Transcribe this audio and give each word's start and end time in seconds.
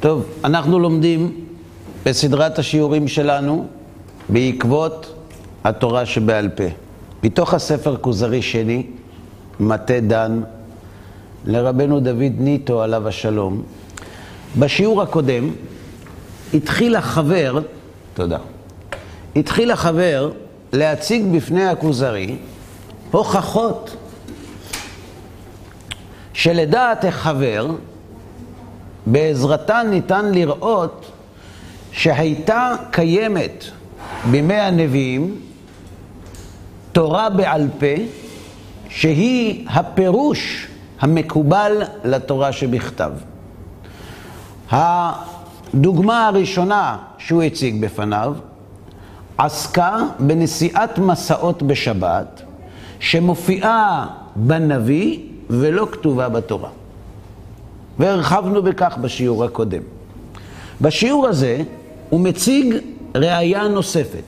טוב, 0.00 0.24
אנחנו 0.44 0.78
לומדים 0.78 1.44
בסדרת 2.04 2.58
השיעורים 2.58 3.08
שלנו 3.08 3.66
בעקבות 4.28 5.14
התורה 5.64 6.06
שבעל 6.06 6.48
פה. 6.48 6.64
מתוך 7.22 7.54
הספר 7.54 7.96
כוזרי 7.96 8.42
שני, 8.42 8.86
מטה 9.60 10.00
דן, 10.00 10.40
לרבנו 11.46 12.00
דוד 12.00 12.32
ניטו 12.38 12.82
עליו 12.82 13.08
השלום. 13.08 13.62
בשיעור 14.58 15.02
הקודם 15.02 15.50
התחיל 16.54 16.96
החבר, 16.96 17.60
תודה, 18.14 18.38
התחיל 19.36 19.70
החבר 19.70 20.30
להציג 20.72 21.24
בפני 21.36 21.64
הכוזרי 21.64 22.36
הוכחות 23.10 23.96
שלדעת 26.32 27.04
החבר, 27.04 27.66
בעזרתן 29.12 29.86
ניתן 29.90 30.32
לראות 30.32 31.12
שהייתה 31.92 32.74
קיימת 32.90 33.64
בימי 34.30 34.54
הנביאים 34.54 35.40
תורה 36.92 37.30
בעל 37.30 37.68
פה, 37.78 38.02
שהיא 38.88 39.68
הפירוש 39.68 40.66
המקובל 41.00 41.82
לתורה 42.04 42.52
שבכתב. 42.52 43.10
הדוגמה 44.70 46.26
הראשונה 46.26 46.96
שהוא 47.18 47.42
הציג 47.42 47.84
בפניו 47.84 48.34
עסקה 49.38 49.96
בנשיאת 50.18 50.98
מסעות 50.98 51.62
בשבת, 51.62 52.42
שמופיעה 53.00 54.06
בנביא 54.36 55.18
ולא 55.50 55.88
כתובה 55.92 56.28
בתורה. 56.28 56.68
והרחבנו 58.00 58.62
בכך 58.62 58.98
בשיעור 59.00 59.44
הקודם. 59.44 59.82
בשיעור 60.80 61.26
הזה 61.26 61.62
הוא 62.08 62.20
מציג 62.20 62.74
ראייה 63.14 63.68
נוספת. 63.68 64.24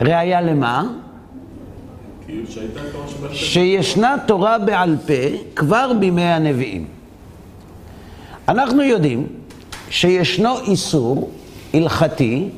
ראייה 0.00 0.40
למה? 0.40 0.84
שישנה 3.32 4.16
תורה 4.26 4.58
בעל 4.58 4.96
פה 5.06 5.54
כבר 5.56 5.92
בימי 6.00 6.22
הנביאים. 6.22 6.86
אנחנו 8.48 8.82
יודעים 8.82 9.26
שישנו 9.90 10.58
איסור 10.58 11.30
הלכתי 11.74 12.48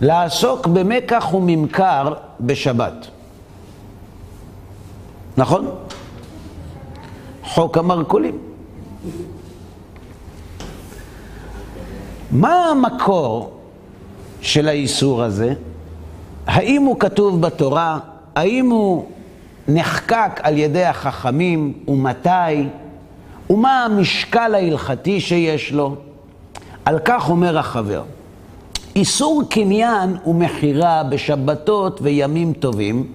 לעסוק 0.00 0.66
במקח 0.66 1.34
וממכר 1.34 2.14
בשבת. 2.40 3.06
נכון? 5.36 5.70
חוק 7.44 7.78
המרכולים. 7.78 8.51
מה 12.30 12.68
המקור 12.68 13.50
של 14.40 14.68
האיסור 14.68 15.22
הזה? 15.22 15.54
האם 16.46 16.82
הוא 16.82 17.00
כתוב 17.00 17.40
בתורה? 17.40 17.98
האם 18.34 18.70
הוא 18.70 19.06
נחקק 19.68 20.40
על 20.42 20.58
ידי 20.58 20.84
החכמים? 20.84 21.72
ומתי? 21.88 22.68
ומה 23.50 23.84
המשקל 23.84 24.54
ההלכתי 24.54 25.20
שיש 25.20 25.72
לו? 25.72 25.96
על 26.84 26.98
כך 26.98 27.30
אומר 27.30 27.58
החבר. 27.58 28.02
איסור 28.96 29.42
קניין 29.50 30.16
ומכירה 30.26 31.02
בשבתות 31.02 31.98
וימים 32.02 32.52
טובים 32.52 33.06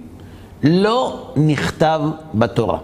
לא 0.63 1.31
נכתב 1.35 2.01
בתורה. 2.33 2.79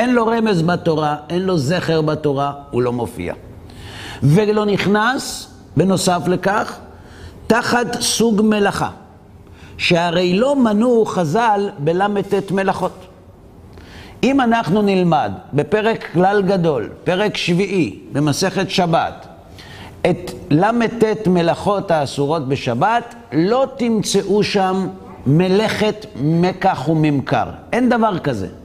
אין 0.00 0.14
לו 0.14 0.26
רמז 0.26 0.62
בתורה, 0.62 1.16
אין 1.30 1.42
לו 1.42 1.58
זכר 1.58 2.02
בתורה, 2.02 2.52
הוא 2.70 2.82
לא 2.82 2.92
מופיע. 2.92 3.34
ולא 4.22 4.64
נכנס, 4.64 5.50
בנוסף 5.76 6.22
לכך, 6.26 6.78
תחת 7.46 8.00
סוג 8.00 8.42
מלאכה, 8.44 8.90
שהרי 9.78 10.38
לא 10.38 10.56
מנו 10.56 11.04
חז"ל 11.04 11.68
בל"ט 11.78 12.50
מלאכות. 12.50 13.06
אם 14.22 14.40
אנחנו 14.40 14.82
נלמד 14.82 15.32
בפרק 15.52 16.12
כלל 16.12 16.42
גדול, 16.42 16.88
פרק 17.04 17.36
שביעי, 17.36 17.98
במסכת 18.12 18.70
שבת, 18.70 19.26
את 20.10 20.30
ל"ט 20.50 21.26
מלאכות 21.26 21.90
האסורות 21.90 22.48
בשבת, 22.48 23.14
לא 23.32 23.66
תמצאו 23.76 24.42
שם 24.42 24.88
מלאכת 25.26 26.06
מקח 26.22 26.88
וממכר. 26.88 27.46
אין 27.72 27.88
דבר 27.88 28.18
כזה. 28.18 28.59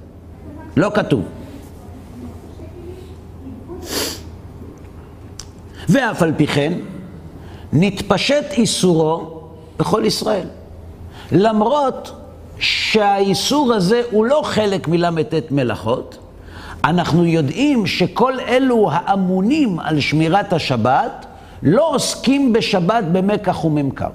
לא 0.78 0.92
כתוב. 0.94 1.24
ואף 5.90 6.24
על 6.24 6.34
פי 6.38 6.48
כן, 6.48 6.74
נתפשט 7.74 8.46
איסורו 8.52 9.42
בכל 9.80 10.04
ישראל. 10.06 10.48
למרות 11.32 12.12
שהאיסור 12.60 13.74
הזה 13.74 14.02
הוא 14.12 14.26
לא 14.26 14.42
חלק 14.44 14.88
מל"ט 14.88 15.52
מלאכות, 15.52 16.18
אנחנו 16.84 17.26
יודעים 17.26 17.88
שכל 17.88 18.40
אלו 18.40 18.90
האמונים 18.92 19.80
על 19.80 20.00
שמירת 20.00 20.54
השבת 20.54 21.26
לא 21.64 21.96
עוסקים 21.96 22.54
בשבת 22.54 23.04
במקח 23.12 23.66
וממכר. 23.66 24.10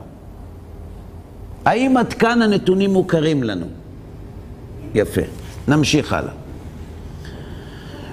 האם 1.65 1.97
עד 1.97 2.12
כאן 2.12 2.42
הנתונים 2.42 2.92
מוכרים 2.92 3.42
לנו? 3.42 3.66
יפה, 4.94 5.21
נמשיך 5.69 6.12
הלאה. 6.12 6.40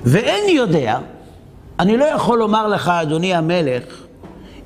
ואין 0.10 0.50
יודע, 0.50 0.98
אני 1.80 1.98
לא 1.98 2.06
יכול 2.06 2.40
לומר 2.40 2.68
לך, 2.68 2.90
אדוני 2.90 3.36
המלך, 3.36 3.84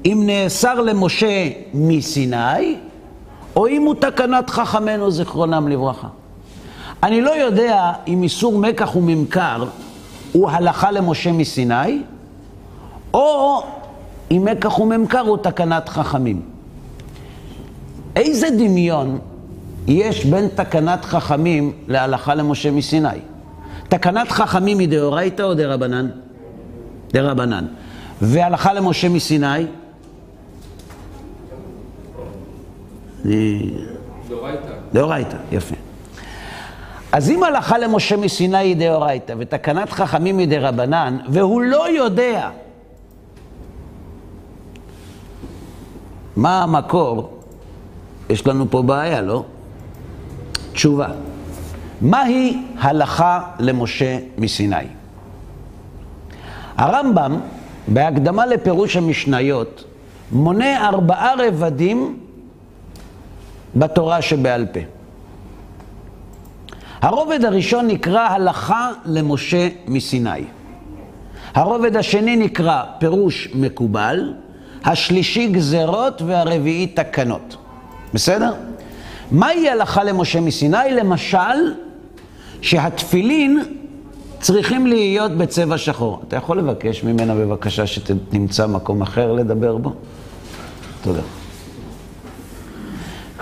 אם 0.06 0.24
נאסר 0.26 0.82
למשה 0.82 1.50
מסיני, 1.74 2.76
או 3.56 3.68
אם 3.68 3.82
הוא 3.82 3.96
תקנת 3.96 4.50
חכמינו 4.50 5.12
זיכרונם 5.12 5.68
לברכה. 5.68 6.08
אני 7.04 7.22
לא 7.22 7.32
יודע 7.32 7.92
אם 8.08 8.24
איסור 8.24 8.58
מקח 8.58 8.96
וממכר 8.96 9.66
הוא 10.32 10.50
הלכה 10.50 10.92
למשה 10.92 11.32
מסיני, 11.32 12.02
או 13.14 13.64
אם 14.32 14.48
מקח 14.52 14.80
וממכר 14.80 15.20
הוא 15.20 15.38
תקנת 15.38 15.90
חכמים. 15.90 16.42
איזה 18.16 18.50
דמיון 18.50 19.20
יש 19.88 20.26
בין 20.26 20.48
תקנת 20.56 21.06
חכמים 21.06 21.72
להלכה 21.88 22.36
למשה 22.36 22.72
מסיני? 22.72 23.10
תקנת 23.92 24.32
חכמים 24.32 24.80
היא 24.80 24.90
דאורייתא 24.90 25.42
או 25.42 25.54
דרבנן? 25.54 26.10
דרבנן. 27.14 27.66
והלכה 28.22 28.74
למשה 28.74 29.10
מסיני? 29.10 29.66
דאורייתא. 33.26 34.74
דאורייתא, 34.94 35.38
יפה. 35.52 35.76
אז 37.12 37.30
אם 37.30 37.44
הלכה 37.44 37.78
למשה 37.78 38.18
מסיני 38.18 38.58
היא 38.58 38.76
דאורייתא 38.76 39.34
ותקנת 39.38 39.92
חכמים 39.92 40.38
היא 40.38 40.48
דרבנן, 40.48 41.18
והוא 41.30 41.62
לא 41.62 41.90
יודע 41.90 42.50
מה 46.36 46.64
המקור, 46.64 47.40
יש 48.30 48.48
לנו 48.48 48.66
פה 48.70 48.82
בעיה, 48.82 49.22
לא? 49.22 49.44
תשובה. 50.74 51.08
מהי 52.02 52.58
הלכה 52.80 53.42
למשה 53.60 54.18
מסיני? 54.38 54.76
הרמב"ם, 56.78 57.40
בהקדמה 57.88 58.46
לפירוש 58.46 58.96
המשניות, 58.96 59.84
מונה 60.32 60.88
ארבעה 60.88 61.34
רבדים 61.38 62.20
בתורה 63.76 64.22
שבעל 64.22 64.66
פה. 64.66 64.80
הרובד 67.02 67.46
הראשון 67.46 67.88
נקרא 67.88 68.20
הלכה 68.20 68.92
למשה 69.06 69.68
מסיני. 69.88 70.44
הרובד 71.54 71.96
השני 71.96 72.36
נקרא 72.36 72.84
פירוש 73.00 73.50
מקובל, 73.56 74.34
השלישי 74.86 75.48
גזרות 75.48 76.22
והרביעי 76.22 76.88
תקנות. 76.88 77.58
בסדר? 78.14 78.54
מהי 79.32 79.70
הלכה 79.70 80.04
למשה 80.04 80.42
מסיני? 80.42 80.92
למשל, 80.92 81.74
שהתפילין 82.62 83.60
צריכים 84.40 84.88
להיות 84.88 85.32
בצבע 85.32 85.78
שחור. 85.78 86.22
אתה 86.28 86.36
יכול 86.36 86.58
לבקש 86.58 87.04
ממנה 87.04 87.36
בבקשה 87.36 87.88
שתמצא 87.88 88.68
מקום 88.68 89.02
אחר 89.02 89.32
לדבר 89.32 89.78
בו? 89.78 89.94
תודה. 91.02 91.22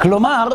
כלומר, 0.01 0.47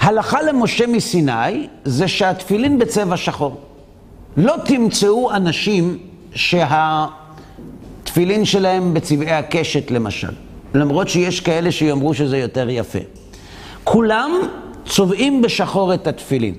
הלכה 0.00 0.42
למשה 0.42 0.86
מסיני 0.86 1.66
זה 1.84 2.08
שהתפילין 2.08 2.78
בצבע 2.78 3.16
שחור. 3.16 3.60
לא 4.36 4.54
תמצאו 4.64 5.32
אנשים 5.32 5.98
שהתפילין 6.34 6.84
שלהם 8.44 8.94
בצבעי 8.94 9.32
הקשת 9.32 9.90
למשל. 9.90 10.32
למרות 10.74 11.08
שיש 11.08 11.40
כאלה 11.40 11.72
שיאמרו 11.72 12.14
שזה 12.14 12.38
יותר 12.38 12.70
יפה. 12.70 12.98
כולם 13.84 14.30
צובעים 14.86 15.42
בשחור 15.42 15.94
את 15.94 16.06
התפילין. 16.06 16.54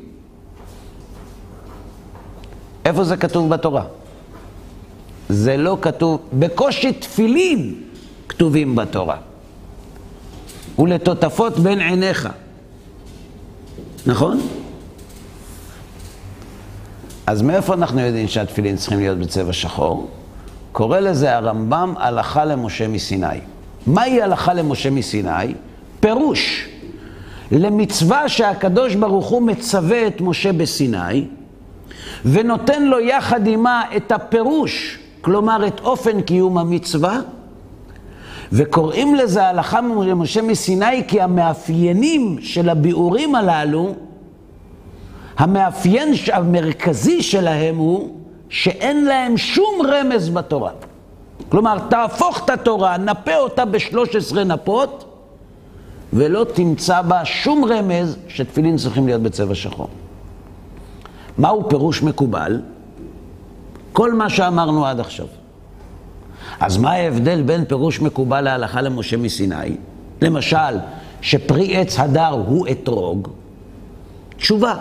איפה 2.85 3.03
זה 3.03 3.17
כתוב 3.17 3.49
בתורה? 3.49 3.83
זה 5.29 5.57
לא 5.57 5.77
כתוב, 5.81 6.19
בקושי 6.33 6.93
תפילין 6.93 7.75
כתובים 8.29 8.75
בתורה. 8.75 9.17
ולטוטפות 10.79 11.59
בין 11.59 11.79
עיניך. 11.79 12.29
נכון? 14.05 14.39
אז 17.27 17.41
מאיפה 17.41 17.73
אנחנו 17.73 17.99
יודעים 17.99 18.27
שהתפילין 18.27 18.75
צריכים 18.75 18.99
להיות 18.99 19.17
בצבע 19.17 19.53
שחור? 19.53 20.09
קורא 20.71 20.99
לזה 20.99 21.35
הרמב"ם 21.35 21.93
הלכה 21.97 22.45
למשה 22.45 22.87
מסיני. 22.87 23.39
מהי 23.87 24.21
הלכה 24.21 24.53
למשה 24.53 24.89
מסיני? 24.89 25.53
פירוש 25.99 26.69
למצווה 27.51 28.29
שהקדוש 28.29 28.95
ברוך 28.95 29.25
הוא 29.27 29.41
מצווה 29.41 30.07
את 30.07 30.21
משה 30.21 30.53
בסיני 30.53 31.25
ונותן 32.25 32.83
לו 32.83 32.99
יחד 32.99 33.47
עמה 33.47 33.83
את 33.97 34.11
הפירוש, 34.11 34.99
כלומר 35.21 35.67
את 35.67 35.79
אופן 35.79 36.21
קיום 36.21 36.57
המצווה, 36.57 37.19
וקוראים 38.51 39.15
לזה 39.15 39.47
הלכה 39.47 39.79
למשה 40.05 40.41
מסיני 40.41 41.07
כי 41.07 41.21
המאפיינים 41.21 42.37
של 42.41 42.69
הביאורים 42.69 43.35
הללו, 43.35 43.95
המאפיין 45.37 46.13
המרכזי 46.33 47.21
שלהם 47.21 47.77
הוא 47.77 48.15
שאין 48.49 49.05
להם 49.05 49.37
שום 49.37 49.81
רמז 49.87 50.29
בתורה. 50.29 50.71
כלומר, 51.49 51.77
תהפוך 51.89 52.45
את 52.45 52.49
התורה, 52.49 52.97
נפה 52.97 53.35
אותה 53.35 53.65
בשלוש 53.65 54.15
עשרה 54.15 54.43
נפות, 54.43 55.05
ולא 56.13 56.45
תמצא 56.53 57.01
בה 57.01 57.25
שום 57.25 57.65
רמז 57.65 58.17
שתפילין 58.27 58.77
צריכים 58.77 59.05
להיות 59.05 59.21
בצבע 59.21 59.55
שחור. 59.55 59.87
מהו 61.37 61.69
פירוש 61.69 62.03
מקובל? 62.03 62.61
כל 63.93 64.13
מה 64.13 64.29
שאמרנו 64.29 64.85
עד 64.85 64.99
עכשיו. 64.99 65.25
אז 66.59 66.77
מה 66.77 66.91
ההבדל 66.91 67.41
בין 67.41 67.65
פירוש 67.65 68.01
מקובל 68.01 68.41
להלכה 68.41 68.81
למשה 68.81 69.17
מסיני? 69.17 69.75
למשל, 70.21 70.77
שפרי 71.21 71.77
עץ 71.77 71.99
הדר 71.99 72.43
הוא 72.47 72.67
אתרוג? 72.71 73.27
תשובה. 74.37 74.75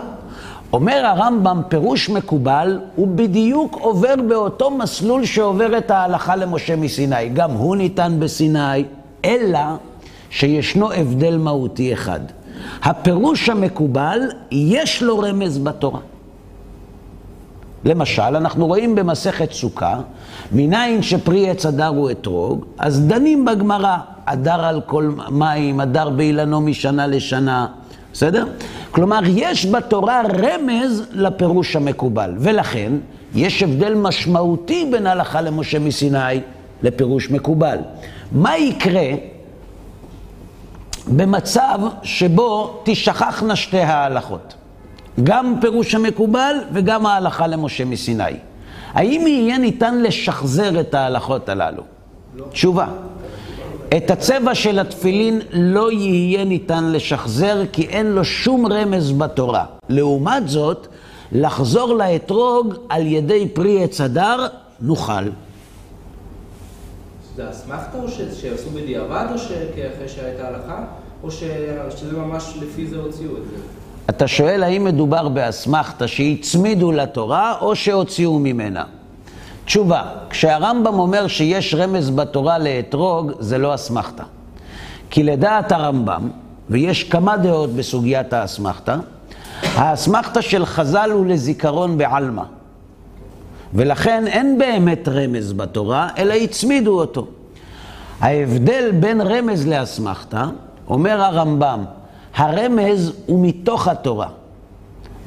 אומר 0.73 1.05
הרמב"ם, 1.05 1.61
פירוש 1.67 2.09
מקובל, 2.09 2.79
הוא 2.95 3.07
בדיוק 3.07 3.77
עובר 3.81 4.15
באותו 4.27 4.71
מסלול 4.71 5.25
שעובר 5.25 5.77
את 5.77 5.91
ההלכה 5.91 6.35
למשה 6.35 6.75
מסיני. 6.75 7.29
גם 7.29 7.51
הוא 7.51 7.75
ניתן 7.75 8.15
בסיני, 8.19 8.83
אלא 9.25 9.59
שישנו 10.29 10.91
הבדל 10.91 11.37
מהותי 11.37 11.93
אחד. 11.93 12.19
הפירוש 12.83 13.49
המקובל, 13.49 14.19
יש 14.51 15.03
לו 15.03 15.19
רמז 15.19 15.57
בתורה. 15.57 15.99
למשל, 17.85 18.21
אנחנו 18.21 18.67
רואים 18.67 18.95
במסכת 18.95 19.51
סוכה, 19.51 19.99
מניין 20.51 21.01
שפרי 21.01 21.49
עץ 21.49 21.65
הדר 21.65 21.87
הוא 21.87 22.11
אתרוג, 22.11 22.65
אז 22.77 23.07
דנים 23.07 23.45
בגמרא, 23.45 23.97
הדר 24.27 24.65
על 24.65 24.81
כל 24.85 25.11
מים, 25.29 25.79
הדר 25.79 26.09
באילנו 26.09 26.61
משנה 26.61 27.07
לשנה, 27.07 27.67
בסדר? 28.13 28.45
כלומר, 28.91 29.19
יש 29.27 29.65
בתורה 29.65 30.21
רמז 30.21 31.03
לפירוש 31.11 31.75
המקובל, 31.75 32.33
ולכן 32.39 32.93
יש 33.35 33.63
הבדל 33.63 33.93
משמעותי 33.93 34.89
בין 34.91 35.07
הלכה 35.07 35.41
למשה 35.41 35.79
מסיני 35.79 36.39
לפירוש 36.83 37.31
מקובל. 37.31 37.77
מה 38.31 38.57
יקרה 38.57 39.09
במצב 41.07 41.79
שבו 42.03 42.81
תשכחנה 42.83 43.55
שתי 43.55 43.79
ההלכות? 43.79 44.55
גם 45.23 45.55
פירוש 45.61 45.95
המקובל 45.95 46.55
וגם 46.73 47.05
ההלכה 47.05 47.47
למשה 47.47 47.85
מסיני. 47.85 48.23
האם 48.93 49.27
יהיה 49.27 49.57
ניתן 49.57 50.01
לשחזר 50.01 50.79
את 50.79 50.93
ההלכות 50.93 51.49
הללו? 51.49 51.83
לא. 52.35 52.45
תשובה. 52.51 52.87
את 53.97 54.11
הצבע 54.11 54.55
של 54.55 54.79
התפילין 54.79 55.41
לא 55.51 55.91
יהיה 55.91 56.43
ניתן 56.45 56.91
לשחזר 56.91 57.63
כי 57.71 57.81
אין 57.81 58.11
לו 58.11 58.25
שום 58.25 58.65
רמז 58.65 59.11
בתורה. 59.11 59.65
לעומת 59.89 60.49
זאת, 60.49 60.87
לחזור 61.31 61.93
לאתרוג 61.93 62.73
על 62.89 63.07
ידי 63.07 63.47
פרי 63.53 63.83
עץ 63.83 64.01
הדר, 64.01 64.47
נוכל. 64.81 65.23
זה 67.35 67.49
אסמכתה 67.49 67.97
או 68.03 68.09
שעשו 68.09 68.69
בדיעבד 68.73 69.25
או 69.29 69.35
אחרי 69.35 70.07
שהייתה 70.07 70.47
הלכה? 70.47 70.83
או 71.23 71.31
שזה 71.31 72.17
ממש 72.17 72.53
לפי 72.61 72.87
זה 72.87 72.97
הוציאו 72.97 73.37
את 73.37 73.43
זה? 73.51 73.57
אתה 74.09 74.27
שואל 74.27 74.63
האם 74.63 74.83
מדובר 74.83 75.29
באסמכתה 75.29 76.07
שהצמידו 76.07 76.91
לתורה 76.91 77.55
או 77.61 77.75
שהוציאו 77.75 78.39
ממנה. 78.39 78.83
תשובה, 79.65 80.03
כשהרמב"ם 80.29 80.99
אומר 80.99 81.27
שיש 81.27 81.75
רמז 81.75 82.09
בתורה 82.09 82.57
לאתרוג, 82.57 83.31
זה 83.39 83.57
לא 83.57 83.75
אסמכתה. 83.75 84.23
כי 85.09 85.23
לדעת 85.23 85.71
הרמב"ם, 85.71 86.29
ויש 86.69 87.03
כמה 87.03 87.37
דעות 87.37 87.69
בסוגיית 87.69 88.33
האסמכתה, 88.33 88.97
האסמכתה 89.63 90.41
של 90.41 90.65
חז"ל 90.65 91.09
הוא 91.13 91.25
לזיכרון 91.25 91.97
בעלמא. 91.97 92.43
ולכן 93.73 94.27
אין 94.27 94.57
באמת 94.57 95.07
רמז 95.07 95.53
בתורה, 95.53 96.09
אלא 96.17 96.33
הצמידו 96.33 96.99
אותו. 96.99 97.27
ההבדל 98.21 98.91
בין 98.99 99.21
רמז 99.21 99.67
לאסמכתה, 99.67 100.45
אומר 100.87 101.21
הרמב"ם, 101.21 101.83
הרמז 102.35 103.13
הוא 103.25 103.47
מתוך 103.47 103.87
התורה, 103.87 104.27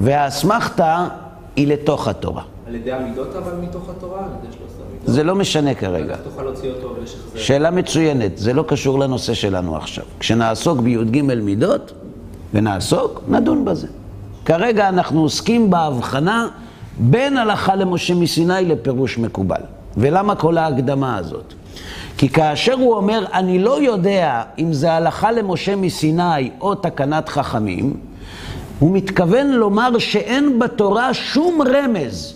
והאסמכתה 0.01 1.07
היא 1.55 1.67
לתוך 1.67 2.07
התורה. 2.07 2.43
על 2.67 2.75
ידי 2.75 2.91
המידות 2.91 3.35
אבל 3.35 3.53
מתוך 3.61 3.89
התורה? 3.89 4.19
על 4.19 4.29
ידי 4.43 4.53
שלושת 4.53 4.75
המידות? 4.89 5.07
זה 5.07 5.23
לא 5.23 5.35
משנה 5.35 5.73
כרגע. 5.73 6.13
איך 6.13 6.21
תוכל 6.23 6.43
להוציא 6.43 6.69
אותו 6.69 6.95
ולשחזר? 6.99 7.39
שאלה 7.39 7.71
מצוינת, 7.71 8.37
זה 8.37 8.53
לא 8.53 8.63
קשור 8.67 8.99
לנושא 8.99 9.33
שלנו 9.33 9.75
עכשיו. 9.75 10.05
כשנעסוק 10.19 10.79
בי"ג 10.79 11.21
מידות, 11.21 11.91
ונעסוק, 12.53 13.21
נדון 13.27 13.65
בזה. 13.65 13.87
כרגע 14.45 14.89
אנחנו 14.89 15.21
עוסקים 15.21 15.69
בהבחנה 15.69 16.47
בין 16.99 17.37
הלכה 17.37 17.75
למשה 17.75 18.15
מסיני 18.15 18.65
לפירוש 18.65 19.17
מקובל. 19.17 19.61
ולמה 19.97 20.35
כל 20.35 20.57
ההקדמה 20.57 21.17
הזאת? 21.17 21.53
כי 22.17 22.29
כאשר 22.29 22.73
הוא 22.73 22.95
אומר, 22.95 23.25
אני 23.33 23.59
לא 23.59 23.81
יודע 23.81 24.43
אם 24.59 24.73
זה 24.73 24.93
הלכה 24.93 25.31
למשה 25.31 25.75
מסיני 25.75 26.49
או 26.61 26.75
תקנת 26.75 27.29
חכמים, 27.29 27.93
הוא 28.79 28.91
מתכוון 28.91 29.47
לומר 29.47 29.97
שאין 29.97 30.59
בתורה 30.59 31.13
שום 31.13 31.61
רמז 31.61 32.33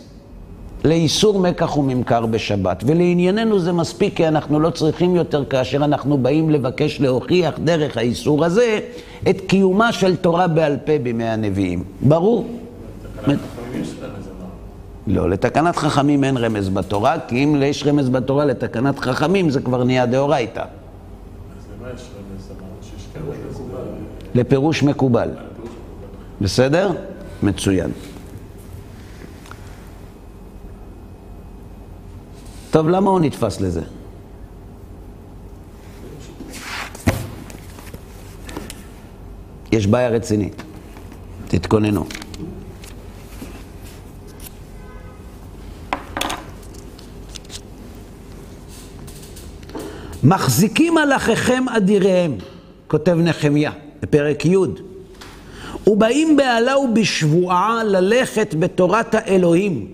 לאיסור 0.83 1.39
מקח 1.39 1.77
וממכר 1.77 2.25
בשבת. 2.25 2.83
ולענייננו 2.87 3.59
זה 3.59 3.71
מספיק, 3.71 4.17
כי 4.17 4.27
אנחנו 4.27 4.59
לא 4.59 4.69
צריכים 4.69 5.15
יותר 5.15 5.45
כאשר 5.45 5.77
אנחנו 5.77 6.17
באים 6.17 6.49
לבקש 6.49 7.01
להוכיח 7.01 7.59
דרך 7.63 7.97
האיסור 7.97 8.45
הזה 8.45 8.79
את 9.29 9.41
קיומה 9.41 9.91
של 9.91 10.15
תורה 10.15 10.47
בעל 10.47 10.77
פה 10.85 10.97
בימי 11.03 11.23
הנביאים. 11.25 11.83
ברור? 12.01 12.47
לא, 15.07 15.29
לתקנת 15.29 15.75
חכמים 15.75 16.23
אין 16.23 16.37
רמז 16.37 16.69
בתורה, 16.69 17.15
כי 17.27 17.43
אם 17.43 17.55
יש 17.65 17.83
רמז 17.87 18.09
בתורה 18.09 18.45
לתקנת 18.45 18.99
חכמים, 18.99 19.49
זה 19.49 19.61
כבר 19.61 19.83
נהיה 19.83 20.05
דאורייתא. 20.05 20.63
לפירוש 24.35 24.83
מקובל. 24.83 25.29
בסדר? 26.41 26.91
מצוין. 27.43 27.91
טוב, 32.71 32.89
למה 32.89 33.09
הוא 33.09 33.19
נתפס 33.19 33.61
לזה? 33.61 33.81
יש 39.71 39.87
בעיה 39.87 40.09
רצינית. 40.09 40.63
תתכוננו. 41.47 42.20
מחזיקים 50.23 50.97
על 50.97 51.13
אחיכם 51.13 51.63
אדיריהם, 51.69 52.35
כותב 52.87 53.17
נחמיה, 53.19 53.71
בפרק 54.01 54.45
י', 54.45 54.55
ובאים 55.87 56.37
בעלה 56.37 56.77
ובשבועה 56.77 57.83
ללכת 57.83 58.55
בתורת 58.59 59.15
האלוהים, 59.15 59.87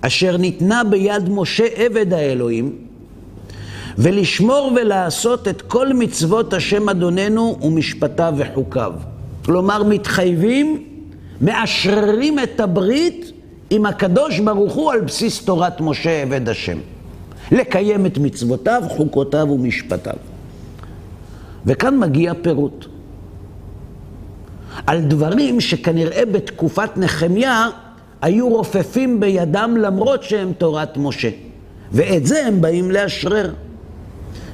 אשר 0.00 0.36
ניתנה 0.36 0.84
ביד 0.84 1.28
משה 1.28 1.66
עבד 1.76 2.12
האלוהים, 2.12 2.76
ולשמור 3.98 4.72
ולעשות 4.76 5.48
את 5.48 5.62
כל 5.62 5.92
מצוות 5.92 6.54
השם 6.54 6.88
אדוננו 6.88 7.58
ומשפטיו 7.62 8.34
וחוקיו. 8.36 8.92
כלומר, 9.44 9.82
מתחייבים, 9.82 10.84
מאשררים 11.40 12.38
את 12.38 12.60
הברית 12.60 13.32
עם 13.70 13.86
הקדוש 13.86 14.38
ברוך 14.38 14.72
הוא 14.72 14.92
על 14.92 15.00
בסיס 15.00 15.44
תורת 15.44 15.80
משה 15.80 16.22
עבד 16.22 16.48
השם. 16.48 16.78
לקיים 17.52 18.06
את 18.06 18.18
מצוותיו, 18.18 18.82
חוקותיו 18.88 19.46
ומשפטיו. 19.50 20.14
וכאן 21.66 21.98
מגיע 21.98 22.32
פירוט. 22.42 22.86
על 24.86 25.00
דברים 25.00 25.60
שכנראה 25.60 26.24
בתקופת 26.26 26.96
נחמיה 26.96 27.68
היו 28.22 28.48
רופפים 28.48 29.20
בידם 29.20 29.76
למרות 29.80 30.22
שהם 30.22 30.52
תורת 30.58 30.96
משה. 30.96 31.30
ואת 31.92 32.26
זה 32.26 32.46
הם 32.46 32.60
באים 32.60 32.90
לאשרר. 32.90 33.52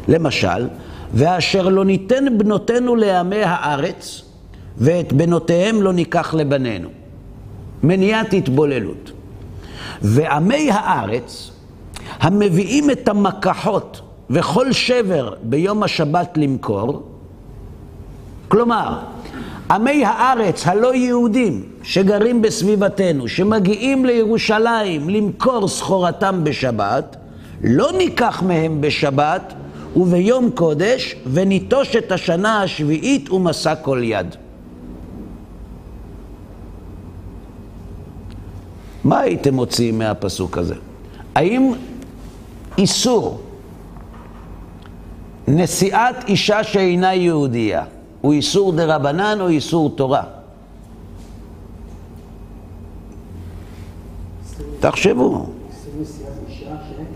למשל, 0.08 0.68
ואשר 1.14 1.68
לא 1.68 1.84
ניתן 1.84 2.38
בנותינו 2.38 2.96
לעמי 2.96 3.42
הארץ, 3.42 4.22
ואת 4.78 5.12
בנותיהם 5.12 5.82
לא 5.82 5.92
ניקח 5.92 6.34
לבנינו. 6.34 6.88
מניעת 7.82 8.32
התבוללות. 8.32 9.12
ועמי 10.02 10.70
הארץ, 10.70 11.50
המביאים 12.20 12.90
את 12.90 13.08
המקחות 13.08 14.00
וכל 14.30 14.72
שבר 14.72 15.34
ביום 15.42 15.82
השבת 15.82 16.37
למכור, 16.37 17.02
כלומר, 18.48 18.98
עמי 19.70 20.04
הארץ 20.04 20.66
הלא 20.66 20.94
יהודים 20.94 21.62
שגרים 21.82 22.42
בסביבתנו, 22.42 23.28
שמגיעים 23.28 24.04
לירושלים 24.04 25.08
למכור 25.08 25.68
סחורתם 25.68 26.44
בשבת, 26.44 27.16
לא 27.64 27.92
ניקח 27.92 28.42
מהם 28.42 28.80
בשבת 28.80 29.54
וביום 29.96 30.50
קודש, 30.50 31.16
וניטוש 31.32 31.96
את 31.96 32.12
השנה 32.12 32.62
השביעית 32.62 33.30
ומסע 33.30 33.75
כל 33.75 34.00
יד. 34.02 34.37
מה 39.04 39.20
הייתם 39.20 39.54
מוציאים 39.54 39.98
מהפסוק 39.98 40.58
הזה? 40.58 40.75
האם 41.34 41.72
איסור 42.78 43.40
נשיאת 45.49 46.28
אישה 46.28 46.64
שאינה 46.64 47.14
יהודייה 47.14 47.85
הוא 48.20 48.32
איסור 48.32 48.73
דה 48.73 48.97
רבנן 48.97 49.40
או 49.40 49.49
איסור 49.49 49.90
תורה? 49.97 50.23
תחשבו. 54.80 55.47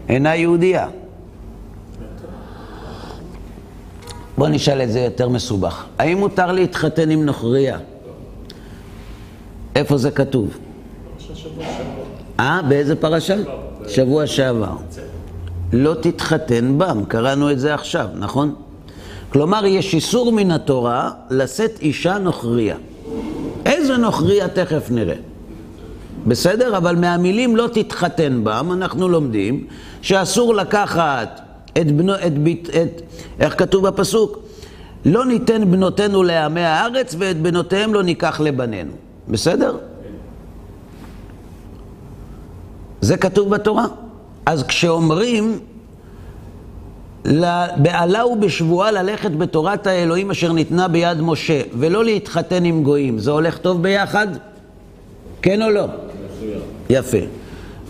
אינה 0.09 0.37
יהודייה. 0.37 0.89
בואו 4.39 4.49
נשאל 4.49 4.83
את 4.83 4.93
זה 4.93 5.01
יותר 5.01 5.29
מסובך. 5.29 5.85
האם 5.99 6.19
מותר 6.19 6.53
להתחתן 6.53 7.11
עם 7.11 7.27
נוכריה? 7.27 7.79
איפה 9.77 9.99
זה 9.99 10.11
כתוב? 10.11 10.59
אה, 12.41 12.61
באיזה 12.69 12.97
פרשה? 12.97 13.37
שבוע 13.89 14.27
שעבר. 14.27 14.77
לא 15.73 15.95
תתחתן 16.01 16.79
בם, 16.79 17.05
קראנו 17.09 17.51
את 17.51 17.61
זה 17.61 17.75
עכשיו, 17.75 18.09
נכון? 18.15 18.55
כלומר, 19.33 19.67
יש 19.67 19.95
איסור 19.95 20.33
מן 20.33 20.51
התורה 20.51 21.11
לשאת 21.31 21.79
אישה 21.81 22.19
נוכריה. 22.19 22.77
איזה 23.67 23.97
נוכריה 23.97 24.49
תכף 24.49 24.91
נראה. 24.91 25.17
בסדר? 26.27 26.77
אבל 26.77 26.97
מהמילים 26.97 27.57
לא 27.57 27.69
תתחתן 27.73 28.41
בם, 28.45 28.73
אנחנו 28.73 29.09
לומדים 29.09 29.67
שאסור 30.03 30.55
לקחת 30.55 31.41
את 31.81 31.93
בנו, 31.93 32.15
את 32.15 32.39
בית, 32.39 32.69
את, 32.71 33.03
איך 33.41 33.59
כתוב 33.59 33.89
בפסוק? 33.89 34.39
לא 35.05 35.27
ניתן 35.27 35.71
בנותינו 35.71 36.23
לעמי 36.23 36.61
הארץ 36.61 37.15
ואת 37.19 37.43
בנותיהם 37.43 37.95
לא 37.95 38.03
ניקח 38.03 38.41
לבנינו. 38.41 38.93
בסדר? 39.29 39.77
זה 43.01 43.17
כתוב 43.17 43.51
בתורה. 43.51 43.87
אז 44.47 44.63
כשאומרים 44.63 45.59
בעלה 47.77 48.27
ובשבועה 48.27 48.91
ללכת 48.91 49.31
בתורת 49.31 49.87
האלוהים 49.87 50.31
אשר 50.31 50.53
ניתנה 50.53 50.89
ביד 50.89 51.21
משה 51.21 51.63
ולא 51.79 52.05
להתחתן 52.05 52.65
עם 52.65 52.83
גויים, 52.83 53.19
זה 53.19 53.31
הולך 53.31 53.59
טוב 53.59 53.83
ביחד? 53.83 54.27
כן 55.43 55.63
או 55.63 55.71
לא? 55.71 55.85
יפה. 56.91 57.19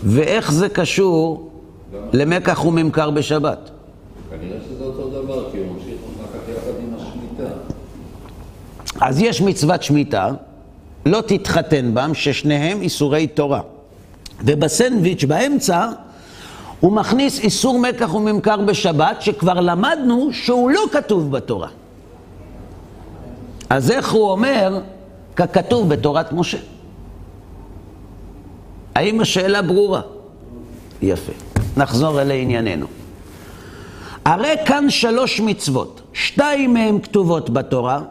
ואיך 0.03 0.51
זה 0.51 0.69
קשור 0.69 1.49
למקח 2.13 2.65
וממכר 2.65 3.09
בשבת? 3.09 3.69
כנראה 4.29 4.57
שזה 4.69 4.83
אותו 4.83 5.09
דבר, 5.09 5.51
כי 5.51 5.57
הוא 5.57 5.65
ממשיך 5.73 5.95
אחר 6.19 6.39
כך 6.39 6.49
יחד 6.49 6.79
עם 6.79 6.93
השמיטה. 6.95 7.53
אז 9.01 9.21
יש 9.21 9.41
מצוות 9.41 9.83
שמיטה, 9.83 10.31
לא 11.05 11.21
תתחתן 11.21 11.93
בם, 11.93 12.11
ששניהם 12.13 12.81
איסורי 12.81 13.27
תורה. 13.27 13.61
ובסנדוויץ' 14.45 15.23
באמצע 15.23 15.87
הוא 16.83 16.91
מכניס 16.91 17.39
איסור 17.39 17.79
מקח 17.79 18.13
וממכר 18.13 18.57
בשבת, 18.57 19.21
שכבר 19.21 19.53
למדנו 19.53 20.29
שהוא 20.33 20.69
לא 20.69 20.81
כתוב 20.91 21.31
בתורה. 21.31 21.67
אז 23.69 23.91
איך 23.91 24.11
הוא 24.11 24.31
אומר 24.31 24.81
ככתוב 25.35 25.89
בתורת 25.89 26.31
משה? 26.31 26.57
האם 28.95 29.21
השאלה 29.21 29.61
ברורה? 29.61 30.01
יפה. 31.01 31.31
נחזור 31.77 32.21
אל 32.21 32.31
ענייננו. 32.31 32.87
הרי 34.25 34.55
כאן 34.65 34.89
שלוש 34.89 35.39
מצוות, 35.39 36.01
שתיים 36.13 36.73
מהן 36.73 36.99
כתובות 36.99 37.49
בתורה, 37.49 38.01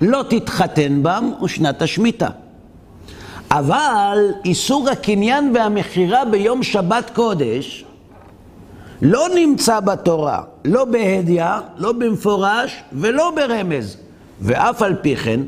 לא 0.00 0.24
תתחתן 0.28 1.02
בם 1.02 1.30
ושנת 1.42 1.82
השמיטה. 1.82 2.28
אבל 3.50 4.18
איסור 4.44 4.90
הקניין 4.90 5.52
והמכירה 5.54 6.24
ביום 6.24 6.62
שבת 6.62 7.10
קודש 7.14 7.84
לא 9.02 9.26
נמצא 9.34 9.80
בתורה, 9.80 10.42
לא 10.64 10.84
בהדיא, 10.84 11.44
לא 11.76 11.92
במפורש 11.92 12.82
ולא 12.92 13.32
ברמז. 13.36 13.96
ואף 14.40 14.82
על 14.82 14.94
פי 15.02 15.16
כן, 15.16 15.40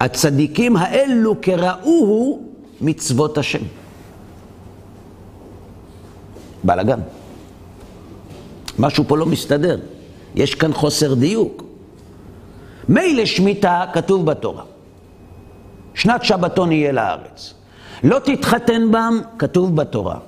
הצדיקים 0.00 0.76
האלו 0.76 1.34
כראוהו 1.42 2.42
מצוות 2.80 3.38
השם. 3.38 3.62
בלאגן. 6.64 7.00
משהו 8.78 9.04
פה 9.08 9.16
לא 9.16 9.26
מסתדר. 9.26 9.78
יש 10.34 10.54
כאן 10.54 10.72
חוסר 10.72 11.14
דיוק. 11.14 11.62
מילא 12.88 13.26
שמיטה 13.26 13.84
כתוב 13.92 14.26
בתורה. 14.26 14.62
שנת 15.94 16.24
שבתון 16.24 16.72
יהיה 16.72 16.92
לארץ. 16.92 17.54
לא 18.04 18.18
תתחתן 18.18 18.90
בם, 18.90 19.20
כתוב 19.38 19.76
בתורה. 19.76 20.18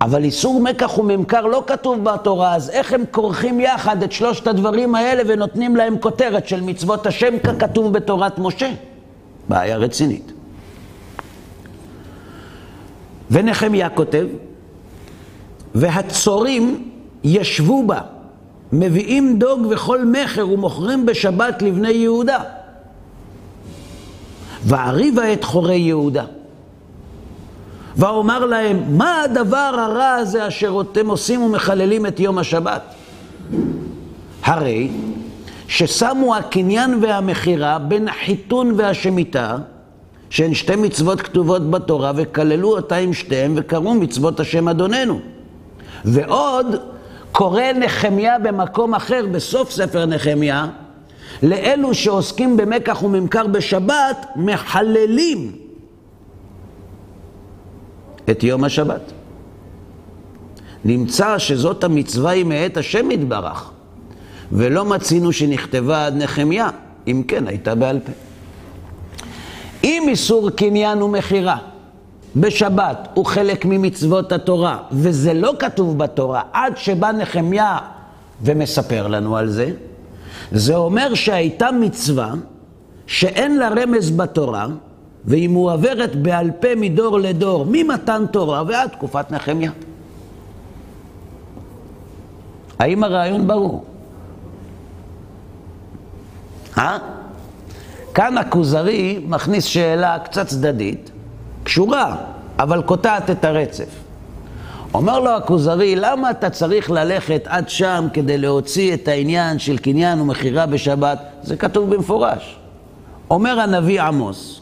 אבל 0.00 0.24
איסור 0.24 0.60
מקח 0.60 0.98
וממכר 0.98 1.46
לא 1.46 1.64
כתוב 1.66 2.04
בתורה, 2.04 2.54
אז 2.54 2.70
איך 2.70 2.92
הם 2.92 3.04
כורכים 3.10 3.60
יחד 3.60 4.02
את 4.02 4.12
שלושת 4.12 4.46
הדברים 4.46 4.94
האלה 4.94 5.22
ונותנים 5.26 5.76
להם 5.76 5.98
כותרת 5.98 6.48
של 6.48 6.60
מצוות 6.60 7.06
השם 7.06 7.38
ככתוב 7.38 7.92
בתורת 7.92 8.38
משה? 8.38 8.70
בעיה 9.48 9.76
רצינית. 9.76 10.32
ונחמיה 13.30 13.88
כותב, 13.88 14.26
והצורים 15.74 16.90
ישבו 17.24 17.86
בה, 17.86 18.00
מביאים 18.72 19.38
דוג 19.38 19.66
וכל 19.70 20.04
מכר 20.04 20.48
ומוכרים 20.48 21.06
בשבת 21.06 21.62
לבני 21.62 21.90
יהודה. 21.90 22.38
ואריבה 24.64 25.32
את 25.32 25.44
חורי 25.44 25.76
יהודה. 25.76 26.24
ואומר 27.96 28.46
להם, 28.46 28.82
מה 28.88 29.22
הדבר 29.22 29.72
הרע 29.78 30.10
הזה 30.10 30.48
אשר 30.48 30.80
אתם 30.80 31.08
עושים 31.08 31.42
ומחללים 31.42 32.06
את 32.06 32.20
יום 32.20 32.38
השבת? 32.38 32.94
הרי 34.42 34.90
ששמו 35.68 36.36
הקניין 36.36 36.98
והמכירה 37.02 37.78
בין 37.78 38.08
החיתון 38.08 38.72
והשמיטה, 38.76 39.56
שהן 40.30 40.54
שתי 40.54 40.76
מצוות 40.76 41.20
כתובות 41.20 41.70
בתורה, 41.70 42.12
וכללו 42.16 42.76
אותה 42.76 42.96
עם 42.96 43.12
שתיהן 43.12 43.52
וקראו 43.56 43.94
מצוות 43.94 44.40
השם 44.40 44.68
אדוננו. 44.68 45.20
ועוד 46.04 46.66
קורא 47.32 47.62
נחמיה 47.76 48.38
במקום 48.38 48.94
אחר, 48.94 49.24
בסוף 49.32 49.70
ספר 49.70 50.06
נחמיה, 50.06 50.66
לאלו 51.42 51.94
שעוסקים 51.94 52.56
במקח 52.56 53.02
וממכר 53.02 53.46
בשבת, 53.46 54.26
מחללים 54.36 55.52
את 58.30 58.42
יום 58.42 58.64
השבת. 58.64 59.12
נמצא 60.84 61.38
שזאת 61.38 61.84
המצווה 61.84 62.30
היא 62.30 62.44
מאת 62.44 62.76
השם 62.76 63.10
יתברך, 63.10 63.70
ולא 64.52 64.84
מצינו 64.84 65.32
שנכתבה 65.32 66.06
עד 66.06 66.16
נחמיה, 66.16 66.68
אם 67.06 67.22
כן 67.28 67.48
הייתה 67.48 67.74
בעל 67.74 67.98
פה. 68.00 68.12
אם 69.84 70.02
איסור 70.08 70.50
קניין 70.50 71.02
ומכירה 71.02 71.56
בשבת 72.36 73.08
הוא 73.14 73.26
חלק 73.26 73.64
ממצוות 73.64 74.32
התורה, 74.32 74.78
וזה 74.92 75.34
לא 75.34 75.52
כתוב 75.58 75.98
בתורה, 75.98 76.42
עד 76.52 76.76
שבא 76.76 77.12
נחמיה 77.12 77.78
ומספר 78.42 79.06
לנו 79.06 79.36
על 79.36 79.48
זה, 79.48 79.70
זה 80.52 80.76
אומר 80.76 81.14
שהייתה 81.14 81.70
מצווה 81.70 82.32
שאין 83.06 83.58
לה 83.58 83.68
רמז 83.68 84.10
בתורה, 84.10 84.66
והיא 85.24 85.48
מועברת 85.48 86.16
בעל 86.16 86.50
פה 86.60 86.68
מדור 86.76 87.18
לדור, 87.18 87.66
ממתן 87.68 88.24
תורה 88.30 88.62
ועד 88.66 88.88
תקופת 88.90 89.30
נחמיה. 89.30 89.70
האם 92.78 93.04
הרעיון 93.04 93.46
ברור? 93.46 93.84
אה? 96.78 96.98
כאן 98.14 98.38
הכוזרי 98.38 99.24
מכניס 99.28 99.64
שאלה 99.64 100.18
קצת 100.18 100.46
צדדית, 100.46 101.10
קשורה, 101.64 102.16
אבל 102.58 102.82
קוטעת 102.82 103.30
את 103.30 103.44
הרצף. 103.44 103.88
אומר 104.94 105.20
לו 105.20 105.30
הכוזרי, 105.30 105.96
למה 105.96 106.30
אתה 106.30 106.50
צריך 106.50 106.90
ללכת 106.90 107.42
עד 107.46 107.68
שם 107.68 108.08
כדי 108.12 108.38
להוציא 108.38 108.94
את 108.94 109.08
העניין 109.08 109.58
של 109.58 109.78
קניין 109.78 110.20
ומכירה 110.20 110.66
בשבת? 110.66 111.18
זה 111.42 111.56
כתוב 111.56 111.94
במפורש. 111.94 112.56
אומר 113.30 113.60
הנביא 113.60 114.02
עמוס, 114.02 114.59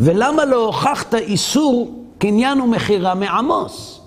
ולמה 0.00 0.44
לא 0.44 0.66
הוכחת 0.66 1.14
איסור 1.14 2.04
קניין 2.18 2.60
ומכירה 2.60 3.14
מעמוס, 3.14 4.00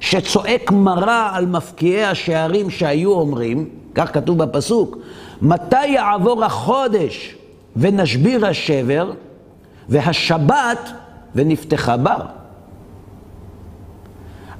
שצועק 0.00 0.70
מרה 0.70 1.30
על 1.34 1.46
מפקיעי 1.46 2.04
השערים 2.04 2.70
שהיו 2.70 3.12
אומרים, 3.12 3.68
כך 3.94 4.14
כתוב 4.14 4.38
בפסוק, 4.38 4.98
מתי 5.42 5.86
יעבור 5.86 6.44
החודש 6.44 7.36
ונשביר 7.76 8.46
השבר, 8.46 9.12
והשבת 9.88 10.90
ונפתחה 11.34 11.96
בר. 11.96 12.20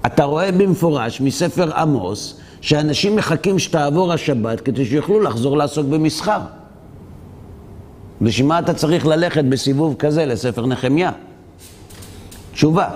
אתה 0.07 0.25
רואה 0.25 0.53
במפורש 0.53 1.21
מספר 1.21 1.77
עמוס 1.77 2.41
שאנשים 2.61 3.17
מחכים 3.17 3.59
שתעבור 3.59 4.13
השבת 4.13 4.61
כדי 4.61 4.87
שיוכלו 4.87 5.21
לחזור 5.21 5.57
לעסוק 5.57 5.87
במסחר. 5.87 6.41
בשביל 8.23 8.47
מה 8.47 8.59
אתה 8.59 8.75
צריך 8.75 9.07
ללכת 9.07 9.45
בסיבוב 9.45 9.95
כזה 9.99 10.27
לספר 10.27 10.67
נחמיה? 10.67 11.11
תשובה. 12.53 12.89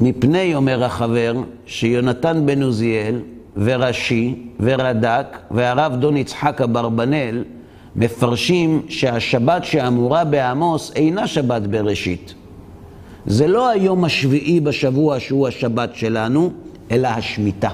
מפני, 0.00 0.54
אומר 0.54 0.84
החבר, 0.84 1.34
שיונתן 1.66 2.46
בן 2.46 2.62
עוזיאל 2.62 3.20
ורש"י 3.56 4.34
ורד"ק 4.60 5.38
והרב 5.50 5.96
דון 5.96 6.16
יצחק 6.16 6.60
אברבנאל 6.60 7.44
מפרשים 7.96 8.82
שהשבת 8.88 9.64
שאמורה 9.64 10.24
בעמוס 10.24 10.92
אינה 10.96 11.26
שבת 11.26 11.62
בראשית. 11.62 12.34
זה 13.26 13.46
לא 13.46 13.68
היום 13.68 14.04
השביעי 14.04 14.60
בשבוע 14.60 15.20
שהוא 15.20 15.48
השבת 15.48 15.94
שלנו, 15.94 16.52
אלא 16.90 17.08
השמיטה. 17.08 17.70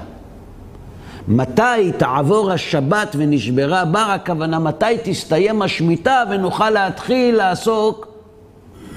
מתי 1.27 1.91
תעבור 1.97 2.51
השבת 2.51 3.15
ונשברה 3.17 3.85
בר, 3.85 3.99
הכוונה 3.99 4.59
מתי 4.59 4.85
תסתיים 5.03 5.61
השמיטה 5.61 6.23
ונוכל 6.29 6.69
להתחיל 6.69 7.35
לעסוק 7.35 8.07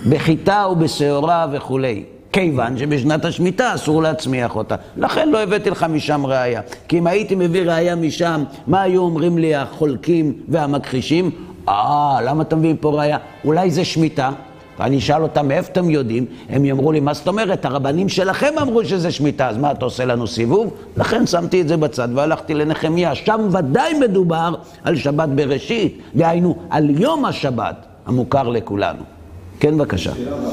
בחיטה 0.09 0.67
ובשעורה 0.73 1.47
וכולי. 1.53 2.05
כיוון 2.33 2.79
שבשנת 2.79 3.25
השמיטה 3.25 3.75
אסור 3.75 4.03
להצמיח 4.03 4.57
אותה. 4.57 4.75
לכן 4.97 5.29
לא 5.29 5.43
הבאתי 5.43 5.71
לך 5.71 5.83
משם 5.85 6.27
ראייה. 6.27 6.61
כי 6.89 6.99
אם 6.99 7.07
הייתי 7.07 7.35
מביא 7.35 7.63
ראייה 7.63 7.97
משם, 7.97 8.45
מה 8.67 8.83
היו 8.83 9.03
אומרים 9.03 9.39
לי 9.39 9.55
החולקים 9.55 10.33
והמכחישים? 10.49 11.31
אה, 11.69 12.19
למה 12.25 12.43
אתה 12.43 12.57
מביא 12.57 12.75
פה 12.81 12.91
ראייה? 12.91 13.19
אולי 13.45 13.71
זה 13.71 13.85
שמיטה? 13.85 14.31
ואני 14.81 14.99
אשאל 14.99 15.23
אותם, 15.23 15.49
מאיפה 15.49 15.73
אתם 15.73 15.91
יודעים? 15.91 16.27
הם 16.49 16.65
יאמרו 16.65 16.93
לי, 16.93 17.01
מה 17.01 17.15
זאת 17.15 17.29
אומרת? 17.29 17.65
הרבנים 17.65 18.09
שלכם 18.09 18.55
אמרו 18.63 18.85
שזה 18.85 19.11
שמיטה, 19.11 19.49
אז 19.49 19.57
מה, 19.57 19.71
אתה 19.71 19.85
עושה 19.85 20.05
לנו 20.05 20.27
סיבוב? 20.27 20.75
לכן 20.97 21.27
שמתי 21.27 21.61
את 21.61 21.69
זה 21.69 21.77
בצד 21.77 22.09
והלכתי 22.15 22.55
לנחמיה. 22.55 23.15
שם 23.15 23.49
ודאי 23.53 23.95
מדובר 23.95 24.55
על 24.85 24.97
שבת 24.97 25.29
בראשית, 25.29 26.03
דהיינו, 26.17 26.57
על 26.71 26.91
יום 26.91 27.25
השבת 27.25 27.77
המוכר 28.07 28.49
לכולנו. 28.49 29.03
כן, 29.61 29.79
בבקשה. 29.79 30.13
השאלה 30.13 30.31
מה, 30.31 30.49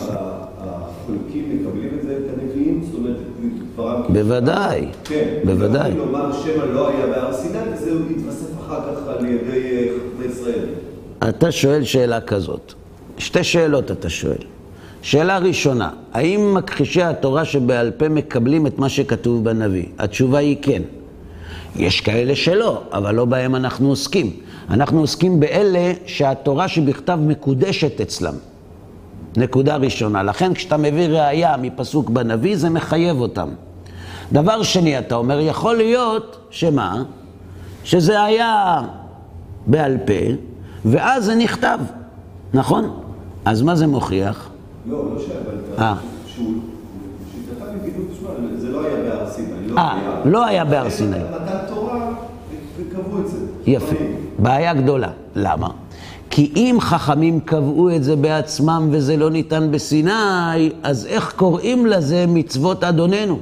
החולקים 0.62 1.60
מקבלים 1.62 1.90
את 2.00 2.08
זה, 2.08 2.18
את 2.18 2.40
הנביאים? 2.40 2.84
זאת 2.84 2.96
אומרת, 2.96 3.16
דברם... 3.76 4.02
בוודאי, 4.10 4.88
כן. 5.04 5.26
בוודאי. 5.46 5.90
יכולים 5.90 6.14
לומר 6.14 6.34
שמא 6.44 6.64
לא 6.64 6.90
היה 6.90 7.08
בהר 7.08 7.34
סיני, 7.34 7.60
וזה 7.74 7.92
יתווסף 8.10 8.60
אחר 8.66 8.80
כך 8.82 9.08
על 9.08 9.26
ידי 9.26 9.78
אה, 9.78 9.88
חכמי 9.88 10.26
ישראל. 10.26 10.66
אתה 11.30 11.52
שואל 11.52 11.84
שאלה 11.84 12.22
כזאת. 12.22 12.74
שתי 13.18 13.44
שאלות 13.44 13.92
אתה 13.92 14.10
שואל. 14.10 14.38
שאלה 15.02 15.38
ראשונה, 15.38 15.90
האם 16.14 16.54
מכחישי 16.54 17.02
התורה 17.02 17.46
שבעל 17.46 17.92
פה 17.92 18.10
מקבלים 18.10 18.68
את 18.68 18.80
מה 18.80 18.90
שכתוב 18.90 19.44
בנביא? 19.44 19.86
התשובה 20.00 20.38
היא 20.38 20.58
כן. 20.62 20.82
יש 21.76 22.02
כאלה 22.02 22.36
שלא, 22.36 22.82
אבל 22.94 23.16
לא 23.16 23.26
בהם 23.26 23.56
אנחנו 23.56 23.90
עוסקים. 23.90 24.32
אנחנו 24.70 25.00
עוסקים 25.00 25.40
באלה 25.40 25.94
שהתורה 26.06 26.68
שבכתב 26.68 27.20
מקודשת 27.22 28.02
אצלם. 28.02 28.34
נקודה 29.38 29.76
ראשונה. 29.76 30.24
לכן 30.24 30.54
כשאתה 30.54 30.78
מביא 30.78 31.08
ראייה 31.08 31.58
מפסוק 31.58 32.10
בנביא, 32.10 32.58
זה 32.58 32.70
מחייב 32.70 33.20
אותם. 33.20 33.50
דבר 34.32 34.64
שני, 34.64 35.00
אתה 35.00 35.16
אומר, 35.16 35.40
יכול 35.40 35.76
להיות, 35.76 36.38
שמה? 36.50 37.04
שזה 37.84 38.24
היה 38.24 38.82
בעל 39.68 39.98
פה, 40.06 40.14
ואז 40.86 41.26
זה 41.26 41.36
נכתב, 41.36 41.80
נכון? 42.54 43.07
אז 43.48 43.62
מה 43.62 43.76
זה 43.76 43.88
מוכיח? 43.88 44.50
לא, 44.90 44.98
לא 44.98 45.22
שאלה, 45.22 45.86
אה. 45.86 45.96
שהוא... 46.28 46.54
שיטתם 47.32 47.66
יגידו, 47.78 48.04
תשמע, 48.14 48.30
זה 48.58 48.72
לא 48.72 48.86
היה 48.86 49.10
בהר 49.10 49.30
סיני. 49.30 49.68
לא 49.68 49.78
אה. 49.78 50.22
לא 50.26 50.46
היה 50.46 50.66
בהר 50.66 50.90
סיני. 50.90 51.18
מתן 51.18 51.58
תורה, 51.68 52.14
וקבעו 52.78 53.20
את 53.20 53.28
זה. 53.28 53.38
יפה. 53.66 53.96
בעיה 54.40 54.74
גדולה. 54.74 55.10
למה? 55.36 55.68
כי 56.30 56.52
אם 56.56 56.78
חכמים 56.80 57.40
קבעו 57.40 57.96
את 57.96 58.04
זה 58.04 58.16
בעצמם 58.16 58.90
וזה 58.92 59.18
לא 59.18 59.30
ניתן 59.30 59.72
בסיני, 59.72 60.72
אז 60.84 61.06
איך 61.06 61.34
קוראים 61.36 61.86
לזה 61.86 62.26
מצוות 62.28 62.84
אדוננו? 62.84 63.40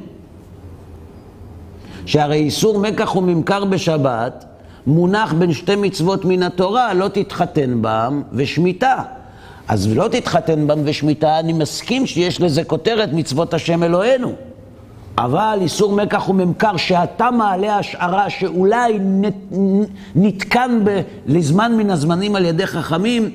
שהרי 2.06 2.38
איסור 2.38 2.80
מקח 2.80 3.16
וממכר 3.16 3.66
בשבת 3.66 4.46
מונח 4.88 5.34
בין 5.34 5.54
שתי 5.54 5.76
מצוות 5.76 6.26
מן 6.26 6.44
התורה, 6.44 6.94
לא 6.94 7.08
תתחתן 7.08 7.78
בם 7.82 8.22
ושמיטה. 8.34 9.04
אז 9.68 9.96
לא 9.96 10.08
תתחתן 10.08 10.68
בם 10.68 10.80
ושמיטה, 10.84 11.40
אני 11.40 11.54
מסכים 11.54 12.06
שיש 12.06 12.42
לזה 12.42 12.64
כותרת 12.64 13.10
מצוות 13.14 13.54
השם 13.54 13.84
אלוהינו. 13.84 14.34
אבל 15.18 15.58
איסור 15.62 15.92
מקח 15.94 16.30
וממכר, 16.30 16.78
שאתה 16.78 17.32
מעלה 17.32 17.78
השערה 17.78 18.30
שאולי 18.30 19.00
נתקן 20.16 20.80
ב, 20.84 21.02
לזמן 21.26 21.78
מן 21.78 21.90
הזמנים 21.90 22.36
על 22.36 22.46
ידי 22.46 22.68
חכמים, 22.68 23.32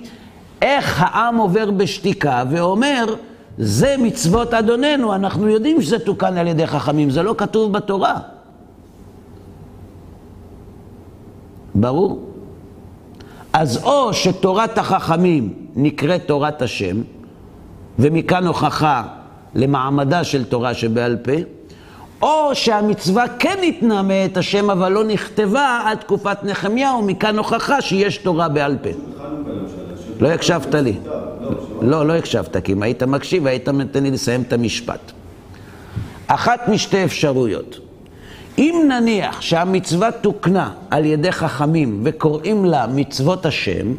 איך 0.62 1.02
העם 1.02 1.36
עובר 1.36 1.70
בשתיקה 1.70 2.42
ואומר, 2.50 3.14
זה 3.58 3.94
מצוות 3.98 4.54
אדוננו, 4.54 5.14
אנחנו 5.14 5.48
יודעים 5.48 5.82
שזה 5.82 5.98
תוקן 5.98 6.36
על 6.36 6.46
ידי 6.46 6.66
חכמים, 6.66 7.10
זה 7.10 7.22
לא 7.22 7.34
כתוב 7.38 7.72
בתורה. 7.72 8.18
ברור? 11.74 12.29
אז 13.52 13.84
או 13.84 14.14
שתורת 14.14 14.78
החכמים 14.78 15.54
נקראת 15.76 16.26
תורת 16.26 16.62
השם, 16.62 16.96
ומכאן 17.98 18.46
הוכחה 18.46 19.02
למעמדה 19.54 20.24
של 20.24 20.44
תורה 20.44 20.74
שבעל 20.74 21.16
פה, 21.16 21.32
או 22.22 22.54
שהמצווה 22.54 23.24
כן 23.38 23.56
ניתנה 23.60 24.02
מאת 24.02 24.36
השם, 24.36 24.70
אבל 24.70 24.92
לא 24.92 25.04
נכתבה 25.04 25.82
עד 25.84 25.98
תקופת 25.98 26.44
נחמיה, 26.44 26.94
ומכאן 26.94 27.38
הוכחה 27.38 27.80
שיש 27.80 28.16
תורה 28.16 28.48
בעל 28.48 28.76
פה. 28.82 28.90
לא 30.20 30.28
הקשבת 30.28 30.74
לי. 30.74 30.94
לא, 31.82 32.06
לא 32.06 32.12
הקשבת, 32.12 32.56
כי 32.64 32.72
אם 32.72 32.82
היית 32.82 33.02
מקשיב, 33.02 33.46
היית 33.46 33.68
נותן 33.68 34.02
לי 34.02 34.10
לסיים 34.10 34.42
את 34.42 34.52
המשפט. 34.52 35.12
אחת 36.26 36.68
משתי 36.68 37.04
אפשרויות. 37.04 37.89
אם 38.60 38.88
נניח 38.88 39.40
שהמצווה 39.40 40.10
תוקנה 40.12 40.72
על 40.90 41.04
ידי 41.04 41.32
חכמים 41.32 42.00
וקוראים 42.04 42.64
לה 42.64 42.86
מצוות 42.86 43.46
השם, 43.46 43.94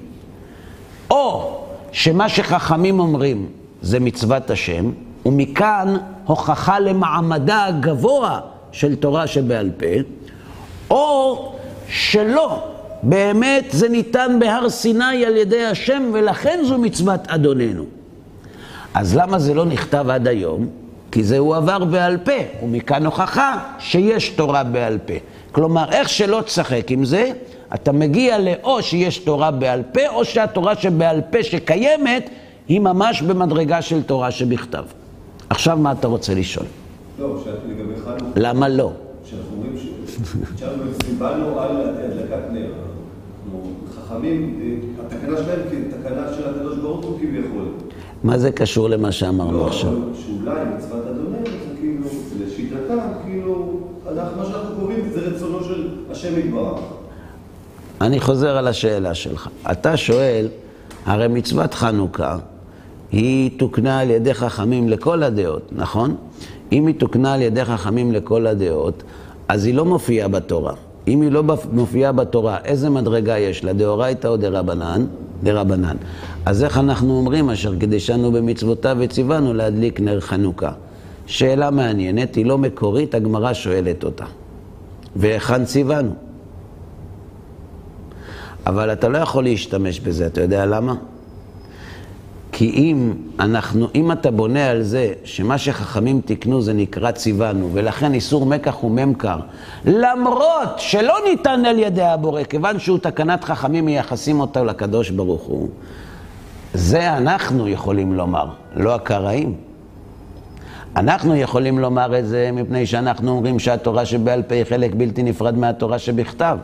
או 1.10 1.58
שמה 1.92 2.30
שחכמים 2.30 3.00
אומרים 3.00 3.50
זה 3.82 4.00
מצוות 4.00 4.50
השם, 4.50 4.92
ומכאן 5.26 5.98
הוכחה 6.26 6.80
למעמדה 6.80 7.66
הגבוה 7.66 8.40
של 8.72 8.96
תורה 8.96 9.28
שבעל 9.28 9.70
פה, 9.78 9.86
או 10.90 11.54
שלא, 11.88 12.64
באמת 13.04 13.66
זה 13.72 13.90
ניתן 13.90 14.38
בהר 14.40 14.70
סיני 14.70 15.26
על 15.26 15.38
ידי 15.38 15.66
השם 15.66 16.04
ולכן 16.14 16.60
זו 16.64 16.78
מצוות 16.78 17.28
אדוננו. 17.28 17.86
אז 18.94 19.16
למה 19.16 19.40
זה 19.40 19.54
לא 19.54 19.66
נכתב 19.66 20.06
עד 20.10 20.28
היום? 20.28 20.81
כי 21.12 21.24
זה 21.24 21.38
הועבר 21.38 21.86
בעל 21.86 22.18
פה, 22.18 22.64
ומכאן 22.64 23.06
הוכחה 23.06 23.58
שיש 23.80 24.30
תורה 24.30 24.64
בעל 24.64 24.98
פה. 25.06 25.14
כלומר, 25.52 25.92
איך 25.92 26.10
שלא 26.10 26.42
תשחק 26.42 26.92
עם 26.92 27.06
זה, 27.06 27.32
אתה 27.76 27.92
מגיע 27.92 28.38
לאו 28.40 28.82
שיש 28.82 29.18
תורה 29.18 29.52
בעל 29.52 29.82
פה, 29.94 30.08
או 30.08 30.26
שהתורה 30.26 30.76
שבעל 30.76 31.22
פה 31.30 31.44
שקיימת, 31.44 32.30
היא 32.68 32.80
ממש 32.80 33.22
במדרגה 33.22 33.82
של 33.82 34.04
תורה 34.04 34.32
שבכתב. 34.32 34.84
עכשיו 35.50 35.78
מה 35.78 35.92
אתה 35.92 36.08
רוצה 36.08 36.34
לשאול? 36.34 36.66
לא, 37.20 37.42
שאלתי 37.44 37.68
לגבי 37.68 38.02
חנוכה. 38.06 38.26
למה 38.36 38.70
לא? 38.70 38.92
שאנחנו 39.26 39.56
אומרים 39.58 39.76
שאנחנו 40.60 40.84
סיבלנו 41.06 41.60
על 41.60 41.78
הדלקת 41.82 42.52
נר. 42.52 42.72
חכמים, 43.96 44.60
התקנה 45.06 45.38
שלהם 45.38 45.60
כתקנה 45.70 46.34
של 46.38 46.50
הקדוש 46.50 46.78
ברוך 46.78 47.06
הוא 47.06 47.20
כביכול. 47.20 47.66
מה 48.24 48.38
זה 48.38 48.52
קשור 48.52 48.90
למה 48.90 49.12
שאמרנו 49.12 49.58
לא, 49.58 49.68
עכשיו? 49.68 49.90
אבל 49.90 49.98
שאולי 50.26 50.60
מצוות 50.78 51.06
אדוננו 51.08 51.46
זה 51.46 51.76
כאילו, 51.80 52.08
לשיטתם, 52.46 52.98
כאילו, 53.26 53.80
אנחנו- 54.12 54.38
מה 54.38 54.46
שאנחנו 54.46 54.76
קוראים 54.80 55.10
זה 55.14 55.20
רצונו 55.20 55.64
של 55.64 55.88
השם 56.12 56.40
יתברך. 56.40 56.80
אני 58.02 58.20
חוזר 58.20 58.58
על 58.58 58.68
השאלה 58.68 59.14
שלך. 59.14 59.50
אתה 59.72 59.98
שואל, 59.98 60.48
הרי 61.06 61.28
מצוות 61.28 61.74
חנוכה 61.74 62.38
היא 63.12 63.60
תוקנה 63.60 64.00
על 64.00 64.10
ידי 64.10 64.34
חכמים 64.34 64.90
לכל 64.90 65.24
הדעות, 65.24 65.70
נכון? 65.72 66.16
אם 66.72 66.88
היא 66.88 66.96
תוקנה 67.00 67.34
על 67.34 67.42
ידי 67.42 67.66
חכמים 67.66 68.12
לכל 68.12 68.48
הדעות, 68.48 69.04
אז 69.48 69.66
היא 69.66 69.74
לא 69.76 69.86
מופיעה 69.86 70.28
בתורה. 70.28 70.74
אם 71.08 71.22
היא 71.22 71.32
לא 71.32 71.44
מופיעה 71.72 72.12
בתורה, 72.12 72.58
איזה 72.66 72.90
מדרגה 72.90 73.38
יש 73.38 73.64
לה, 73.64 73.74
דאורייתא 73.74 74.28
או 74.28 74.38
דרבנן? 74.38 75.06
דרבנן. 75.44 75.96
אז 76.46 76.64
איך 76.64 76.78
אנחנו 76.78 77.18
אומרים 77.18 77.50
אשר 77.50 77.76
קדישנו 77.80 78.32
במצוותיו 78.32 78.98
וציוונו 79.00 79.54
להדליק 79.54 80.00
נר 80.00 80.20
חנוכה? 80.20 80.72
שאלה 81.26 81.72
מעניינת, 81.72 82.36
היא 82.36 82.46
לא 82.46 82.58
מקורית, 82.58 83.16
הגמרא 83.16 83.54
שואלת 83.54 84.04
אותה. 84.04 84.26
והיכן 85.16 85.66
ציוונו? 85.66 86.12
אבל 88.66 88.94
אתה 88.94 89.10
לא 89.10 89.18
יכול 89.18 89.44
להשתמש 89.44 90.00
בזה, 90.00 90.26
אתה 90.26 90.42
יודע 90.42 90.66
למה? 90.66 90.96
כי 92.62 92.70
אם 92.70 93.14
אנחנו, 93.40 93.88
אם 93.96 94.12
אתה 94.12 94.32
בונה 94.32 94.70
על 94.70 94.82
זה 94.84 95.14
שמה 95.24 95.58
שחכמים 95.58 96.22
תיקנו 96.26 96.62
זה 96.62 96.74
נקרא 96.74 97.12
ציוונו, 97.12 97.70
ולכן 97.74 98.14
איסור 98.14 98.46
מקח 98.46 98.84
וממכר, 98.84 99.40
למרות 99.86 100.70
שלא 100.78 101.14
ניתן 101.30 101.66
על 101.66 101.80
ידי 101.80 102.04
הבורא, 102.04 102.44
כיוון 102.44 102.80
שהוא 102.80 102.98
תקנת 102.98 103.44
חכמים 103.44 103.86
מייחסים 103.86 104.40
אותו 104.40 104.66
לקדוש 104.66 105.10
ברוך 105.10 105.42
הוא, 105.42 105.70
זה 106.74 107.18
אנחנו 107.18 107.68
יכולים 107.68 108.14
לומר, 108.14 108.46
לא 108.76 108.96
הקראים. 108.96 109.56
אנחנו 110.96 111.36
יכולים 111.36 111.80
לומר 111.80 112.20
את 112.20 112.28
זה 112.28 112.50
מפני 112.54 112.86
שאנחנו 112.86 113.32
אומרים 113.32 113.60
שהתורה 113.60 114.06
שבעל 114.06 114.44
פה 114.44 114.56
היא 114.56 114.64
חלק 114.64 114.92
בלתי 114.96 115.24
נפרד 115.24 115.58
מהתורה 115.58 116.00
שבכתב. 116.00 116.58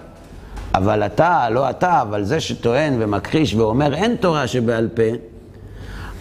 אבל 0.75 1.05
אתה, 1.05 1.49
לא 1.49 1.69
אתה, 1.69 2.01
אבל 2.01 2.23
זה 2.23 2.39
שטוען 2.39 2.95
ומכחיש 2.99 3.55
ואומר 3.55 3.93
אין 3.93 4.15
תורה 4.15 4.47
שבעל 4.47 4.88
פה, 4.88 5.03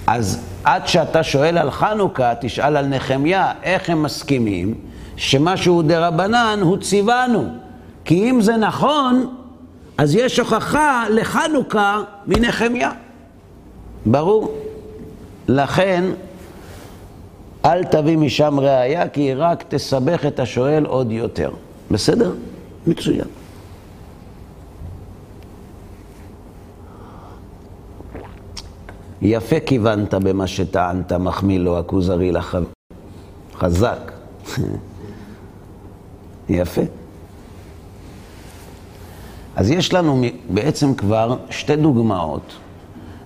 אז 0.07 0.47
עד 0.65 0.87
שאתה 0.89 1.23
שואל 1.23 1.59
על 1.59 1.71
חנוכה, 1.71 2.33
תשאל 2.41 2.77
על 2.77 2.87
נחמיה, 2.87 3.53
איך 3.63 3.91
הם 3.91 4.03
מסכימים 4.03 4.75
שמשהו 5.17 5.83
דה 5.83 6.09
רבנן 6.09 6.59
הוא 6.63 6.77
ציוונו. 6.77 7.49
כי 8.05 8.31
אם 8.31 8.41
זה 8.41 8.57
נכון, 8.57 9.35
אז 9.99 10.15
יש 10.15 10.39
הוכחה 10.39 11.05
לחנוכה 11.11 12.03
מנחמיה. 12.27 12.91
ברור. 14.07 14.55
לכן, 15.49 16.05
אל 17.65 17.85
תביא 17.85 18.17
משם 18.17 18.61
ראייה, 18.61 19.09
כי 19.09 19.21
היא 19.21 19.35
רק 19.37 19.65
תסבך 19.69 20.27
את 20.27 20.41
השואל 20.41 20.85
עוד 20.85 21.13
יותר. 21.13 21.51
בסדר? 21.91 22.33
מצוין. 22.87 23.27
יפה 29.23 29.61
כיוונת 29.61 30.15
במה 30.15 30.47
שטענת, 30.47 31.13
מחמיא 31.13 31.59
לו 31.59 31.79
הכוזרי 31.79 32.33
לח... 32.33 32.55
חזק. 33.55 34.13
יפה. 36.49 36.83
אז 39.57 39.71
יש 39.71 39.95
לנו 39.95 40.23
בעצם 40.51 40.95
כבר 40.95 41.37
שתי 41.51 41.77
דוגמאות 41.77 42.53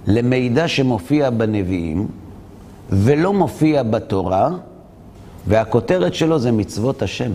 למידע 0.07 0.69
שמופיע 0.69 1.31
בנביאים 1.31 2.09
ולא 2.91 3.33
מופיע 3.33 3.83
בתורה, 3.83 4.51
והכותרת 5.47 6.15
שלו 6.15 6.39
זה 6.39 6.53
מצוות 6.53 7.03
השם. 7.03 7.31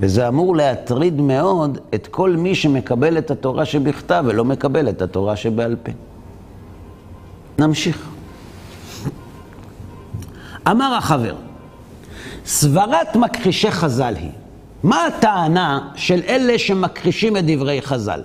וזה 0.00 0.28
אמור 0.28 0.56
להטריד 0.56 1.20
מאוד 1.20 1.78
את 1.94 2.06
כל 2.06 2.30
מי 2.30 2.54
שמקבל 2.54 3.18
את 3.18 3.30
התורה 3.30 3.64
שבכתב 3.64 4.24
ולא 4.26 4.44
מקבל 4.44 4.88
את 4.88 5.02
התורה 5.02 5.36
שבעל 5.36 5.76
פה. 5.82 5.92
נמשיך. 7.58 8.08
אמר 10.70 10.94
החבר, 10.94 11.34
סברת 12.46 13.16
מכחישי 13.16 13.70
חז"ל 13.70 14.14
היא, 14.16 14.30
מה 14.82 15.06
הטענה 15.06 15.88
של 15.94 16.20
אלה 16.28 16.58
שמכחישים 16.58 17.36
את 17.36 17.44
דברי 17.46 17.82
חז"ל? 17.82 18.22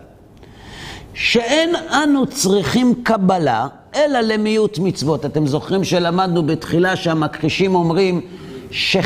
שאין 1.13 1.75
אנו 1.75 2.25
צריכים 2.27 2.93
קבלה 3.03 3.67
אלא 3.95 4.19
למיעוט 4.19 4.79
מצוות. 4.79 5.25
אתם 5.25 5.47
זוכרים 5.47 5.83
שלמדנו 5.83 6.43
בתחילה 6.43 6.95
שהמכחישים 6.95 7.75
אומרים 7.75 8.21
ש... 8.71 8.97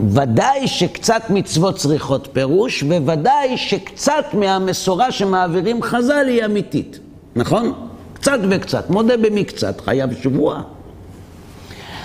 ודאי 0.00 0.68
שקצת 0.68 1.22
מצוות 1.30 1.76
צריכות 1.76 2.28
פירוש, 2.32 2.82
וודאי 2.82 3.56
שקצת 3.56 4.24
מהמסורה 4.32 5.12
שמעבירים 5.12 5.82
חז"ל 5.82 6.26
היא 6.28 6.44
אמיתית, 6.44 6.98
נכון? 7.36 7.72
קצת 8.12 8.38
וקצת, 8.50 8.90
מודה 8.90 9.16
במקצת, 9.16 9.80
חייב 9.80 10.10
שבועה. 10.22 10.62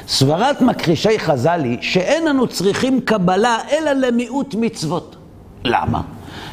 סברת 0.07 0.61
מכחישי 0.61 1.19
חז"ל 1.19 1.61
היא 1.63 1.77
שאין 1.81 2.27
אנו 2.27 2.47
צריכים 2.47 3.01
קבלה 3.01 3.57
אלא 3.71 3.91
למיעוט 3.91 4.55
מצוות. 4.59 5.15
למה? 5.63 6.01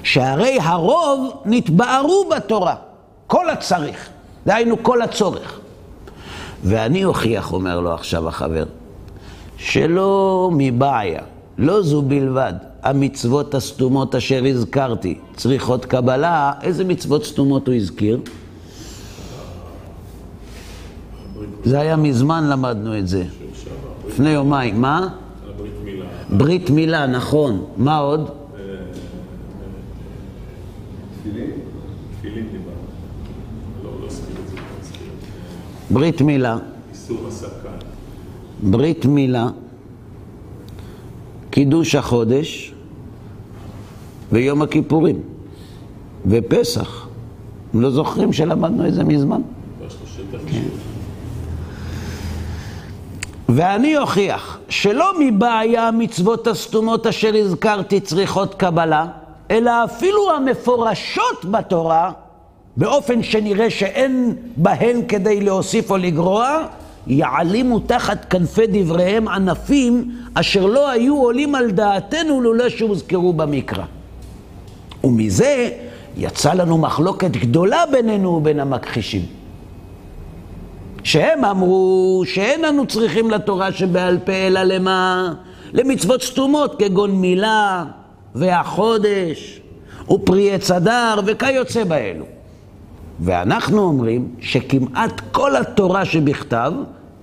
שהרי 0.03 0.59
הרוב 0.62 1.33
נתבערו 1.44 2.29
בתורה, 2.37 2.74
כל 3.26 3.50
הצריך, 3.50 4.09
דהיינו 4.46 4.83
כל 4.83 5.03
הצורך. 5.03 5.61
ואני 6.64 7.05
אוכיח, 7.05 7.53
אומר 7.53 7.81
לו 7.81 7.94
עכשיו 7.94 8.29
החבר, 8.29 8.64
שלא 9.61 10.51
מבעיה, 10.53 11.23
לא 11.59 11.83
זו 11.83 12.03
בלבד, 12.03 12.53
המצוות 12.83 13.55
הסתומות 13.55 14.14
אשר 14.14 14.44
הזכרתי 14.44 15.18
צריכות 15.37 15.85
קבלה, 15.85 16.53
איזה 16.62 16.85
מצוות 16.85 17.25
סתומות 17.25 17.66
הוא 17.66 17.75
הזכיר? 17.75 18.20
זה 21.64 21.81
היה 21.81 21.96
מזמן 21.96 22.49
למדנו 22.49 22.99
את 22.99 23.09
זה, 23.09 23.25
לפני 24.09 24.31
יומיים. 24.31 24.81
מה? 24.81 25.09
ברית 25.57 25.73
מילה. 25.85 26.05
ברית 26.31 26.70
מילה, 26.70 27.07
נכון. 27.07 27.64
מה 27.77 27.99
עוד? 27.99 28.31
ברית 35.90 36.20
מילה. 36.20 36.59
איסור 36.92 37.27
הסקה. 37.29 37.60
ברית 38.62 39.07
מילה, 39.07 39.49
קידוש 41.51 41.94
החודש 41.94 42.75
ויום 44.33 44.62
הכיפורים 44.62 45.20
ופסח. 46.27 47.07
לא 47.75 47.90
זוכרים 47.90 48.33
שלמדנו 48.33 48.88
את 48.88 48.94
זה 48.94 49.05
מזמן? 49.05 49.40
כן. 50.46 50.62
ואני 53.49 53.99
אוכיח 53.99 54.59
שלא 54.68 55.12
מבעיה 55.20 55.88
המצוות 55.88 56.46
הסתומות 56.46 57.07
אשר 57.07 57.35
הזכרתי 57.37 58.01
צריכות 58.01 58.55
קבלה, 58.55 59.07
אלא 59.51 59.85
אפילו 59.85 60.31
המפורשות 60.37 61.44
בתורה, 61.51 62.12
באופן 62.77 63.23
שנראה 63.23 63.70
שאין 63.70 64.37
בהן 64.57 65.01
כדי 65.09 65.40
להוסיף 65.40 65.90
או 65.90 65.96
לגרוע, 65.96 66.59
יעלימו 67.11 67.79
תחת 67.79 68.25
כנפי 68.31 68.66
דבריהם 68.66 69.29
ענפים 69.29 70.11
אשר 70.35 70.66
לא 70.66 70.90
היו 70.90 71.16
עולים 71.16 71.55
על 71.55 71.70
דעתנו 71.70 72.40
לולא 72.40 72.68
שהוזכרו 72.68 73.33
במקרא. 73.33 73.85
ומזה 75.05 75.70
יצא 76.16 76.53
לנו 76.53 76.79
מחלוקת 76.79 77.31
גדולה 77.31 77.85
בינינו 77.92 78.29
ובין 78.29 78.61
המכחישים. 78.61 79.23
שהם 81.05 81.44
אמרו 81.44 82.23
שאין 82.27 82.64
אנו 82.64 82.87
צריכים 82.87 83.31
לתורה 83.31 83.73
שבעל 83.73 84.18
פה 84.18 84.33
אלא 84.33 84.62
למה? 84.62 85.33
למצוות 85.73 86.23
סתומות 86.23 86.79
כגון 86.79 87.11
מילה 87.11 87.85
והחודש 88.35 89.61
ופרי 90.11 90.53
עץ 90.53 90.70
אדר 90.70 91.20
וכיוצא 91.27 91.85
באלו. 91.85 92.25
ואנחנו 93.20 93.83
אומרים 93.83 94.29
שכמעט 94.40 95.20
כל 95.33 95.57
התורה 95.57 96.05
שבכתב 96.05 96.73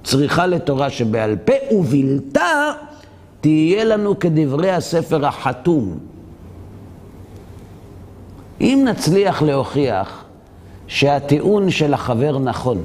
צריכה 0.08 0.48
לתורה 0.48 0.89
שבעל 0.89 1.36
פה, 1.36 1.54
ובלתה 1.72 2.72
תהיה 3.41 3.84
לנו 3.84 4.20
כדברי 4.20 4.72
הספר 4.72 5.26
החתום. 5.26 5.98
אם 8.62 8.86
נצליח 8.88 9.41
להוכיח 9.41 10.24
שהטיעון 10.88 11.70
של 11.70 11.93
החבר 11.93 12.39
נכון, 12.39 12.84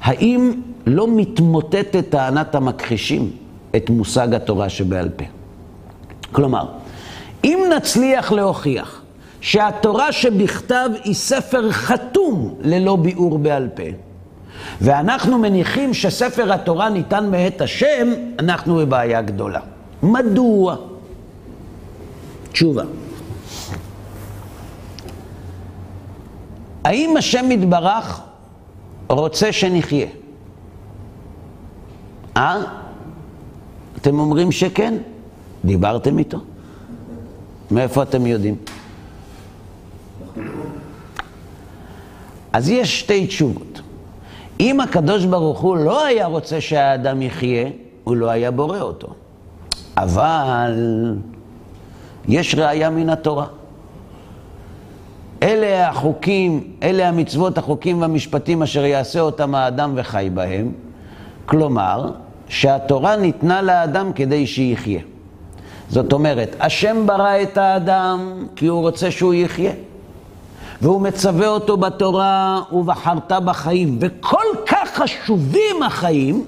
האם 0.00 0.52
לא 0.86 1.06
מתמוטטת 1.16 2.04
טענת 2.10 2.54
המכחישים 2.54 3.30
את 3.76 3.90
מושג 3.90 4.34
התורה 4.34 4.68
שבעל 4.68 5.08
פה? 5.08 5.24
כלומר, 6.32 6.66
אם 7.44 7.58
נצליח 7.76 8.32
להוכיח 8.32 9.02
שהתורה 9.40 10.12
שבכתב 10.12 10.90
היא 11.04 11.14
ספר 11.14 11.70
חתום 11.70 12.54
ללא 12.60 12.96
ביאור 12.96 13.38
בעל 13.38 13.68
פה, 13.74 14.07
ואנחנו 14.80 15.38
מניחים 15.38 15.94
שספר 15.94 16.52
התורה 16.52 16.88
ניתן 16.88 17.30
מאת 17.30 17.60
השם, 17.60 18.08
אנחנו 18.38 18.76
בבעיה 18.76 19.22
גדולה. 19.22 19.60
מדוע? 20.02 20.76
תשובה. 22.52 22.82
האם 26.84 27.16
השם 27.16 27.50
יתברך 27.50 28.20
רוצה 29.08 29.52
שנחיה. 29.52 30.06
אה? 32.36 32.56
אתם 33.96 34.18
אומרים 34.18 34.52
שכן? 34.52 34.94
דיברתם 35.64 36.18
איתו? 36.18 36.38
מאיפה 37.70 38.02
אתם 38.02 38.26
יודעים? 38.26 38.56
אז 42.52 42.68
יש 42.68 43.00
שתי 43.00 43.26
תשובות. 43.26 43.80
אם 44.60 44.80
הקדוש 44.80 45.24
ברוך 45.24 45.60
הוא 45.60 45.76
לא 45.76 46.04
היה 46.04 46.26
רוצה 46.26 46.60
שהאדם 46.60 47.22
יחיה, 47.22 47.68
הוא 48.04 48.16
לא 48.16 48.30
היה 48.30 48.50
בורא 48.50 48.80
אותו. 48.80 49.08
אבל 49.96 50.74
יש 52.28 52.54
ראייה 52.54 52.90
מן 52.90 53.08
התורה. 53.08 53.46
אלה 55.42 55.88
החוקים, 55.88 56.64
אלה 56.82 57.08
המצוות, 57.08 57.58
החוקים 57.58 58.00
והמשפטים 58.00 58.62
אשר 58.62 58.84
יעשה 58.84 59.20
אותם 59.20 59.54
האדם 59.54 59.92
וחי 59.96 60.30
בהם. 60.34 60.72
כלומר, 61.46 62.10
שהתורה 62.48 63.16
ניתנה 63.16 63.62
לאדם 63.62 64.12
כדי 64.12 64.46
שיחיה. 64.46 65.00
זאת 65.88 66.12
אומרת, 66.12 66.56
השם 66.60 67.06
ברא 67.06 67.42
את 67.42 67.58
האדם 67.58 68.46
כי 68.56 68.66
הוא 68.66 68.80
רוצה 68.80 69.10
שהוא 69.10 69.34
יחיה. 69.34 69.72
והוא 70.82 71.00
מצווה 71.00 71.48
אותו 71.48 71.76
בתורה, 71.76 72.62
ובחרת 72.72 73.32
בחיים. 73.44 73.98
וכל 74.00 74.44
כך 74.66 74.90
חשובים 74.94 75.82
החיים, 75.82 76.44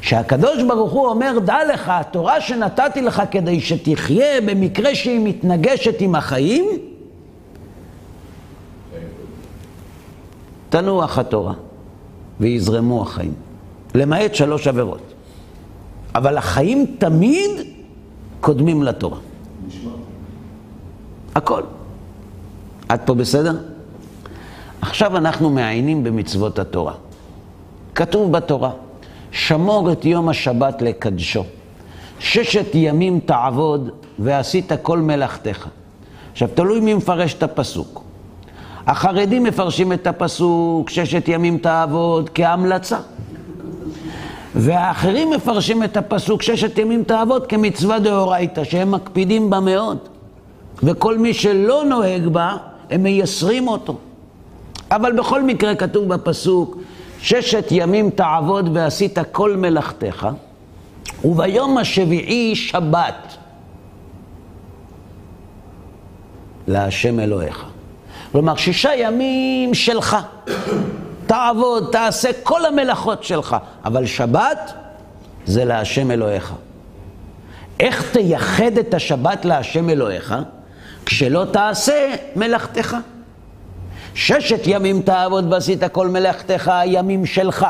שהקדוש 0.00 0.62
ברוך 0.62 0.92
הוא 0.92 1.06
אומר, 1.06 1.38
דע 1.44 1.58
לך, 1.72 1.88
התורה 1.88 2.40
שנתתי 2.40 3.02
לך 3.02 3.22
כדי 3.30 3.60
שתחיה 3.60 4.40
במקרה 4.46 4.94
שהיא 4.94 5.20
מתנגשת 5.24 6.00
עם 6.00 6.14
החיים, 6.14 6.64
תנוח 10.68 11.18
התורה 11.18 11.54
ויזרמו 12.40 13.02
החיים, 13.02 13.34
למעט 13.94 14.34
שלוש 14.34 14.66
עבירות. 14.66 15.14
אבל 16.14 16.36
החיים 16.36 16.86
תמיד 16.98 17.50
קודמים 18.40 18.82
לתורה. 18.82 19.18
נשמע. 19.66 19.90
הכל. 21.34 21.62
עד 22.94 23.00
פה 23.04 23.14
בסדר? 23.14 23.56
עכשיו 24.80 25.16
אנחנו 25.16 25.50
מעיינים 25.50 26.04
במצוות 26.04 26.58
התורה. 26.58 26.92
כתוב 27.94 28.32
בתורה, 28.32 28.70
שמור 29.30 29.92
את 29.92 30.04
יום 30.04 30.28
השבת 30.28 30.82
לקדשו. 30.82 31.44
ששת 32.18 32.66
ימים 32.74 33.20
תעבוד 33.20 33.90
ועשית 34.18 34.72
כל 34.82 34.98
מלאכתך. 34.98 35.68
עכשיו, 36.32 36.48
תלוי 36.54 36.80
מי 36.80 36.94
מפרש 36.94 37.34
את 37.34 37.42
הפסוק. 37.42 38.02
החרדים 38.86 39.44
מפרשים 39.44 39.92
את 39.92 40.06
הפסוק, 40.06 40.90
ששת 40.90 41.28
ימים 41.28 41.58
תעבוד, 41.58 42.30
כהמלצה. 42.34 42.98
והאחרים 44.54 45.30
מפרשים 45.30 45.82
את 45.82 45.96
הפסוק, 45.96 46.42
ששת 46.42 46.78
ימים 46.78 47.04
תעבוד, 47.04 47.46
כמצווה 47.46 47.98
דאורייתא, 47.98 48.64
שהם 48.64 48.90
מקפידים 48.90 49.50
בה 49.50 49.60
מאוד. 49.60 49.98
וכל 50.82 51.18
מי 51.18 51.34
שלא 51.34 51.84
נוהג 51.84 52.26
בה, 52.26 52.56
הם 52.90 53.02
מייסרים 53.02 53.68
אותו. 53.68 53.96
אבל 54.90 55.12
בכל 55.12 55.42
מקרה 55.42 55.74
כתוב 55.74 56.08
בפסוק, 56.08 56.76
ששת 57.20 57.64
ימים 57.70 58.10
תעבוד 58.10 58.70
ועשית 58.72 59.18
כל 59.32 59.56
מלאכתך, 59.56 60.28
וביום 61.24 61.78
השביעי 61.78 62.56
שבת 62.56 63.36
להשם 66.66 67.20
אלוהיך. 67.20 67.64
כלומר, 68.32 68.56
שישה 68.56 68.90
ימים 68.96 69.74
שלך. 69.74 70.16
תעבוד, 71.26 71.88
תעשה 71.92 72.30
כל 72.42 72.66
המלאכות 72.66 73.24
שלך, 73.24 73.56
אבל 73.84 74.06
שבת 74.06 74.72
זה 75.46 75.64
להשם 75.64 76.10
אלוהיך. 76.10 76.52
איך 77.80 78.12
תייחד 78.12 78.78
את 78.80 78.94
השבת 78.94 79.44
להשם 79.44 79.90
אלוהיך? 79.90 80.34
כשלא 81.06 81.44
תעשה 81.52 82.14
מלאכתך. 82.36 82.96
ששת 84.14 84.60
ימים 84.66 85.02
תעבוד 85.02 85.52
ועשית 85.52 85.84
כל 85.84 86.08
מלאכתך, 86.08 86.72
ימים 86.86 87.26
שלך. 87.26 87.66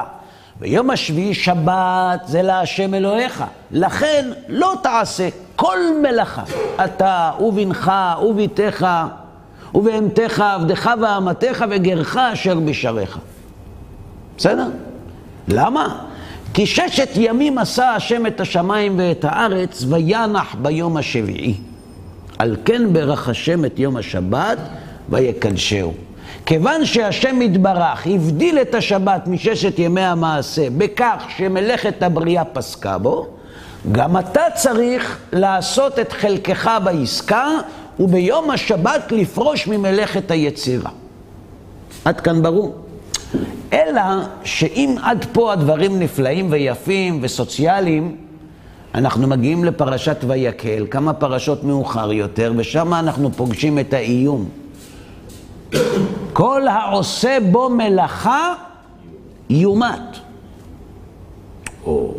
ויום 0.61 0.91
השביעי 0.91 1.35
שבת 1.35 2.21
זה 2.27 2.43
להשם 2.43 2.95
אלוהיך. 2.95 3.45
לכן 3.71 4.31
לא 4.49 4.75
תעשה 4.83 5.29
כל 5.57 5.79
מלאכה. 6.03 6.43
אתה 6.85 7.31
ובנך 7.41 7.93
וביתך 8.23 8.87
ובהמתך, 9.75 10.41
עבדך 10.41 10.91
ואמתך 11.03 11.65
וגרך 11.71 12.17
אשר 12.17 12.61
בשעריך. 12.61 13.19
בסדר? 14.39 14.67
למה? 15.49 16.05
כי 16.55 16.67
ששת 16.67 17.09
ימים 17.17 17.59
עשה 17.59 17.95
השם 17.95 18.27
את 18.27 18.41
השמיים 18.41 18.99
ואת 18.99 19.25
הארץ, 19.25 19.85
וינח 19.89 20.55
ביום 20.63 20.97
השביעי. 20.97 21.55
על 22.39 22.57
כן 22.65 22.93
ברך 22.93 23.29
השם 23.29 23.65
את 23.65 23.79
יום 23.79 23.97
השבת, 23.97 24.59
ויקדשהו. 25.09 25.93
כיוון 26.47 26.85
שהשם 26.85 27.43
יתברך 27.43 28.07
הבדיל 28.07 28.59
את 28.59 28.75
השבת 28.75 29.27
מששת 29.27 29.79
ימי 29.79 30.01
המעשה 30.01 30.67
בכך 30.79 31.25
שמלאכת 31.37 32.03
הבריאה 32.03 32.45
פסקה 32.45 32.99
בו, 32.99 33.27
גם 33.93 34.19
אתה 34.19 34.43
צריך 34.55 35.19
לעשות 35.33 35.99
את 35.99 36.13
חלקך 36.13 36.71
בעסקה 36.85 37.49
וביום 38.01 38.51
השבת 38.51 39.13
לפרוש 39.13 39.67
ממלאכת 39.67 40.31
היצירה. 40.31 40.91
עד 42.05 42.21
כאן 42.21 42.43
ברור. 42.43 42.75
אלא 43.73 44.03
שאם 44.45 44.97
עד 45.03 45.27
פה 45.33 45.53
הדברים 45.53 45.99
נפלאים 45.99 46.47
ויפים 46.51 47.19
וסוציאליים, 47.23 48.17
אנחנו 48.95 49.29
מגיעים 49.29 49.65
לפרשת 49.65 50.17
ויקל, 50.27 50.87
כמה 50.91 51.13
פרשות 51.13 51.65
מאוחר 51.65 52.13
יותר, 52.13 52.53
ושם 52.57 52.95
אנחנו 52.95 53.33
פוגשים 53.33 53.79
את 53.79 53.93
האיום. 53.93 54.49
כל 56.33 56.69
העושה 56.69 57.39
בו 57.51 57.71
מלאכה 57.71 58.55
יומת. 59.51 60.19
או, 61.87 62.15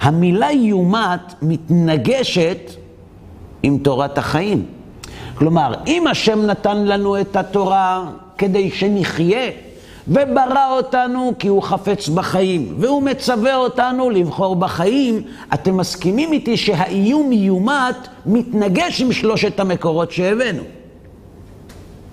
המילה 0.00 0.52
יומת 0.52 1.34
מתנגשת 1.42 2.70
עם 3.62 3.78
תורת 3.78 4.18
החיים. 4.18 4.66
כלומר, 5.34 5.72
אם 5.86 6.06
השם 6.06 6.46
נתן 6.46 6.84
לנו 6.84 7.20
את 7.20 7.36
התורה 7.36 8.04
כדי 8.38 8.70
שנחיה, 8.70 9.50
וברא 10.08 10.76
אותנו 10.76 11.32
כי 11.38 11.48
הוא 11.48 11.62
חפץ 11.62 12.08
בחיים, 12.08 12.74
והוא 12.78 13.02
מצווה 13.02 13.56
אותנו 13.56 14.10
לבחור 14.10 14.56
בחיים, 14.56 15.22
אתם 15.54 15.76
מסכימים 15.76 16.32
איתי 16.32 16.56
שהאיום 16.56 17.32
איומת 17.32 18.08
מתנגש 18.26 19.00
עם 19.00 19.12
שלושת 19.12 19.60
המקורות 19.60 20.12
שהבאנו. 20.12 20.62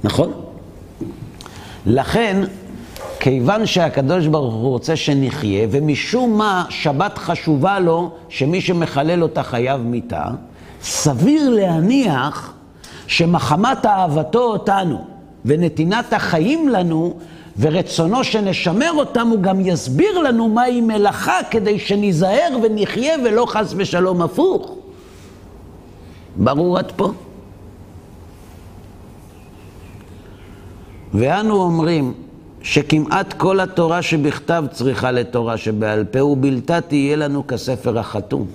נכון? 0.04 0.32
לכן, 1.86 2.42
כיוון 3.20 3.66
שהקדוש 3.66 4.28
ברוך 4.28 4.54
הוא 4.54 4.70
רוצה 4.70 4.96
שנחיה, 4.96 5.68
ומשום 5.72 6.38
מה 6.38 6.66
שבת 6.70 7.18
חשובה 7.18 7.80
לו 7.80 8.12
שמי 8.30 8.62
שמחלל 8.62 9.24
אותה 9.24 9.44
חייב 9.44 9.82
מיתה, 9.82 10.26
סביר 10.82 11.50
להניח 11.50 12.54
שמחמת 13.08 13.86
אהבתו 13.86 14.40
אותנו 14.42 15.06
ונתינת 15.46 16.14
החיים 16.14 16.70
לנו, 16.70 17.18
ורצונו 17.60 18.24
שנשמר 18.24 18.92
אותם, 18.92 19.28
הוא 19.28 19.42
גם 19.42 19.60
יסביר 19.60 20.20
לנו 20.20 20.50
מהי 20.50 20.82
מלאכה 20.82 21.40
כדי 21.52 21.80
שניזהר 21.80 22.58
ונחיה 22.64 23.16
ולא 23.26 23.46
חס 23.46 23.74
ושלום 23.78 24.22
הפוך. 24.22 24.76
ברור 26.36 26.78
עד 26.78 26.92
פה? 26.96 27.12
ואנו 31.14 31.56
אומרים 31.56 32.14
שכמעט 32.62 33.34
כל 33.34 33.60
התורה 33.60 34.02
שבכתב 34.02 34.64
צריכה 34.72 35.12
לתורה 35.12 35.58
שבעל 35.58 36.06
פה, 36.06 36.24
ובלתה 36.24 36.82
תהיה 36.82 37.16
לנו 37.16 37.48
כספר 37.48 38.00
החתום. 38.00 38.46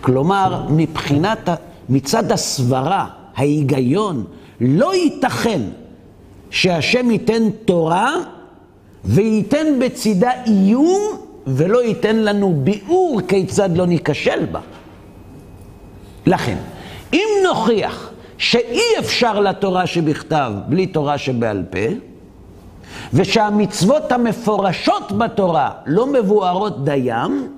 כלומר, 0.00 0.66
מבחינת, 0.70 1.48
מצד 1.88 2.32
הסברה, 2.32 3.06
ההיגיון, 3.36 4.24
לא 4.60 4.94
ייתכן 4.94 5.60
שהשם 6.50 7.10
ייתן 7.10 7.50
תורה 7.64 8.14
וייתן 9.04 9.66
בצידה 9.80 10.30
איום 10.46 11.02
ולא 11.46 11.84
ייתן 11.84 12.16
לנו 12.16 12.60
ביאור 12.64 13.20
כיצד 13.28 13.76
לא 13.76 13.86
ניכשל 13.86 14.46
בה. 14.52 14.60
לכן, 16.26 16.56
אם 17.12 17.28
נוכיח 17.44 18.10
שאי 18.38 18.82
אפשר 18.98 19.40
לתורה 19.40 19.86
שבכתב 19.86 20.52
בלי 20.68 20.86
תורה 20.86 21.18
שבעל 21.18 21.62
פה, 21.70 21.94
ושהמצוות 23.12 24.12
המפורשות 24.12 25.12
בתורה 25.18 25.70
לא 25.86 26.06
מבוארות 26.12 26.84
דיים, 26.84 27.48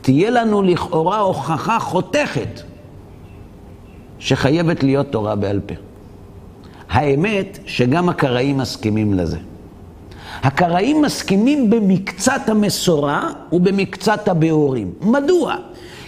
תהיה 0.00 0.30
לנו 0.30 0.62
לכאורה 0.62 1.18
הוכחה 1.18 1.78
חותכת 1.78 2.60
שחייבת 4.18 4.82
להיות 4.82 5.06
תורה 5.10 5.36
בעל 5.36 5.60
פה. 5.66 5.74
האמת 6.92 7.58
שגם 7.66 8.08
הקראים 8.08 8.58
מסכימים 8.58 9.14
לזה. 9.14 9.38
הקראים 10.42 11.02
מסכימים 11.02 11.70
במקצת 11.70 12.48
המסורה 12.48 13.30
ובמקצת 13.52 14.28
הביאורים. 14.28 14.92
מדוע? 15.00 15.56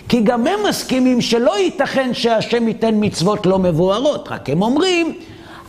כי 0.09 0.20
גם 0.20 0.47
הם 0.47 0.59
מסכימים 0.68 1.20
שלא 1.20 1.59
ייתכן 1.59 2.14
שהשם 2.14 2.68
ייתן 2.68 2.94
מצוות 2.94 3.47
לא 3.47 3.59
מבוארות, 3.59 4.29
רק 4.31 4.51
הם 4.51 4.62
אומרים, 4.62 5.14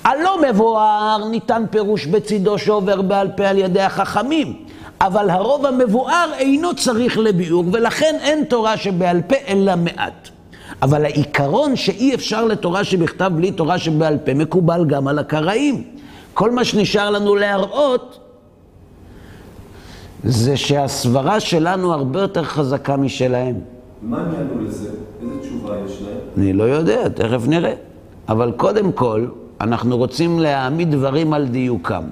הלא 0.03 0.41
מבואר 0.49 1.27
ניתן 1.29 1.63
פירוש 1.69 2.05
בצידו 2.05 2.57
שעובר 2.57 3.01
בעל 3.01 3.27
פה 3.35 3.47
על 3.47 3.57
ידי 3.57 3.81
החכמים, 3.81 4.53
אבל 5.01 5.29
הרוב 5.29 5.65
המבואר 5.65 6.31
אינו 6.37 6.75
צריך 6.75 7.17
לביאור, 7.17 7.63
ולכן 7.71 8.15
אין 8.21 8.43
תורה 8.43 8.77
שבעל 8.77 9.21
פה 9.21 9.35
אלא 9.47 9.75
מעט. 9.75 10.29
אבל 10.81 11.05
העיקרון 11.05 11.75
שאי 11.75 12.15
אפשר 12.15 12.45
לתורה 12.45 12.83
שבכתב 12.83 13.31
בלי 13.35 13.51
תורה 13.51 13.77
שבעל 13.79 14.17
פה 14.17 14.33
מקובל 14.33 14.85
גם 14.85 15.07
על 15.07 15.19
הקראים. 15.19 15.83
כל 16.33 16.51
מה 16.51 16.63
שנשאר 16.63 17.09
לנו 17.09 17.35
להראות 17.35 18.19
זה 20.23 20.57
שהסברה 20.57 21.39
שלנו 21.39 21.93
הרבה 21.93 22.21
יותר 22.21 22.43
חזקה 22.43 22.97
משלהם. 22.97 23.55
מה 24.01 24.17
הם 24.19 24.33
יענו 24.33 24.63
לזה? 24.63 24.89
איזה 25.21 25.33
תשובה 25.41 25.75
יש 25.85 26.01
להם? 26.01 26.17
אני 26.37 26.53
לא 26.53 26.63
יודע, 26.63 27.09
תכף 27.09 27.47
נראה. 27.47 27.73
אבל 28.29 28.51
קודם 28.51 28.91
כל, 28.91 29.27
אנחנו 29.61 29.97
רוצים 29.97 30.39
להעמיד 30.39 30.91
דברים 30.91 31.33
על 31.33 31.47
דיוקם. 31.47 32.03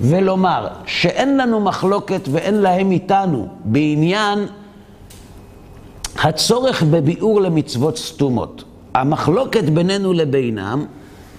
ולומר 0.00 0.68
שאין 0.86 1.36
לנו 1.36 1.60
מחלוקת 1.60 2.20
ואין 2.30 2.54
להם 2.54 2.90
איתנו 2.90 3.48
בעניין 3.64 4.38
הצורך 6.22 6.82
בביאור 6.82 7.40
למצוות 7.40 7.96
סתומות. 7.96 8.64
המחלוקת 8.94 9.64
בינינו 9.64 10.12
לבינם, 10.12 10.84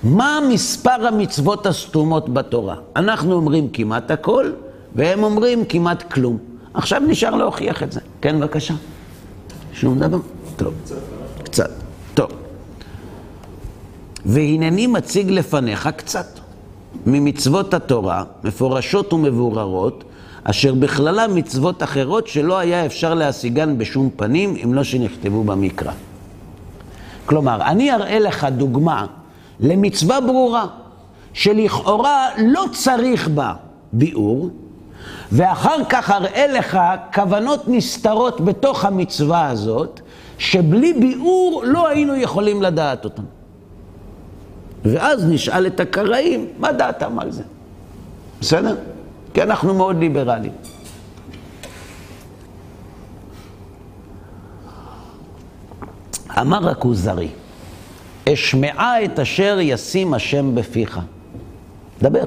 מה 0.03 0.39
מספר 0.49 1.07
המצוות 1.07 1.65
הסתומות 1.65 2.33
בתורה? 2.33 2.75
אנחנו 2.95 3.33
אומרים 3.33 3.69
כמעט 3.73 4.11
הכל, 4.11 4.51
והם 4.95 5.23
אומרים 5.23 5.65
כמעט 5.65 6.13
כלום. 6.13 6.37
עכשיו 6.73 7.01
נשאר 7.07 7.35
להוכיח 7.35 7.83
את 7.83 7.91
זה. 7.91 7.99
כן, 8.21 8.39
בבקשה. 8.39 8.73
שום 9.73 9.99
דבר? 9.99 10.17
טוב. 10.57 10.73
קצת. 11.43 11.81
והנני 14.25 14.87
מציג 14.87 15.31
לפניך 15.31 15.89
קצת 15.95 16.39
ממצוות 17.05 17.73
התורה, 17.73 18.23
מפורשות 18.43 19.13
ומבוררות, 19.13 20.03
אשר 20.43 20.73
בכללם 20.73 21.35
מצוות 21.35 21.83
אחרות 21.83 22.27
שלא 22.27 22.57
היה 22.57 22.85
אפשר 22.85 23.13
להשיגן 23.13 23.77
בשום 23.77 24.09
פנים, 24.15 24.55
אם 24.63 24.73
לא 24.73 24.83
שנכתבו 24.83 25.43
במקרא. 25.43 25.91
כלומר, 27.25 27.61
אני 27.61 27.91
אראה 27.91 28.19
לך 28.19 28.47
דוגמה 28.57 29.05
למצווה 29.59 30.21
ברורה, 30.21 30.65
שלכאורה 31.33 32.27
לא 32.37 32.65
צריך 32.73 33.27
בה 33.27 33.53
ביאור, 33.93 34.49
ואחר 35.31 35.77
כך 35.89 36.11
אראה 36.11 36.47
לך 36.47 36.79
כוונות 37.13 37.63
נסתרות 37.67 38.41
בתוך 38.41 38.85
המצווה 38.85 39.49
הזאת, 39.49 40.01
שבלי 40.37 40.93
ביאור 40.93 41.63
לא 41.65 41.87
היינו 41.87 42.15
יכולים 42.15 42.61
לדעת 42.61 43.05
אותן. 43.05 43.23
ואז 44.85 45.25
נשאל 45.25 45.67
את 45.67 45.79
הקראים, 45.79 46.45
מה 46.59 46.71
דעתם 46.71 47.19
על 47.19 47.31
זה? 47.31 47.43
בסדר? 48.41 48.75
כי 49.33 49.41
אנחנו 49.43 49.73
מאוד 49.73 49.97
ליברליים. 49.97 50.53
אמר 56.39 56.69
הכוזרי, 56.69 57.29
אשמעה 58.33 59.05
את 59.05 59.19
אשר 59.19 59.57
ישים 59.61 60.13
השם 60.13 60.55
בפיך. 60.55 60.99
דבר. 62.01 62.23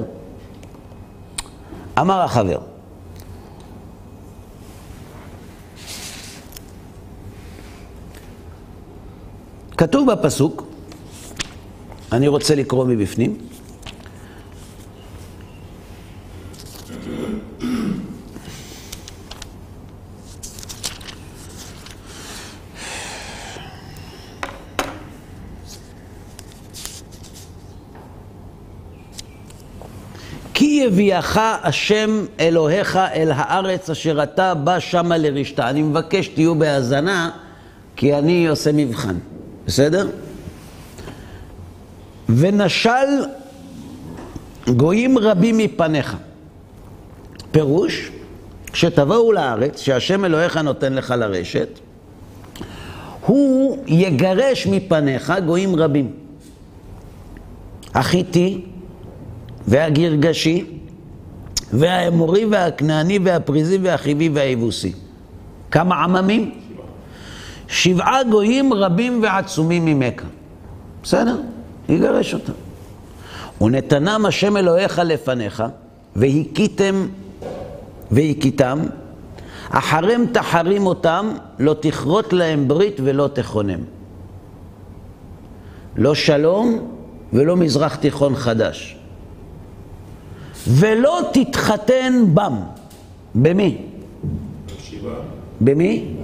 אמר 2.01 2.21
החבר, 2.21 2.59
כתוב 9.77 10.13
בפסוק, 10.13 10.63
אני 12.13 12.29
רוצה 12.29 12.55
לקרוא 12.55 12.85
מבפנים, 12.85 13.39
יביאך 30.83 31.41
השם 31.63 32.25
אלוהיך 32.41 32.97
אל 32.97 33.33
הארץ 33.35 33.91
אשר 33.91 34.23
אתה 34.23 34.55
בא 34.55 34.79
שמה 34.79 35.19
לרשתה. 35.19 35.71
אני 35.71 35.83
מבקש 35.83 36.29
תהיו 36.29 36.55
בהאזנה, 36.55 37.31
כי 37.97 38.15
אני 38.15 38.49
עושה 38.49 38.71
מבחן, 38.73 39.17
בסדר? 39.67 40.09
ונשל 42.29 43.25
גויים 44.69 45.19
רבים 45.19 45.59
מפניך. 45.59 46.17
פירוש, 47.51 48.11
כשתבואו 48.73 49.33
לארץ, 49.33 49.81
שהשם 49.81 50.25
אלוהיך 50.25 50.57
נותן 50.57 50.93
לך 50.93 51.15
לרשת, 51.19 51.69
הוא 53.27 53.79
יגרש 53.87 54.67
מפניך 54.67 55.33
גויים 55.47 55.77
רבים. 55.77 56.13
החיתי 57.95 58.61
והגרגשי 59.69 60.65
והאמורי 61.73 62.45
והכנעני 62.45 63.19
והפריזי 63.25 63.79
והחיבי 63.83 64.29
והיבוסי. 64.29 64.93
כמה 65.71 65.95
עממים? 65.95 66.55
שבעה 67.69 68.25
גויים 68.25 68.73
רבים 68.73 69.23
ועצומים 69.23 69.85
ממכה. 69.85 70.27
בסדר? 71.03 71.41
יגרש 71.89 72.35
אותם. 72.35 72.53
ונתנם 73.61 74.27
השם 74.27 74.57
אלוהיך 74.57 74.99
לפניך, 75.05 75.63
והכיתם 76.17 77.07
והכיתם, 78.11 78.79
אחריהם 79.71 80.27
תחרים 80.33 80.87
אותם, 80.87 81.33
לא 81.59 81.77
תכרות 81.81 82.33
להם 82.33 82.69
ברית 82.69 83.01
ולא 83.05 83.29
תכונם. 83.33 83.81
לא 85.97 86.15
שלום 86.15 86.91
ולא 87.33 87.57
מזרח 87.57 87.95
תיכון 87.95 88.35
חדש. 88.35 88.97
ולא 90.69 91.21
תתחתן 91.33 92.25
בם. 92.35 92.55
במי? 93.35 93.79
במי? 95.61 96.15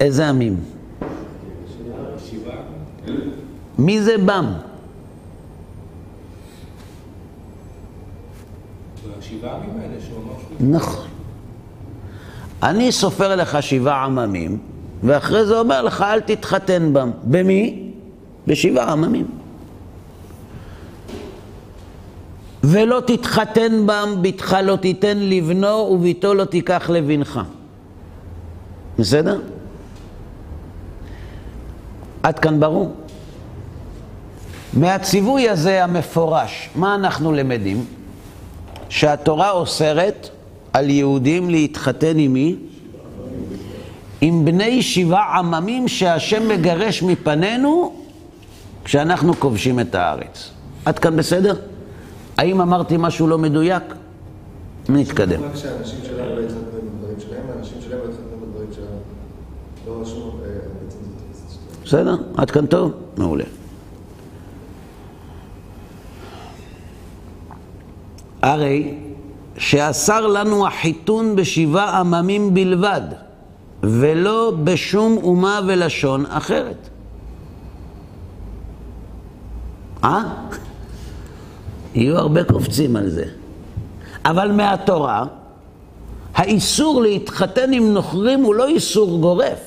איזה 0.00 0.28
עמים? 0.28 0.56
מי 3.78 4.02
זה 4.02 4.18
בם? 4.18 4.52
נכון. 10.60 11.06
אני 12.62 12.92
סופר 12.92 13.36
לך 13.36 13.62
שבעה 13.62 14.04
עממים, 14.04 14.58
ואחרי 15.02 15.46
זה 15.46 15.58
אומר 15.58 15.82
לך 15.82 16.02
אל 16.02 16.20
תתחתן 16.20 16.92
בם. 16.92 17.10
במי? 17.24 17.92
בשבעה 18.46 18.92
עממים. 18.92 19.26
ולא 22.68 23.02
תתחתן 23.06 23.86
בם, 23.86 24.14
בתך 24.22 24.56
לא 24.62 24.76
תיתן 24.76 25.18
לבנו 25.18 25.68
וביתו 25.68 26.34
לא 26.34 26.44
תיקח 26.44 26.90
לבנך. 26.90 27.40
בסדר? 28.98 29.40
עד 32.22 32.38
כאן 32.38 32.60
ברור. 32.60 32.94
מהציווי 34.72 35.48
הזה 35.48 35.84
המפורש, 35.84 36.70
מה 36.74 36.94
אנחנו 36.94 37.32
למדים? 37.32 37.84
שהתורה 38.88 39.50
אוסרת 39.50 40.28
על 40.72 40.90
יהודים 40.90 41.50
להתחתן 41.50 42.18
עם 42.18 42.32
מי? 42.32 42.56
עם 44.20 44.44
בני 44.44 44.82
שבעה 44.82 45.38
עממים 45.38 45.88
שהשם 45.88 46.48
מגרש 46.48 47.02
מפנינו 47.02 47.92
כשאנחנו 48.84 49.34
כובשים 49.34 49.80
את 49.80 49.94
הארץ. 49.94 50.50
עד 50.84 50.98
כאן 50.98 51.16
בסדר? 51.16 51.54
האם 52.38 52.60
אמרתי 52.60 52.96
משהו 52.98 53.26
לא 53.26 53.38
מדויק? 53.38 53.82
נתקדם. 54.88 55.40
לא 55.42 55.48
לא. 59.86 59.94
לא 59.96 60.02
אה. 60.44 60.58
בסדר? 61.84 62.16
עד 62.36 62.50
כאן 62.50 62.66
טוב? 62.66 62.92
מעולה. 63.16 63.44
הרי 68.42 68.94
שאסר 69.58 70.26
לנו 70.26 70.66
החיתון 70.66 71.36
בשבעה 71.36 72.00
עממים 72.00 72.54
בלבד, 72.54 73.00
ולא 73.82 74.52
בשום 74.64 75.18
אומה 75.22 75.60
ולשון 75.66 76.26
אחרת. 76.26 76.88
אה? 80.04 80.22
יהיו 81.96 82.18
הרבה 82.18 82.44
קופצים 82.44 82.96
על 82.96 83.10
זה. 83.10 83.24
אבל 84.24 84.52
מהתורה, 84.52 85.24
האיסור 86.34 87.02
להתחתן 87.02 87.72
עם 87.72 87.94
נוכרים 87.94 88.42
הוא 88.42 88.54
לא 88.54 88.68
איסור 88.68 89.18
גורף. 89.20 89.58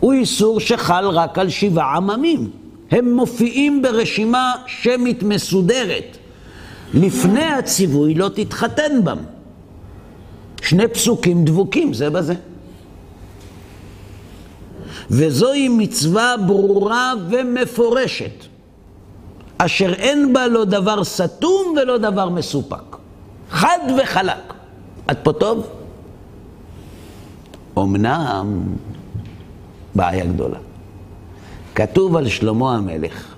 הוא 0.00 0.12
איסור 0.12 0.60
שחל 0.60 1.08
רק 1.08 1.38
על 1.38 1.48
שבעה 1.48 1.96
עממים. 1.96 2.50
הם 2.90 3.14
מופיעים 3.14 3.82
ברשימה 3.82 4.54
שמית 4.66 5.22
מסודרת. 5.22 6.16
לפני 6.94 7.44
הציווי 7.44 8.14
לא 8.14 8.28
תתחתן 8.28 9.04
בם. 9.04 9.18
שני 10.62 10.88
פסוקים 10.88 11.44
דבוקים 11.44 11.94
זה 11.94 12.10
בזה. 12.10 12.34
וזוהי 15.10 15.68
מצווה 15.68 16.34
ברורה 16.46 17.12
ומפורשת, 17.30 18.44
אשר 19.64 19.92
אין 19.94 20.32
בה 20.32 20.46
לא 20.46 20.64
דבר 20.64 21.04
סתום 21.04 21.74
ולא 21.76 21.98
דבר 21.98 22.28
מסופק. 22.28 22.96
חד 23.50 23.78
וחלק. 24.02 24.54
עד 25.06 25.16
פה 25.22 25.32
טוב? 25.32 25.66
אמנם 27.78 28.62
בעיה 29.94 30.24
גדולה. 30.24 30.58
כתוב 31.74 32.16
על 32.16 32.28
שלמה 32.28 32.74
המלך, 32.76 33.34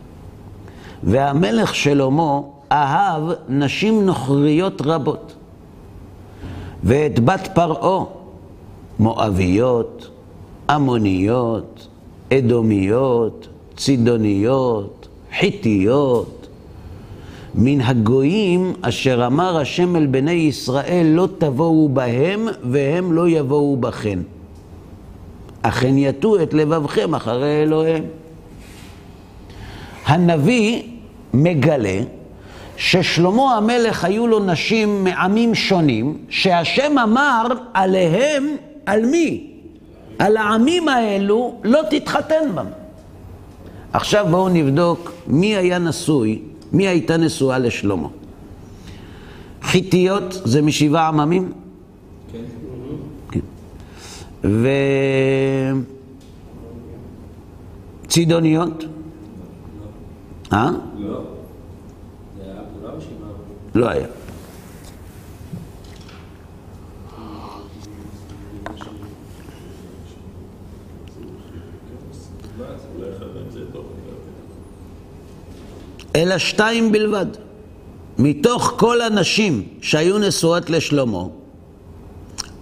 והמלך 1.02 1.74
שלמה 1.74 2.40
אהב 2.72 3.22
נשים 3.48 4.06
נוכריות 4.06 4.82
רבות, 4.84 5.34
ואת 6.84 7.20
בת 7.20 7.48
פרעה, 7.54 8.04
מואביות, 8.98 10.10
עמוניות, 10.70 11.88
אדומיות, 12.32 13.48
צידוניות, 13.76 15.03
חיתיות, 15.38 16.46
מן 17.54 17.80
הגויים 17.80 18.72
אשר 18.82 19.26
אמר 19.26 19.56
השם 19.56 19.96
אל 19.96 20.06
בני 20.06 20.32
ישראל 20.32 21.06
לא 21.06 21.28
תבואו 21.38 21.88
בהם 21.88 22.48
והם 22.62 23.12
לא 23.12 23.28
יבואו 23.28 23.76
בכם. 23.76 24.22
אכן 25.62 25.98
יטו 25.98 26.42
את 26.42 26.54
לבבכם 26.54 27.14
אחרי 27.14 27.62
אלוהיהם. 27.62 28.04
הנביא 30.06 30.82
מגלה 31.34 32.00
ששלמה 32.76 33.56
המלך 33.56 34.04
היו 34.04 34.26
לו 34.26 34.38
נשים 34.38 35.04
מעמים 35.04 35.54
שונים, 35.54 36.18
שהשם 36.28 36.98
אמר 36.98 37.46
עליהם, 37.74 38.56
על 38.86 39.06
מי? 39.06 39.50
על 40.18 40.36
העמים 40.36 40.88
האלו 40.88 41.54
לא 41.64 41.80
תתחתן 41.90 42.54
בם. 42.54 42.83
עכשיו 43.94 44.26
בואו 44.30 44.48
נבדוק 44.48 45.12
מי 45.26 45.56
היה 45.56 45.78
נשוי, 45.78 46.42
מי 46.72 46.88
הייתה 46.88 47.16
נשואה 47.16 47.58
לשלמה. 47.58 48.08
חיתיות 49.62 50.40
זה 50.44 50.62
משבעה 50.62 51.08
עממים? 51.08 51.52
כן. 52.32 52.38
כן. 53.30 53.40
צידוניות? 58.08 58.84
אה? 60.52 60.70
לא. 60.98 61.20
זה 62.36 62.42
היה 62.42 62.60
כולה 62.80 62.94
רשימה. 62.94 63.26
לא 63.74 63.88
היה. 63.88 64.06
אלא 76.16 76.38
שתיים 76.38 76.92
בלבד. 76.92 77.26
מתוך 78.18 78.74
כל 78.76 79.00
הנשים 79.00 79.62
שהיו 79.80 80.18
נשואות 80.18 80.70
לשלמה, 80.70 81.24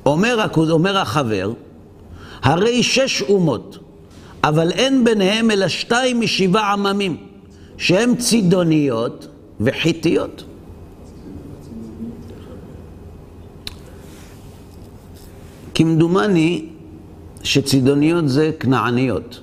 אומר, 0.07 0.47
אומר 0.57 0.99
החבר, 0.99 1.53
הרי 2.43 2.83
שש 2.83 3.23
אומות, 3.23 3.79
אבל 4.45 4.71
אין 4.71 5.05
ביניהם 5.05 5.51
אלא 5.51 5.69
שתיים 5.69 6.21
משבעה 6.21 6.73
עממים, 6.73 7.17
שהן 7.77 8.17
צידוניות 8.17 9.27
וחיתיות. 9.61 10.45
כמדומני 15.75 16.65
שצידוניות 17.43 18.29
זה 18.29 18.51
כנעניות. 18.61 19.41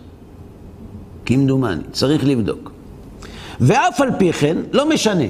כמדומני, 1.26 1.84
צריך 1.92 2.26
לבדוק. 2.26 2.72
ואף 3.62 4.02
על 4.02 4.10
פי 4.18 4.34
כן, 4.34 4.58
לא 4.72 4.90
משנה. 4.90 5.24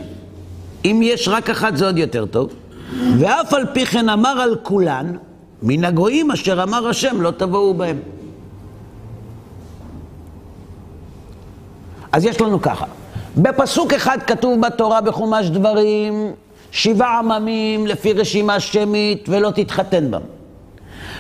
אם 0.86 1.00
יש 1.04 1.28
רק 1.28 1.50
אחת 1.50 1.78
זה 1.78 1.86
עוד 1.86 1.98
יותר 1.98 2.26
טוב. 2.26 2.54
ואף 3.20 3.54
על 3.54 3.66
פי 3.74 3.86
כן 3.86 4.10
אמר 4.10 4.42
על 4.42 4.56
כולן, 4.64 5.16
מן 5.64 5.86
הגויים 5.86 6.32
אשר 6.32 6.64
אמר 6.64 6.88
השם 6.88 7.22
לא 7.22 7.32
תבואו 7.32 7.74
בהם. 7.74 8.00
אז 12.12 12.26
יש 12.26 12.42
לנו 12.42 12.62
ככה, 12.62 12.86
בפסוק 13.38 13.94
אחד 13.94 14.18
כתוב 14.28 14.62
בתורה 14.62 15.02
בחומש 15.02 15.46
דברים, 15.48 16.32
שבעה 16.72 17.20
עממים 17.20 17.88
לפי 17.88 18.14
רשימה 18.14 18.60
שמית 18.60 19.26
ולא 19.30 19.52
תתחתן 19.56 20.12
בם. 20.12 20.22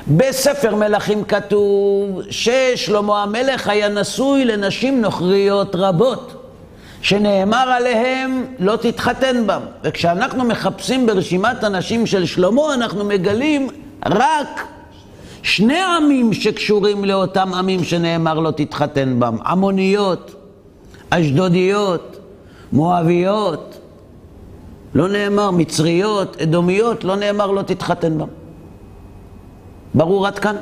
בספר 0.07 0.75
מלכים 0.75 1.23
כתוב 1.23 2.21
ששלמה 2.29 3.23
המלך 3.23 3.67
היה 3.67 3.89
נשוי 3.89 4.45
לנשים 4.45 5.01
נוכריות 5.01 5.75
רבות, 5.75 6.38
שנאמר 7.01 7.69
עליהם 7.69 8.45
לא 8.59 8.75
תתחתן 8.75 9.47
בם. 9.47 9.61
וכשאנחנו 9.83 10.43
מחפשים 10.43 11.05
ברשימת 11.05 11.63
הנשים 11.63 12.05
של 12.05 12.25
שלמה, 12.25 12.73
אנחנו 12.73 13.05
מגלים 13.05 13.67
רק 14.05 14.67
שני 15.43 15.81
עמים 15.97 16.33
שקשורים 16.33 17.05
לאותם 17.05 17.53
עמים 17.53 17.83
שנאמר 17.83 18.39
לא 18.39 18.51
תתחתן 18.51 19.19
בם. 19.19 19.37
עמוניות, 19.45 20.35
אשדודיות, 21.09 22.19
מואביות, 22.71 23.79
לא 24.95 25.09
נאמר 25.09 25.51
מצריות, 25.51 26.37
אדומיות, 26.41 27.03
לא 27.03 27.15
נאמר 27.15 27.51
לא 27.51 27.61
תתחתן 27.61 28.17
בם. 28.17 28.27
ברור 29.93 30.27
עד 30.27 30.39
כאן? 30.39 30.55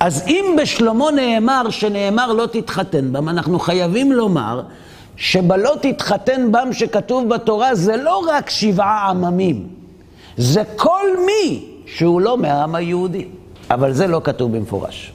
אז 0.00 0.24
אם 0.26 0.56
בשלמה 0.62 1.10
נאמר 1.10 1.70
שנאמר 1.70 2.32
לא 2.32 2.46
תתחתן 2.46 3.12
בם, 3.12 3.28
אנחנו 3.28 3.58
חייבים 3.58 4.12
לומר 4.12 4.62
שבלא 5.22 5.70
תתחתן 5.80 6.52
בם 6.52 6.68
שכתוב 6.72 7.28
בתורה 7.28 7.74
זה 7.74 7.96
לא 7.96 8.24
רק 8.28 8.50
שבעה 8.50 9.10
עממים, 9.10 9.68
זה 10.36 10.62
כל 10.76 11.06
מי 11.26 11.64
שהוא 11.86 12.20
לא 12.20 12.38
מהעם 12.38 12.74
היהודי. 12.74 13.28
אבל 13.70 13.92
זה 13.92 14.06
לא 14.06 14.20
כתוב 14.24 14.56
במפורש. 14.56 15.12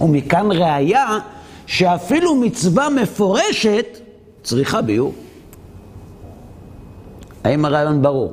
ומכאן 0.00 0.52
ראיה 0.52 1.18
שאפילו 1.66 2.34
מצווה 2.34 2.88
מפורשת 2.88 3.86
צריכה 4.42 4.82
ביור. 4.82 5.12
האם 7.44 7.64
הרעיון 7.64 8.02
ברור? 8.02 8.32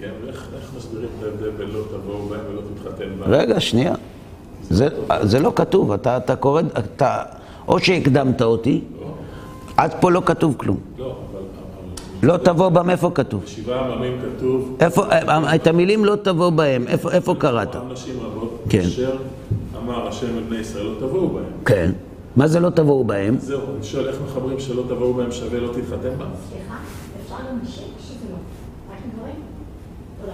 כן, 0.00 0.10
איך 0.28 0.48
איך 0.54 0.70
מסבירים 0.76 1.08
את 1.18 1.24
ההבדל 1.24 1.50
בין 1.50 1.68
לא 1.68 1.80
תבואו 1.90 2.26
בהם 2.28 2.40
ולא 2.50 2.60
תתחתן 2.74 3.08
בהם? 3.18 3.32
רגע, 3.32 3.60
שנייה. 3.60 3.94
זה, 4.70 4.88
זה 5.22 5.40
לא 5.40 5.52
כתוב, 5.56 5.92
אתה, 5.92 6.16
אתה 6.16 6.36
קורא, 6.36 6.62
אתה, 6.78 7.22
או 7.68 7.78
שהקדמת 7.78 8.42
אותי, 8.42 8.80
עד 9.80 9.94
פה 10.00 10.10
לא 10.10 10.22
כתוב 10.26 10.54
כלום. 10.56 10.76
לא, 10.98 11.16
אבל 11.32 11.40
לא 12.22 12.36
תבוא 12.36 12.68
בם, 12.68 12.90
איפה 12.90 13.10
כתוב? 13.14 13.42
שבעה 13.46 13.92
עממים 13.92 14.18
כתוב, 14.36 14.76
איפה, 14.80 15.04
אה, 15.12 15.54
את 15.54 15.66
המילים 15.66 16.04
לא 16.04 16.16
תבוא 16.16 16.50
בהם, 16.50 16.88
איפה, 16.88 17.12
איפה 17.12 17.34
קראת? 17.38 17.76
נשים 17.92 18.14
רבות, 18.20 18.62
כן. 18.68 18.80
אשר 18.80 19.16
אמר 19.76 20.08
השם 20.08 20.36
אל 20.36 20.42
בני 20.48 20.58
ישראל 20.58 20.84
לא 20.84 20.94
תבואו 20.98 21.28
בהם. 21.28 21.44
כן. 21.64 21.90
מה 22.36 22.46
זה 22.48 22.60
לא 22.60 22.70
תבואו 22.70 23.04
בהם? 23.04 23.38
זהו, 23.38 23.60
אני 23.76 23.84
שואל 23.84 24.08
איך 24.08 24.16
מחברים 24.26 24.60
שלא 24.60 24.82
תבואו 24.88 25.14
בהם 25.14 25.32
שווה 25.32 25.60
לא 25.60 25.68
תתחתן 25.68 26.18
בהם? 26.18 26.30
סליחה, 26.48 26.74
אפשר 27.24 27.34
גם 27.50 27.58
נשים 27.62 27.88
שזה 28.00 28.14
לא? 28.30 28.36
רק 28.92 28.98
גברים? 29.14 29.34
תודה. 30.20 30.32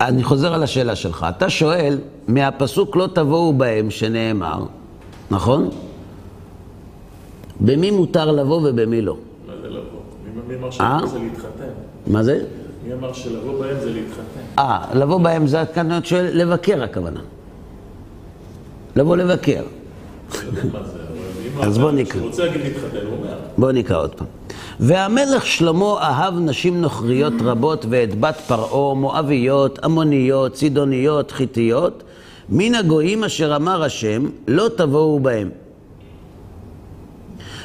אני 0.00 0.24
חוזר 0.24 0.54
על 0.54 0.62
השאלה 0.62 0.96
שלך. 0.96 1.26
אתה 1.36 1.50
שואל, 1.50 1.98
מהפסוק 2.28 2.96
לא 2.96 3.08
תבואו 3.12 3.52
בהם 3.52 3.90
שנאמר, 3.90 4.64
נכון? 5.30 5.70
במי 7.60 7.90
מותר 7.90 8.30
לבוא 8.32 8.60
ובמי 8.64 9.02
לא? 9.02 9.16
מה 9.46 9.52
זה 9.62 9.68
לבוא? 9.68 9.80
מי- 10.48 10.54
אמר 10.56 10.66
אה? 10.66 10.72
שלבוא 10.72 11.06
זה 11.08 11.18
להתחתן? 11.18 11.68
מה 12.06 12.22
זה? 12.22 12.44
מי 12.86 12.92
אמר 12.94 13.12
שלבוא 13.12 13.60
בהם 13.60 13.76
זה 13.80 13.90
להתחתן? 13.92 14.40
אה, 14.58 14.84
לבוא 14.94 15.18
בהם 15.20 15.46
זה 15.46 15.62
כאן 15.74 16.04
שואל, 16.04 16.28
לבקר 16.32 16.82
הכוונה. 16.82 17.20
לבוא 18.96 19.16
לבקר. 19.16 19.62
אז 21.60 21.78
בוא 21.78 21.90
נקרא. 21.90 22.12
כשהוא 22.12 22.26
רוצה 22.26 22.44
להגיד 22.44 22.60
להתחתן, 22.62 23.06
הוא 23.06 23.16
אומר. 23.18 23.34
בואו 23.58 23.72
נקרא 23.72 23.98
עוד 23.98 24.14
פעם. 24.14 24.26
והמלך 24.80 25.46
שלמה 25.46 25.94
אהב 26.00 26.34
נשים 26.38 26.80
נוכריות 26.80 27.32
רבות 27.44 27.86
ואת 27.88 28.20
בת 28.20 28.36
פרעה, 28.36 28.94
מואביות, 28.94 29.78
עמוניות, 29.84 30.52
צידוניות, 30.52 31.30
חיתיות, 31.30 32.02
מן 32.48 32.74
הגויים 32.74 33.24
אשר 33.24 33.56
אמר 33.56 33.82
השם, 33.82 34.26
לא 34.48 34.68
תבואו 34.76 35.20
בהם. 35.20 35.50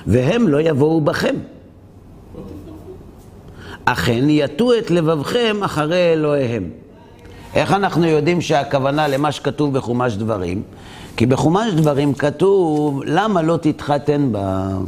והם 0.08 0.48
לא 0.48 0.62
יבואו 0.62 1.02
בכם. 1.02 1.36
אכן 3.86 4.30
יטו 4.30 4.78
את 4.78 4.92
לבבכם 4.92 5.58
אחרי 5.64 6.14
אלוהיהם. 6.14 6.70
איך 7.56 7.72
אנחנו 7.72 8.06
יודעים 8.06 8.42
שהכוונה 8.42 9.08
למה 9.08 9.32
שכתוב 9.32 9.78
בחומש 9.78 10.14
דברים? 10.14 10.62
כי 11.18 11.26
בחומש 11.26 11.74
דברים 11.74 12.14
כתוב, 12.14 13.02
למה 13.06 13.42
לא 13.42 13.58
תתחתן 13.62 14.30
בם? 14.32 14.86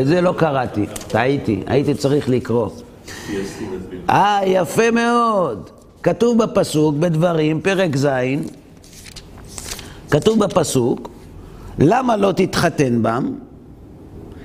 את 0.00 0.06
זה 0.06 0.20
לא 0.20 0.34
קראתי, 0.36 0.86
טעיתי, 1.08 1.62
הייתי 1.66 1.94
צריך 1.94 2.28
לקרוא. 2.28 2.68
אה, 4.10 4.40
יפה 4.46 4.90
מאוד. 4.90 5.70
כתוב 6.02 6.42
בפסוק, 6.42 6.94
בדברים, 6.96 7.60
פרק 7.60 7.96
ז', 7.96 8.08
כתוב 10.10 10.44
בפסוק, 10.44 11.08
למה 11.78 12.16
לא 12.16 12.32
תתחתן 12.32 13.02
בם? 13.02 13.32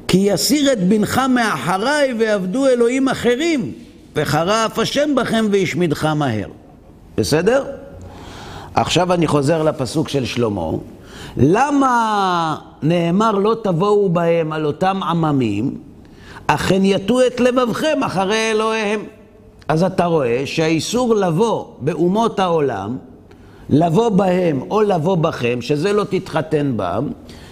כי 0.07 0.17
יסיר 0.17 0.73
את 0.73 0.87
בנך 0.87 1.21
מאחריי 1.29 2.13
ועבדו 2.19 2.67
אלוהים 2.67 3.09
אחרים, 3.09 3.71
וחרף 4.15 4.79
השם 4.79 5.15
בכם 5.15 5.45
וישמידך 5.51 6.05
מהר. 6.05 6.47
בסדר? 7.17 7.63
עכשיו 8.73 9.13
אני 9.13 9.27
חוזר 9.27 9.63
לפסוק 9.63 10.09
של 10.09 10.25
שלמה. 10.25 10.69
למה 11.37 12.55
נאמר 12.83 13.31
לא 13.31 13.55
תבואו 13.63 14.09
בהם 14.09 14.51
על 14.51 14.65
אותם 14.65 15.03
עממים, 15.03 15.77
אכן 16.47 16.85
יטו 16.85 17.27
את 17.27 17.39
לבבכם 17.39 18.03
אחרי 18.05 18.51
אלוהיהם. 18.51 19.03
אז 19.67 19.83
אתה 19.83 20.05
רואה 20.05 20.41
שהאיסור 20.45 21.15
לבוא 21.15 21.65
באומות 21.79 22.39
העולם, 22.39 22.97
לבוא 23.69 24.09
בהם 24.09 24.61
או 24.69 24.81
לבוא 24.81 25.15
בכם, 25.15 25.61
שזה 25.61 25.93
לא 25.93 26.03
תתחתן 26.03 26.73
בם, 26.75 27.07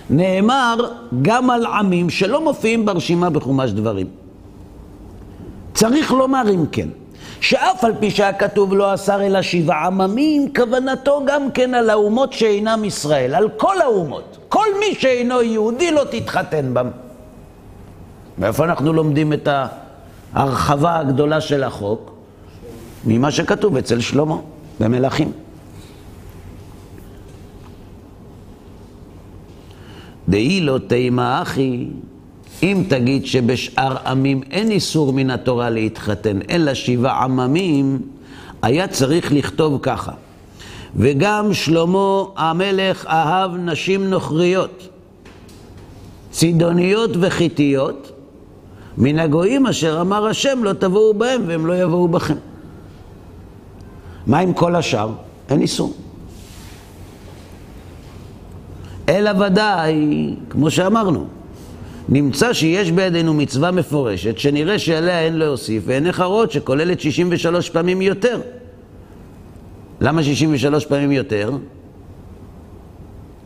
נאמר 0.09 0.76
גם 1.22 1.49
על 1.49 1.66
עמים 1.66 2.09
שלא 2.09 2.43
מופיעים 2.43 2.86
ברשימה 2.86 3.30
בחומש 3.30 3.72
דברים. 3.72 4.22
צריך 5.84 6.12
לומר 6.12 6.44
אם 6.50 6.66
כן, 6.72 6.88
שאף 7.42 7.84
על 7.84 7.94
פי 8.00 8.12
שהיה 8.12 8.34
כתוב 8.34 8.74
לא 8.74 8.94
אסר 8.94 9.22
אלא 9.22 9.42
שבעה 9.42 9.88
עממים, 9.88 10.54
כוונתו 10.56 11.22
גם 11.26 11.52
כן 11.52 11.74
על 11.74 11.90
האומות 11.90 12.34
שאינם 12.34 12.84
ישראל, 12.84 13.36
על 13.36 13.50
כל 13.58 13.82
האומות. 13.82 14.38
כל 14.50 14.66
מי 14.80 14.96
שאינו 15.00 15.42
יהודי 15.42 15.92
לא 15.92 16.04
תתחתן 16.12 16.74
בם. 16.74 16.90
מאיפה 18.38 18.66
אנחנו 18.66 18.94
לומדים 18.94 19.34
את 19.34 19.50
ההרחבה 20.34 21.00
הגדולה 21.00 21.42
של 21.42 21.64
החוק? 21.64 22.12
ממה 23.06 23.32
שכתוב 23.32 23.78
אצל 23.78 24.00
שלמה, 24.00 24.38
במלכים. 24.80 25.32
דאי 30.30 30.62
לא 30.62 30.80
תימה 30.88 31.42
אחי, 31.42 31.88
אם 32.64 32.84
תגיד 32.88 33.26
שבשאר 33.26 33.97
עמים 34.07 34.41
אין 34.51 34.72
איסור 34.72 35.14
מן 35.14 35.30
התורה 35.30 35.70
להתחתן, 35.70 36.39
אלא 36.49 36.74
שבעה 36.74 37.24
עממים, 37.24 38.01
היה 38.61 38.88
צריך 38.88 39.32
לכתוב 39.32 39.80
ככה. 39.82 40.11
וגם 40.95 41.53
שלמה 41.53 42.24
המלך 42.36 43.05
אהב 43.05 43.55
נשים 43.55 44.09
נוכריות, 44.09 44.88
צידוניות 46.32 47.11
וחיתיות, 47.20 48.11
מן 48.97 49.20
הגויים 49.20 49.68
אשר 49.68 50.01
אמר 50.01 50.28
השם 50.28 50.64
לא 50.64 50.74
תבואו 50.74 51.14
בהם 51.14 51.41
והם 51.47 51.66
לא 51.66 51.82
יבואו 51.82 52.07
בכם. 52.07 52.38
מה 54.28 54.39
עם 54.39 54.53
כל 54.53 54.76
השאר? 54.76 55.09
אין 55.49 55.61
איסור. 55.61 55.93
אלא 59.09 59.32
ודאי, 59.39 60.36
כמו 60.49 60.72
שאמרנו, 60.72 61.28
נמצא 62.10 62.54
שיש 62.54 62.91
בידינו 62.91 63.34
מצווה 63.34 63.72
מפורשת, 63.72 64.38
שנראה 64.38 64.80
שעליה 64.80 65.22
אין 65.22 65.38
להוסיף, 65.38 65.84
ואין 65.86 66.08
נחרות 66.08 66.51
שכוללת 66.51 66.99
63 66.99 67.70
פעמים 67.70 68.01
יותר. 68.01 68.41
למה 70.01 70.24
63 70.24 70.86
פעמים 70.86 71.12
יותר? 71.12 71.51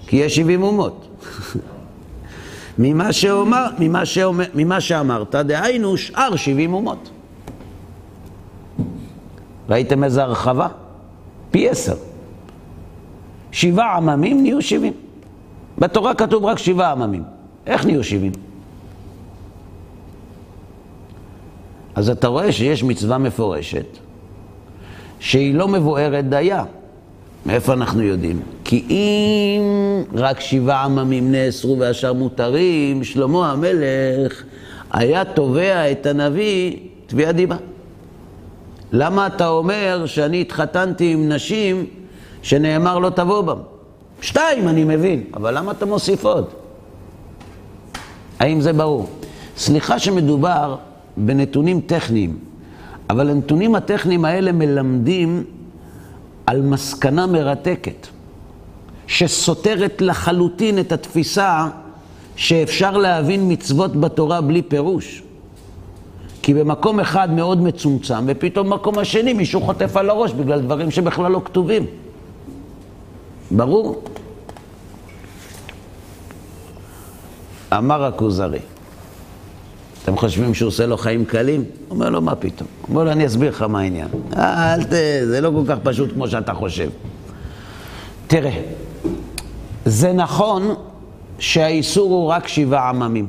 כי 0.07 0.15
יש 0.15 0.35
70 0.35 0.63
אומות. 0.63 1.07
ממה, 2.79 3.13
שאומר, 3.13 3.65
ממה, 3.79 4.05
שאומר, 4.05 4.45
ממה 4.53 4.81
שאמרת, 4.81 5.35
דהיינו 5.35 5.97
שאר 5.97 6.35
70 6.35 6.73
אומות. 6.73 7.09
ראיתם 9.69 10.03
איזה 10.03 10.23
הרחבה? 10.23 10.67
פי 11.51 11.69
עשר. 11.69 11.95
שבעה 13.51 13.97
עממים 13.97 14.41
נהיו 14.41 14.61
70. 14.61 14.93
בתורה 15.77 16.13
כתוב 16.13 16.45
רק 16.45 16.57
שבעה 16.57 16.91
עממים. 16.91 17.23
איך 17.67 17.85
נהיו 17.85 18.03
70? 18.03 18.31
אז 21.97 22.09
אתה 22.09 22.27
רואה 22.27 22.51
שיש 22.51 22.83
מצווה 22.83 23.17
מפורשת 23.17 23.85
שהיא 25.19 25.55
לא 25.55 25.67
מבוארת 25.67 26.29
דייה. 26.29 26.63
מאיפה 27.45 27.73
אנחנו 27.73 28.01
יודעים? 28.01 28.39
כי 28.63 28.85
אם 28.89 30.03
רק 30.13 30.39
שבעה 30.39 30.83
עממים 30.83 31.31
נאסרו 31.31 31.79
והשאר 31.79 32.13
מותרים, 32.13 33.03
שלמה 33.03 33.51
המלך 33.51 34.43
היה 34.91 35.25
תובע 35.25 35.91
את 35.91 36.05
הנביא 36.05 36.77
תביעת 37.07 37.35
דיבה. 37.35 37.55
למה 38.91 39.27
אתה 39.27 39.47
אומר 39.47 40.05
שאני 40.05 40.41
התחתנתי 40.41 41.13
עם 41.13 41.29
נשים 41.29 41.85
שנאמר 42.41 42.99
לא 42.99 43.09
תבוא 43.09 43.41
בם? 43.41 43.59
שתיים 44.21 44.67
אני 44.67 44.83
מבין, 44.83 45.23
אבל 45.33 45.57
למה 45.57 45.71
אתה 45.71 45.85
מוסיף 45.85 46.25
עוד? 46.25 46.45
האם 48.39 48.61
זה 48.61 48.73
ברור? 48.73 49.09
סליחה 49.57 49.99
שמדובר 49.99 50.75
בנתונים 51.17 51.81
טכניים, 51.81 52.37
אבל 53.09 53.29
הנתונים 53.29 53.75
הטכניים 53.75 54.25
האלה 54.25 54.51
מלמדים 54.51 55.43
על 56.45 56.61
מסקנה 56.61 57.27
מרתקת, 57.27 58.07
שסותרת 59.07 60.01
לחלוטין 60.01 60.79
את 60.79 60.91
התפיסה 60.91 61.67
שאפשר 62.35 62.97
להבין 62.97 63.51
מצוות 63.51 63.95
בתורה 63.95 64.41
בלי 64.41 64.61
פירוש. 64.61 65.23
כי 66.41 66.53
במקום 66.53 66.99
אחד 66.99 67.33
מאוד 67.33 67.61
מצומצם, 67.61 68.23
ופתאום 68.27 68.69
במקום 68.69 68.99
השני 68.99 69.33
מישהו 69.33 69.61
חוטף 69.61 69.97
על 69.97 70.09
הראש 70.09 70.33
בגלל 70.33 70.61
דברים 70.61 70.91
שבכלל 70.91 71.31
לא 71.31 71.41
כתובים. 71.45 71.85
ברור? 73.51 74.03
אמר 77.73 78.03
הכוזרי, 78.03 78.59
אתם 80.07 80.17
חושבים 80.17 80.53
שהוא 80.53 80.67
עושה 80.67 80.85
לו 80.85 80.97
חיים 80.97 81.25
קלים? 81.25 81.59
הוא 81.59 81.95
אומר 81.95 82.09
לו, 82.09 82.21
מה 82.21 82.35
פתאום? 82.35 82.67
הוא 82.81 82.89
אומר 82.89 83.03
לו, 83.03 83.11
אני 83.11 83.25
אסביר 83.25 83.49
לך 83.49 83.61
מה 83.61 83.79
העניין. 83.79 84.07
אל 84.37 84.83
ת... 84.83 84.89
זה 85.27 85.41
לא 85.41 85.51
כל 85.55 85.63
כך 85.67 85.77
פשוט 85.83 86.13
כמו 86.13 86.27
שאתה 86.27 86.53
חושב. 86.53 86.89
תראה, 88.27 88.61
זה 89.85 90.13
נכון 90.13 90.75
שהאיסור 91.39 92.11
הוא 92.11 92.27
רק 92.27 92.47
שבעה 92.47 92.89
עממים. 92.89 93.27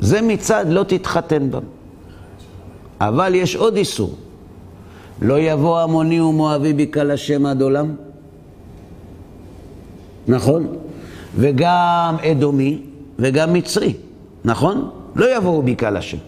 זה 0.00 0.22
מצד 0.22 0.64
לא 0.68 0.82
תתחתן 0.82 1.50
בם. 1.50 1.64
אבל 3.00 3.34
יש 3.34 3.56
עוד 3.56 3.76
איסור. 3.76 4.14
לא 5.22 5.38
יבוא 5.38 5.80
עמוני 5.80 6.20
ומואבי 6.20 6.72
בקהל 6.72 7.10
השם 7.10 7.46
עד 7.46 7.62
עולם. 7.62 7.94
נכון? 10.28 10.66
וגם 11.36 12.16
אדומי 12.30 12.89
וגם 13.20 13.52
מצרי, 13.52 13.94
נכון? 14.44 14.90
לא 15.16 15.36
יבואו 15.36 15.62
בקהל 15.62 15.96
השם. 15.96 16.18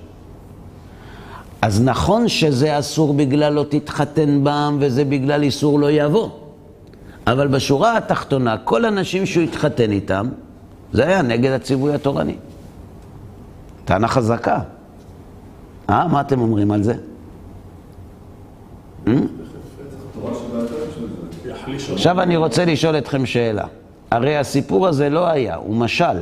אז 1.62 1.82
נכון 1.82 2.28
שזה 2.28 2.78
אסור 2.78 3.14
בגלל 3.14 3.52
לא 3.52 3.64
תתחתן 3.68 4.44
בם 4.44 4.76
וזה 4.80 5.04
בגלל 5.04 5.42
איסור 5.42 5.80
לא 5.80 5.90
יבוא. 5.90 6.28
אבל 7.26 7.48
בשורה 7.48 7.96
התחתונה, 7.96 8.56
כל 8.58 8.84
הנשים 8.84 9.26
שהוא 9.26 9.42
התחתן 9.42 9.92
איתם, 9.92 10.28
זה 10.92 11.06
היה 11.06 11.22
נגד 11.22 11.50
הציווי 11.52 11.94
התורני. 11.94 12.36
טענה 13.84 14.08
חזקה. 14.08 14.58
אה, 15.90 16.08
מה 16.08 16.20
אתם 16.20 16.40
אומרים 16.40 16.70
על 16.70 16.82
זה? 16.82 16.94
אה? 19.06 19.12
עכשיו 21.92 22.20
אני 22.20 22.36
רוצה 22.36 22.64
לשאול 22.64 22.98
אתכם 22.98 23.26
שאלה. 23.26 23.64
הרי 24.10 24.36
הסיפור 24.36 24.88
הזה 24.88 25.10
לא 25.10 25.26
היה, 25.26 25.54
הוא 25.54 25.76
משל. 25.76 26.18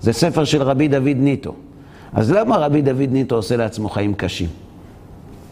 זה 0.00 0.12
ספר 0.12 0.44
של 0.44 0.62
רבי 0.62 0.88
דוד 0.88 1.16
ניטו. 1.16 1.54
אז 2.12 2.32
למה 2.32 2.56
רבי 2.56 2.82
דוד 2.82 3.08
ניטו 3.10 3.34
עושה 3.36 3.56
לעצמו 3.56 3.88
חיים 3.88 4.14
קשים? 4.14 4.48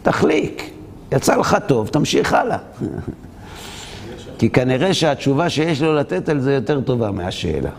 תחליק, 0.03 0.71
יצא 1.11 1.35
לך 1.35 1.57
טוב, 1.67 1.87
תמשיך 1.87 2.33
הלאה. 2.33 2.57
כי 4.39 4.49
כנראה 4.49 4.93
שהתשובה 4.93 5.49
שיש 5.49 5.81
לו 5.81 5.95
לתת 5.95 6.29
על 6.29 6.39
זה 6.39 6.53
יותר 6.53 6.81
טובה 6.81 7.11
מהשאלה. 7.11 7.69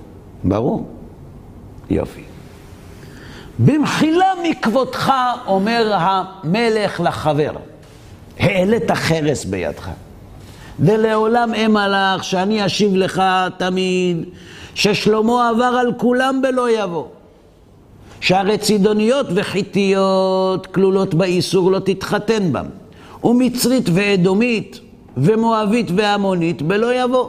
ברור? 0.44 0.88
יופי. 1.90 2.22
במחילה 3.58 4.26
מכבודך, 4.50 5.12
אומר 5.46 5.92
המלך 5.94 7.00
לחבר, 7.00 7.52
העלית 8.38 8.90
חרס 8.90 9.44
בידך. 9.44 9.90
ולעולם 10.80 11.54
אמה 11.54 11.88
לך, 11.88 12.24
שאני 12.24 12.66
אשיב 12.66 12.94
לך 12.94 13.22
תמיד, 13.56 14.24
ששלמה 14.76 15.48
עבר 15.48 15.64
על 15.64 15.92
כולם 15.96 16.42
בלא 16.42 16.70
יבוא. 16.70 17.04
שהרי 18.20 18.58
צידוניות 18.58 19.26
וחיתיות 19.34 20.66
כלולות 20.66 21.14
באיסור 21.14 21.70
לא 21.70 21.78
תתחתן 21.78 22.52
בם, 22.52 22.66
ומצרית 23.24 23.88
ואדומית 23.92 24.80
ומואבית 25.16 25.86
ועמונית 25.96 26.62
בלא 26.62 26.94
יבוא. 27.04 27.28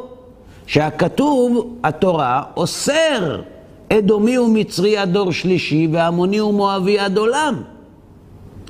שהכתוב, 0.66 1.74
התורה, 1.84 2.44
אוסר 2.58 3.42
אדומי 3.90 4.38
ומצרי 4.38 4.98
עד 4.98 5.14
דור 5.14 5.32
שלישי 5.32 5.88
ועמוני 5.92 6.42
ומואבי 6.42 7.00
עד 7.00 7.18
עולם. 7.18 7.62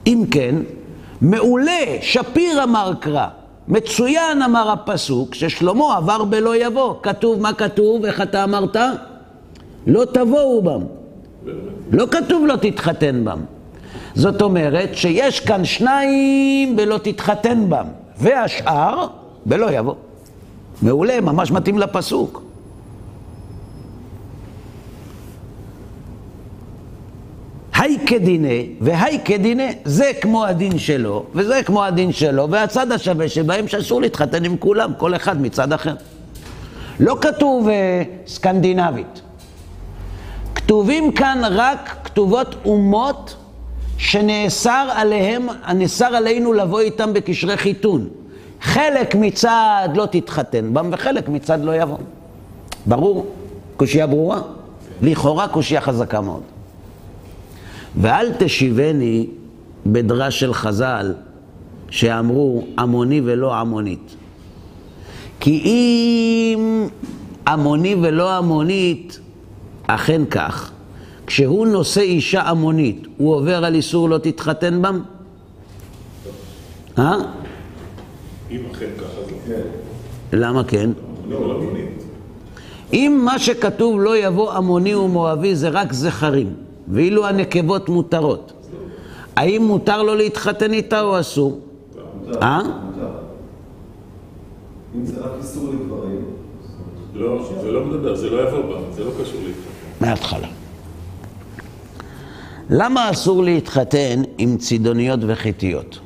אם 0.08 0.24
כן, 0.32 0.56
מעולה, 1.22 1.82
שפיר 2.02 2.64
אמר 2.64 2.92
קרא, 3.00 3.28
מצוין 3.68 4.42
אמר 4.42 4.72
הפסוק, 4.72 5.36
ששלמה 5.36 5.98
עבר 5.98 6.24
בלא 6.24 6.56
יבוא. 6.56 6.94
כתוב, 7.04 7.42
מה 7.42 7.54
כתוב? 7.54 8.06
איך 8.06 8.22
אתה 8.22 8.44
אמרת? 8.44 8.76
לא 9.88 10.06
תבואו 10.06 10.62
בם. 10.62 10.82
לא 11.92 12.06
כתוב 12.12 12.46
לא 12.46 12.56
תתחתן 12.56 13.26
בם. 13.26 13.40
זאת 14.16 14.42
אומרת 14.42 14.90
שיש 14.96 15.40
כאן 15.40 15.66
שניים 15.66 16.76
בלא 16.76 16.98
תתחתן 16.98 17.70
בם, 17.70 17.86
והשאר 18.18 19.08
בלא 19.46 19.72
יבוא. 19.72 19.96
מעולה, 20.82 21.22
ממש 21.22 21.52
מתאים 21.52 21.80
לפסוק. 21.80 22.47
היי 27.88 27.98
כדיני 28.06 28.70
והי 28.82 29.20
כדיני, 29.26 29.72
זה 29.86 30.12
כמו 30.22 30.46
הדין 30.46 30.80
שלו 30.80 31.26
וזה 31.34 31.64
כמו 31.64 31.84
הדין 31.84 32.12
שלו, 32.12 32.50
והצד 32.50 32.92
השווה 32.92 33.30
שבהם 33.30 33.68
שאסור 33.68 34.02
להתחתן 34.02 34.46
עם 34.46 34.58
כולם, 34.58 34.92
כל 34.98 35.16
אחד 35.16 35.42
מצד 35.42 35.74
אחר. 35.74 35.96
לא 37.00 37.18
כתוב 37.22 37.68
uh, 37.68 37.72
סקנדינבית. 38.30 39.22
כתובים 40.56 41.12
כאן 41.12 41.42
רק 41.52 41.98
כתובות 42.04 42.56
אומות 42.66 43.36
שנאסר 43.98 44.90
עליהם, 44.96 45.48
נאסר 45.76 46.16
עלינו 46.16 46.54
לבוא 46.54 46.80
איתם 46.80 47.14
בקשרי 47.14 47.58
חיתון. 47.58 48.08
חלק 48.62 49.16
מצד 49.16 49.90
לא 49.96 50.06
תתחתן 50.12 50.74
בם 50.74 50.90
וחלק 50.92 51.30
מצד 51.30 51.64
לא 51.64 51.76
יבוא. 51.76 51.98
ברור? 52.86 53.26
קושייה 53.78 54.08
ברורה? 54.08 54.42
לכאורה 55.02 55.48
קושייה 55.48 55.82
חזקה 55.82 56.22
מאוד. 56.22 56.57
ואל 58.02 58.32
תשיבני 58.40 59.28
בדרש 59.86 60.40
של 60.40 60.54
חז"ל 60.54 61.14
שאמרו 61.90 62.68
עמוני 62.80 63.22
ולא 63.24 63.56
עמונית. 63.56 64.16
כי 65.40 65.62
אם 65.66 66.88
עמוני 67.48 67.96
ולא 68.02 68.38
עמונית, 68.38 69.20
אכן 69.88 70.22
כך. 70.26 70.72
כשהוא 71.28 71.68
נושא 71.68 72.02
אישה 72.02 72.42
עמונית, 72.42 73.08
הוא 73.18 73.36
עובר 73.36 73.66
על 73.66 73.76
איסור 73.76 74.10
לא 74.10 74.18
תתחתן 74.18 74.82
בם? 74.82 75.02
אה? 76.98 77.16
אם 78.52 78.60
אכן 78.72 78.90
ככה 78.98 79.22
זה. 79.48 79.62
למה 80.34 80.64
כן? 80.64 80.90
לא, 81.30 81.48
לא. 81.48 81.62
אם 82.94 83.22
מה 83.26 83.40
שכתוב 83.40 84.00
לא 84.00 84.18
יבוא 84.18 84.52
עמוני 84.52 84.96
ומואבי 84.96 85.56
זה 85.56 85.70
רק 85.70 85.94
זכרים, 85.94 86.54
ואילו 86.88 87.28
הנקבות 87.28 87.90
מותרות, 87.90 88.54
האם 89.36 89.64
מותר 89.64 90.04
לו 90.04 90.16
להתחתן 90.16 90.74
איתה 90.74 91.02
או 91.02 91.20
אסור? 91.20 91.60
אה? 92.42 92.62
אם 94.96 95.06
זה 95.06 95.22
רק 95.22 95.32
איסור 95.42 95.74
לגברים, 95.74 96.26
לא, 97.14 97.50
זה 97.62 97.72
לא 97.72 97.86
מדבר, 97.86 98.16
זה 98.16 98.30
לא 98.30 98.48
יבוא 98.48 98.62
בה, 98.62 98.82
זה 98.96 99.04
לא 99.04 99.12
קשור 99.22 99.42
להתחתן. 99.46 100.06
מההתחלה. 100.06 100.48
למה 102.70 103.12
אסור 103.12 103.44
להתחתן 103.44 104.22
עם 104.38 104.58
צידוניות 104.58 105.20
וחיתיות? 105.28 106.00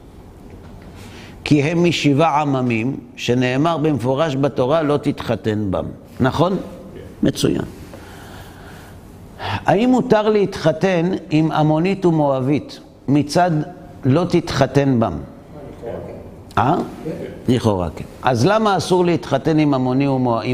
כי 1.44 1.64
הם 1.64 1.84
משבעה 1.84 2.42
עממים, 2.42 2.98
שנאמר 3.16 3.78
במפורש 3.78 4.36
בתורה, 4.36 4.82
לא 4.82 4.98
תתחתן 4.98 5.72
בם. 5.72 5.86
נכון? 6.20 6.58
מצוין. 7.24 7.81
האם 9.66 9.89
מותר 9.89 10.30
להתחתן 10.30 11.12
עם 11.30 11.51
עמונית 11.51 12.05
ומואבית 12.05 12.80
מצד 13.07 13.51
לא 14.05 14.26
תתחתן 14.30 14.99
בם? 14.99 15.14
אה? 16.57 16.76
לכאורה 17.47 17.89
כן. 17.95 18.05
אז 18.24 18.45
למה 18.45 18.78
אסור 18.78 19.05
להתחתן 19.05 19.59
עם, 19.59 19.74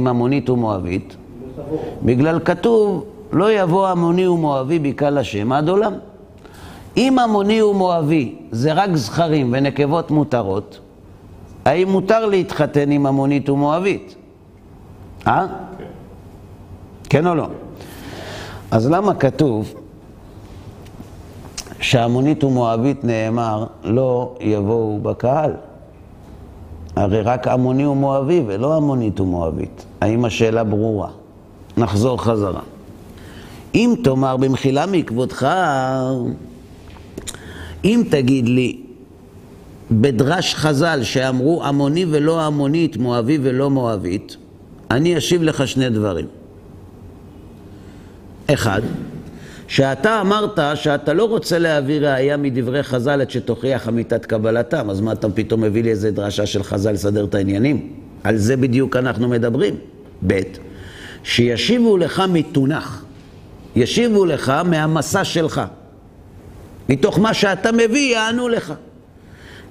עמונית 0.07 0.49
ומואבית? 0.49 1.15
בגלל 2.03 2.39
כתוב, 2.39 3.05
לא 3.31 3.51
יבוא 3.51 3.87
עמוני 3.87 4.27
ומואבי 4.27 4.79
בקהל 4.79 5.17
השם 5.17 5.51
עד 5.51 5.69
עולם. 5.69 5.93
אם 6.97 7.17
עמוני 7.23 7.61
ומואבי 7.61 8.35
זה 8.51 8.73
רק 8.73 8.95
זכרים 8.95 9.49
ונקבות 9.53 10.11
מותרות, 10.11 10.79
האם 11.65 11.89
מותר 11.89 12.25
להתחתן 12.25 12.91
עם 12.91 13.05
עמונית 13.05 13.49
ומואבית? 13.49 14.15
אה? 15.27 15.45
כן 17.09 17.27
או 17.27 17.35
לא? 17.35 17.47
אז 18.71 18.87
למה 18.89 19.13
כתוב 19.13 19.73
שעמונית 21.79 22.43
ומואבית 22.43 23.03
נאמר 23.03 23.65
לא 23.83 24.35
יבואו 24.39 24.99
בקהל? 25.01 25.51
הרי 26.95 27.21
רק 27.21 27.47
עמוני 27.47 27.85
ומואבי 27.85 28.43
ולא 28.47 28.75
עמונית 28.75 29.19
ומואבית. 29.19 29.85
האם 30.01 30.25
השאלה 30.25 30.63
ברורה? 30.63 31.09
נחזור 31.77 32.23
חזרה. 32.23 32.61
אם 33.75 33.95
תאמר 34.03 34.37
במחילה 34.37 34.85
מכבודך, 34.85 35.47
אם 37.85 38.03
תגיד 38.09 38.49
לי 38.49 38.81
בדרש 39.91 40.55
חז"ל 40.55 40.99
שאמרו 41.03 41.63
עמוני 41.63 42.05
ולא 42.09 42.45
עמונית, 42.45 42.97
מואבי 42.97 43.37
ולא 43.41 43.69
מואבית, 43.69 44.37
אני 44.91 45.17
אשיב 45.17 45.43
לך 45.43 45.67
שני 45.67 45.89
דברים. 45.89 46.25
אחד, 48.53 48.81
שאתה 49.67 50.21
אמרת 50.21 50.59
שאתה 50.75 51.13
לא 51.13 51.23
רוצה 51.23 51.59
להביא 51.59 51.99
ראייה 51.99 52.37
מדברי 52.37 52.83
חז"ל 52.83 53.21
עד 53.21 53.31
שתוכיח 53.31 53.87
אמיתת 53.87 54.25
קבלתם, 54.25 54.89
אז 54.89 55.01
מה 55.01 55.11
אתה 55.11 55.29
פתאום 55.29 55.61
מביא 55.61 55.83
לי 55.83 55.89
איזה 55.89 56.11
דרשה 56.11 56.45
של 56.45 56.63
חז"ל 56.63 56.91
לסדר 56.91 57.25
את 57.25 57.35
העניינים? 57.35 57.93
על 58.23 58.37
זה 58.37 58.57
בדיוק 58.57 58.95
אנחנו 58.95 59.27
מדברים. 59.27 59.75
ב', 60.27 60.41
שישיבו 61.23 61.97
לך 61.97 62.23
מתונח, 62.29 63.05
ישיבו 63.75 64.25
לך 64.25 64.53
מהמסע 64.65 65.23
שלך. 65.23 65.61
מתוך 66.89 67.19
מה 67.19 67.33
שאתה 67.33 67.71
מביא 67.71 68.13
יענו 68.13 68.49
לך. 68.49 68.73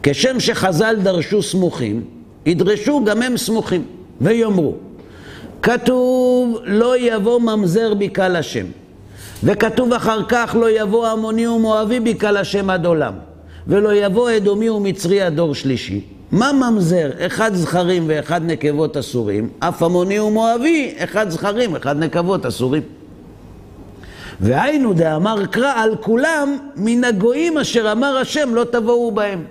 כשם 0.02 0.40
שחז"ל 0.40 0.96
דרשו 1.02 1.42
סמוכים, 1.42 2.04
ידרשו 2.46 3.04
גם 3.04 3.22
הם 3.22 3.36
סמוכים, 3.36 3.84
ויאמרו, 4.20 4.76
כתוב 5.66 6.58
לא 6.64 6.98
יבוא 6.98 7.40
ממזר 7.40 7.94
בקהל 7.94 8.36
השם, 8.36 8.66
וכתוב 9.44 9.92
אחר 9.92 10.22
כך 10.28 10.56
לא 10.60 10.70
יבוא 10.70 11.08
עמוני 11.08 11.46
ומואבי 11.46 12.00
בקהל 12.00 12.36
השם 12.36 12.70
עד 12.70 12.86
עולם, 12.86 13.12
ולא 13.66 13.94
יבוא 13.94 14.30
אדומי 14.36 14.70
ומצרי 14.70 15.20
עד 15.20 15.36
דור 15.36 15.54
שלישי. 15.54 16.00
מה 16.32 16.52
ממזר? 16.52 17.10
אחד 17.18 17.54
זכרים 17.54 18.04
ואחד 18.06 18.40
נקבות 18.44 18.96
אסורים, 18.96 19.48
אף 19.58 19.82
עמוני 19.82 20.18
ומואבי, 20.18 20.94
אחד 20.98 21.30
זכרים, 21.30 21.76
אחד 21.76 21.98
נקבות 21.98 22.46
אסורים. 22.46 22.82
והיינו 24.40 24.92
דאמר 24.92 25.46
קרא 25.46 25.72
על 25.76 25.96
כולם 26.00 26.56
מן 26.76 27.04
הגויים 27.04 27.58
אשר 27.58 27.92
אמר 27.92 28.16
השם 28.16 28.54
לא 28.54 28.64
תבואו 28.64 29.10
בהם. 29.10 29.44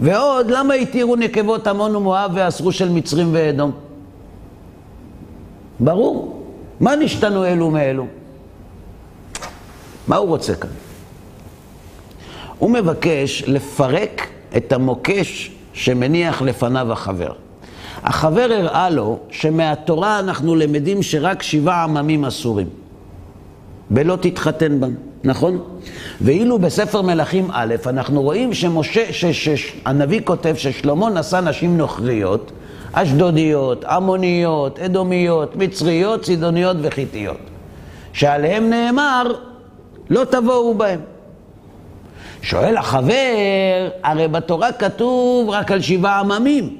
ועוד, 0.00 0.50
למה 0.50 0.74
התירו 0.74 1.16
נקבות 1.16 1.66
עמון 1.66 1.96
ומואב 1.96 2.30
ואסרו 2.34 2.72
של 2.72 2.88
מצרים 2.88 3.28
ואדום? 3.32 3.91
ברור. 5.82 6.42
מה 6.80 6.96
נשתנו 6.96 7.44
אלו 7.44 7.70
מאלו? 7.70 8.06
מה 10.08 10.16
הוא 10.16 10.28
רוצה 10.28 10.54
כאן? 10.54 10.70
הוא 12.58 12.70
מבקש 12.70 13.44
לפרק 13.46 14.28
את 14.56 14.72
המוקש 14.72 15.50
שמניח 15.72 16.42
לפניו 16.42 16.92
החבר. 16.92 17.32
החבר 18.02 18.48
הראה 18.58 18.90
לו 18.90 19.18
שמהתורה 19.30 20.18
אנחנו 20.18 20.54
למדים 20.56 21.02
שרק 21.02 21.42
שבעה 21.42 21.84
עממים 21.84 22.24
אסורים. 22.24 22.68
ולא 23.90 24.18
תתחתן 24.20 24.80
בם, 24.80 24.94
נכון? 25.24 25.62
ואילו 26.20 26.58
בספר 26.58 27.02
מלכים 27.02 27.48
א', 27.52 27.74
אנחנו 27.86 28.22
רואים 28.22 28.54
שמשה, 28.54 29.12
שהנביא 29.12 30.20
כותב 30.24 30.54
ששלמה 30.56 31.10
נשא 31.10 31.36
נשים 31.36 31.78
נוכריות, 31.78 32.52
אשדודיות, 32.92 33.84
עמוניות, 33.84 34.78
אדומיות, 34.78 35.56
מצריות, 35.56 36.22
צידוניות 36.22 36.76
וחיתיות, 36.82 37.40
שעליהם 38.12 38.70
נאמר, 38.70 39.32
לא 40.10 40.24
תבואו 40.24 40.74
בהם. 40.74 41.00
שואל 42.42 42.76
החבר, 42.76 43.88
הרי 44.02 44.28
בתורה 44.28 44.72
כתוב 44.72 45.50
רק 45.50 45.72
על 45.72 45.80
שבעה 45.80 46.20
עממים. 46.20 46.76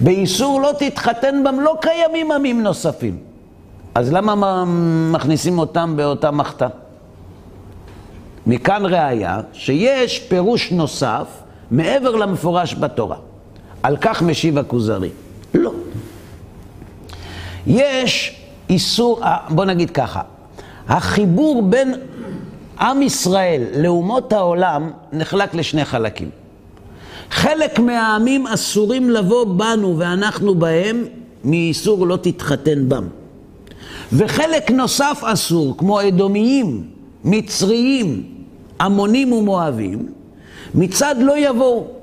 באיסור 0.00 0.60
לא 0.60 0.70
תתחתן 0.78 1.44
בם 1.44 1.60
לא 1.60 1.76
קיימים 1.80 2.32
עמים 2.32 2.62
נוספים. 2.62 3.18
אז 3.94 4.12
למה 4.12 4.64
מכניסים 5.12 5.58
אותם 5.58 5.96
באותה 5.96 6.30
מחתה? 6.30 6.66
מכאן 8.46 8.82
ראיה 8.84 9.40
שיש 9.52 10.18
פירוש 10.18 10.72
נוסף 10.72 11.26
מעבר 11.70 12.16
למפורש 12.16 12.74
בתורה. 12.74 13.16
על 13.82 13.96
כך 14.00 14.22
משיב 14.22 14.58
הכוזרי. 14.58 15.08
לא. 15.54 15.72
יש 17.66 18.40
איסור, 18.70 19.22
אה, 19.22 19.36
בוא 19.48 19.64
נגיד 19.64 19.90
ככה, 19.90 20.20
החיבור 20.88 21.62
בין 21.62 21.94
עם 22.80 23.02
ישראל 23.02 23.62
לאומות 23.76 24.32
העולם 24.32 24.90
נחלק 25.12 25.54
לשני 25.54 25.84
חלקים. 25.84 26.30
חלק 27.30 27.78
מהעמים 27.78 28.46
אסורים 28.46 29.10
לבוא 29.10 29.44
בנו 29.44 29.98
ואנחנו 29.98 30.54
בהם 30.54 31.04
מאיסור 31.44 32.06
לא 32.06 32.16
תתחתן 32.16 32.88
בם. 32.88 33.06
וחלק 34.12 34.70
נוסף 34.70 35.20
אסור, 35.24 35.76
כמו 35.78 36.08
אדומיים, 36.08 36.84
מצריים, 37.24 38.24
עמונים 38.80 39.32
ומואבים, 39.32 40.08
מצד 40.74 41.14
לא 41.18 41.38
יבואו. 41.38 41.99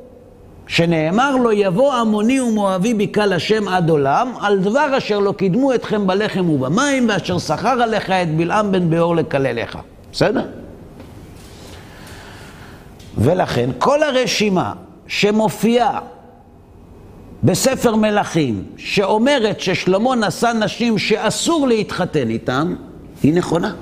שנאמר 0.67 1.35
לו 1.35 1.51
יבוא 1.51 1.93
עמוני 1.93 2.39
ומואבי 2.39 2.93
בקהל 2.93 3.33
השם 3.33 3.67
עד 3.67 3.89
עולם, 3.89 4.31
על 4.41 4.59
דבר 4.59 4.97
אשר 4.97 5.19
לא 5.19 5.31
קידמו 5.31 5.73
אתכם 5.73 6.07
בלחם 6.07 6.49
ובמים, 6.49 7.09
ואשר 7.09 7.39
שכר 7.39 7.81
עליך 7.81 8.09
את 8.09 8.35
בלעם 8.35 8.71
בן 8.71 8.89
באור 8.89 9.15
לקלליך. 9.15 9.77
בסדר? 10.11 10.41
ולכן 13.17 13.69
כל 13.77 14.03
הרשימה 14.03 14.73
שמופיעה 15.07 15.99
בספר 17.43 17.95
מלכים, 17.95 18.63
שאומרת 18.77 19.59
ששלמה 19.59 20.15
נשא 20.15 20.51
נשים 20.59 20.97
שאסור 20.97 21.67
להתחתן 21.67 22.29
איתם, 22.29 22.75
היא 23.23 23.33
נכונה. 23.33 23.73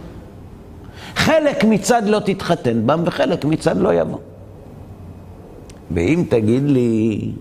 חלק 1.16 1.64
מצד 1.64 2.02
לא 2.06 2.20
תתחתן 2.20 2.88
בם 2.88 3.04
וחלק 3.06 3.46
מצד 3.46 3.78
לא 3.78 3.94
יבוא. 3.94 4.20
ואם 5.92 6.24
תגיד 6.30 6.64
לי 6.64 7.32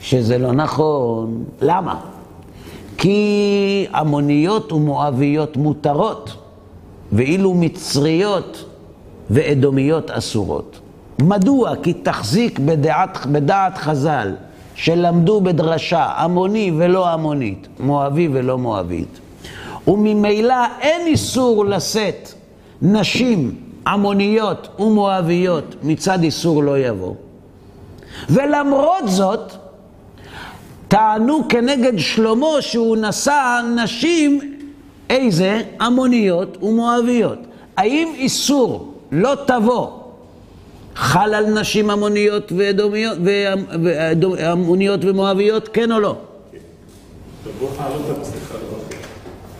שזה 0.00 0.38
לא 0.38 0.52
נכון, 0.52 1.44
למה? 1.60 2.00
כי 2.98 3.86
עמוניות 3.94 4.72
ומואביות 4.72 5.56
מותרות, 5.56 6.36
ואילו 7.12 7.54
מצריות 7.54 8.64
ואדומיות 9.30 10.10
אסורות. 10.10 10.78
מדוע? 11.22 11.76
כי 11.82 11.92
תחזיק 11.92 12.58
בדעת, 12.58 13.26
בדעת 13.26 13.78
חז"ל, 13.78 14.34
שלמדו 14.74 15.40
בדרשה 15.40 16.04
עמוני 16.04 16.72
ולא 16.76 17.08
עמונית, 17.08 17.68
מואבי 17.80 18.28
ולא 18.32 18.58
מואבית. 18.58 19.20
וממילא 19.88 20.54
אין 20.80 21.06
איסור 21.06 21.64
לשאת 21.64 22.32
נשים 22.82 23.54
עמוניות 23.86 24.68
ומואביות 24.78 25.74
מצד 25.82 26.22
איסור 26.22 26.62
לא 26.62 26.78
יבוא. 26.78 27.14
ולמרות 28.30 29.04
זאת, 29.06 29.52
טענו 30.88 31.48
כנגד 31.48 31.98
שלמה 31.98 32.46
שהוא 32.60 32.96
נשא 32.96 33.60
נשים, 33.76 34.56
איזה? 35.10 35.62
עמוניות 35.80 36.62
ומואביות. 36.62 37.38
האם 37.76 38.12
איסור 38.16 38.94
לא 39.12 39.34
תבוא 39.46 39.88
חל 40.96 41.34
על 41.34 41.46
נשים 41.46 41.90
עמוניות 41.90 42.52
ואדומיות, 42.56 43.18
ועמוניות 43.82 45.00
ומואביות, 45.02 45.68
כן 45.68 45.92
או 45.92 46.00
לא? 46.00 46.16
תבוא 47.44 47.68
אה, 47.80 47.88
לא 47.88 47.96
לא. 47.96 48.16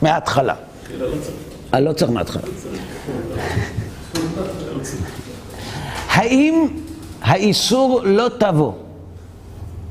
מההתחלה. 0.01 0.55
אלא 0.93 1.05
לא 1.05 1.11
צריך. 1.21 1.35
אני 1.73 1.85
לא 1.85 1.93
צריך 1.93 2.11
מההתחלה. 2.11 2.41
האם 6.09 6.67
האיסור 7.21 8.01
לא 8.03 8.27
תבוא, 8.37 8.71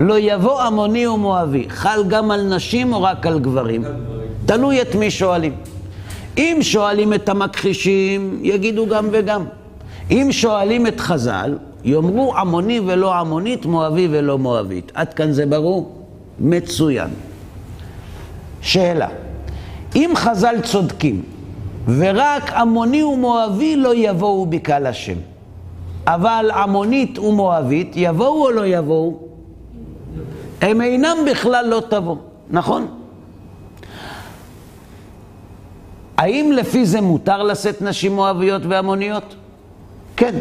לא 0.00 0.18
יבוא 0.18 0.60
עמוני 0.60 1.06
ומואבי, 1.06 1.66
חל 1.68 2.04
גם 2.08 2.30
על 2.30 2.54
נשים 2.54 2.92
או 2.92 3.02
רק 3.02 3.26
על 3.26 3.38
גברים? 3.38 3.84
תלוי 4.46 4.82
את 4.82 4.94
מי 4.94 5.10
שואלים. 5.10 5.54
אם 6.38 6.58
שואלים 6.60 7.14
את 7.14 7.28
המכחישים, 7.28 8.40
יגידו 8.42 8.86
גם 8.86 9.08
וגם. 9.12 9.44
אם 10.10 10.28
שואלים 10.30 10.86
את 10.86 11.00
חז"ל, 11.00 11.56
יאמרו 11.84 12.36
עמוני 12.36 12.80
ולא 12.86 13.14
עמונית, 13.14 13.66
מואבי 13.66 14.08
ולא 14.10 14.38
מואבית. 14.38 14.92
עד 14.94 15.14
כאן 15.14 15.32
זה 15.32 15.46
ברור? 15.46 16.02
מצוין. 16.40 17.10
שאלה, 18.60 19.08
אם 19.96 20.10
חז"ל 20.14 20.54
צודקים, 20.62 21.22
ורק 21.98 22.52
עמוני 22.52 23.02
ומואבי 23.02 23.76
לא 23.76 23.94
יבואו 23.94 24.46
בקהל 24.46 24.86
השם, 24.86 25.16
אבל 26.06 26.50
עמונית 26.54 27.18
ומואבית 27.18 27.92
יבואו 27.96 28.44
או 28.44 28.50
לא 28.50 28.66
יבואו? 28.66 29.18
הם 30.60 30.80
אינם 30.80 31.16
בכלל 31.30 31.66
לא 31.68 31.82
תבוא, 31.88 32.16
נכון? 32.50 32.86
האם 36.16 36.52
לפי 36.52 36.86
זה 36.86 37.00
מותר 37.00 37.42
לשאת 37.42 37.82
נשים 37.82 38.14
מואביות 38.14 38.62
ועמוניות? 38.68 39.34
כן. 40.16 40.34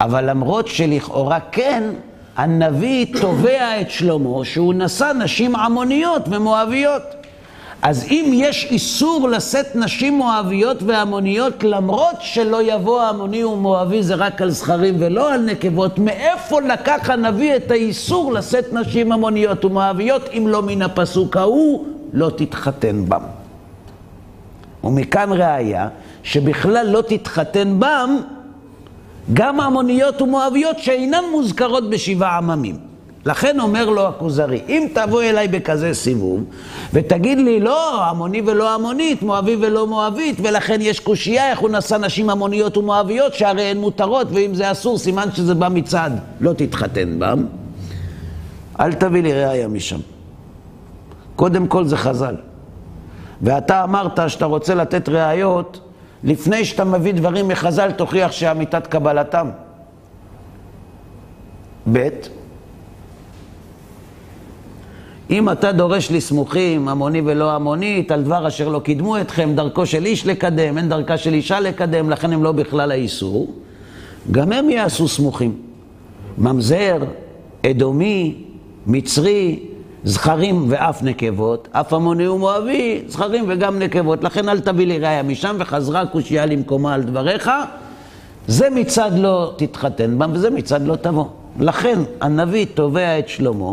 אבל 0.00 0.30
למרות 0.30 0.68
שלכאורה 0.68 1.38
כן, 1.52 1.82
הנביא 2.36 3.06
תובע 3.20 3.80
את 3.80 3.90
שלמה 3.90 4.44
שהוא 4.44 4.74
נשא 4.74 5.12
נשים 5.18 5.56
עמוניות 5.56 6.22
ומואביות. 6.30 7.02
אז 7.82 8.04
אם 8.10 8.30
יש 8.34 8.64
איסור 8.70 9.28
לשאת 9.28 9.76
נשים 9.76 10.14
מואביות 10.14 10.82
ועמוניות, 10.82 11.64
למרות 11.64 12.16
שלא 12.20 12.62
יבוא 12.62 13.02
עמוני 13.02 13.44
ומואבי 13.44 14.02
זה 14.02 14.14
רק 14.14 14.42
על 14.42 14.50
זכרים 14.50 14.94
ולא 14.98 15.32
על 15.32 15.40
נקבות, 15.40 15.98
מאיפה 15.98 16.60
לקח 16.60 17.10
הנביא 17.10 17.56
את 17.56 17.70
האיסור 17.70 18.32
לשאת 18.32 18.72
נשים 18.72 19.12
עמוניות 19.12 19.64
ומואביות, 19.64 20.22
אם 20.32 20.44
לא 20.48 20.62
מן 20.62 20.82
הפסוק 20.82 21.36
ההוא, 21.36 21.86
לא 22.12 22.30
תתחתן 22.36 23.04
בם. 23.08 23.22
ומכאן 24.84 25.32
ראיה 25.32 25.88
שבכלל 26.22 26.86
לא 26.90 27.00
תתחתן 27.00 27.80
בם 27.80 28.16
גם 29.32 29.60
עמוניות 29.60 30.22
ומואביות 30.22 30.78
שאינן 30.78 31.24
מוזכרות 31.32 31.90
בשבעה 31.90 32.36
עממים. 32.36 32.87
לכן 33.28 33.60
אומר 33.60 33.90
לו 33.90 34.08
הכוזרי, 34.08 34.60
אם 34.68 34.88
תבוא 34.94 35.22
אליי 35.22 35.48
בכזה 35.48 35.94
סיבוב 35.94 36.44
ותגיד 36.92 37.38
לי 37.38 37.60
לא, 37.60 38.04
עמוני 38.04 38.42
ולא 38.46 38.74
עמונית, 38.74 39.22
מואבי 39.22 39.56
ולא 39.60 39.86
מואבית, 39.86 40.38
ולכן 40.42 40.78
יש 40.80 41.00
קושייה 41.00 41.50
איך 41.50 41.58
הוא 41.58 41.70
נשא 41.70 41.94
נשים 41.94 42.30
עמוניות 42.30 42.76
ומואביות 42.76 43.34
שהרי 43.34 43.62
הן 43.62 43.78
מותרות, 43.78 44.28
ואם 44.30 44.54
זה 44.54 44.70
אסור 44.70 44.98
סימן 44.98 45.28
שזה 45.34 45.54
בא 45.54 45.68
מצד 45.68 46.10
לא 46.40 46.52
תתחתן 46.52 47.18
בם, 47.18 47.46
אל 48.80 48.92
תביא 48.92 49.22
לי 49.22 49.32
ראיה 49.32 49.68
משם. 49.68 50.00
קודם 51.36 51.66
כל 51.66 51.84
זה 51.84 51.96
חז"ל. 51.96 52.34
ואתה 53.42 53.84
אמרת 53.84 54.20
שאתה 54.28 54.44
רוצה 54.44 54.74
לתת 54.74 55.08
ראיות 55.08 55.80
לפני 56.24 56.64
שאתה 56.64 56.84
מביא 56.84 57.14
דברים 57.14 57.48
מחז"ל, 57.48 57.90
תוכיח 57.90 58.32
שאמיתת 58.32 58.86
קבלתם. 58.86 59.48
ב' 61.92 62.08
אם 65.30 65.50
אתה 65.50 65.72
דורש 65.72 66.12
לסמוכים, 66.12 66.88
המוני 66.88 67.22
ולא 67.24 67.52
המונית, 67.52 68.10
על 68.10 68.22
דבר 68.22 68.48
אשר 68.48 68.68
לא 68.68 68.78
קידמו 68.78 69.20
אתכם, 69.20 69.50
דרכו 69.54 69.86
של 69.86 70.06
איש 70.06 70.26
לקדם, 70.26 70.78
אין 70.78 70.88
דרכה 70.88 71.16
של 71.16 71.34
אישה 71.34 71.60
לקדם, 71.60 72.10
לכן 72.10 72.32
הם 72.32 72.42
לא 72.42 72.52
בכלל 72.52 72.90
האיסור, 72.90 73.54
גם 74.30 74.52
הם 74.52 74.70
יעשו 74.70 75.08
סמוכים. 75.08 75.54
ממזר, 76.38 76.96
אדומי, 77.66 78.34
מצרי, 78.86 79.58
זכרים 80.04 80.64
ואף 80.68 81.02
נקבות, 81.02 81.68
אף 81.72 81.92
המוני 81.92 82.28
ומואבי, 82.28 83.02
זכרים 83.08 83.44
וגם 83.48 83.78
נקבות. 83.78 84.24
לכן 84.24 84.48
אל 84.48 84.60
תביא 84.60 84.86
לי 84.86 84.98
ראיה 84.98 85.22
משם, 85.22 85.56
וחזרה 85.58 86.06
קושייה 86.06 86.46
למקומה 86.46 86.94
על 86.94 87.02
דבריך. 87.02 87.50
זה 88.46 88.70
מצד 88.70 89.10
לא 89.16 89.52
תתחתן 89.56 90.18
בם, 90.18 90.30
וזה 90.34 90.50
מצד 90.50 90.86
לא 90.86 90.96
תבוא. 90.96 91.24
לכן 91.60 91.98
הנביא 92.20 92.66
תובע 92.74 93.18
את 93.18 93.28
שלמה 93.28 93.72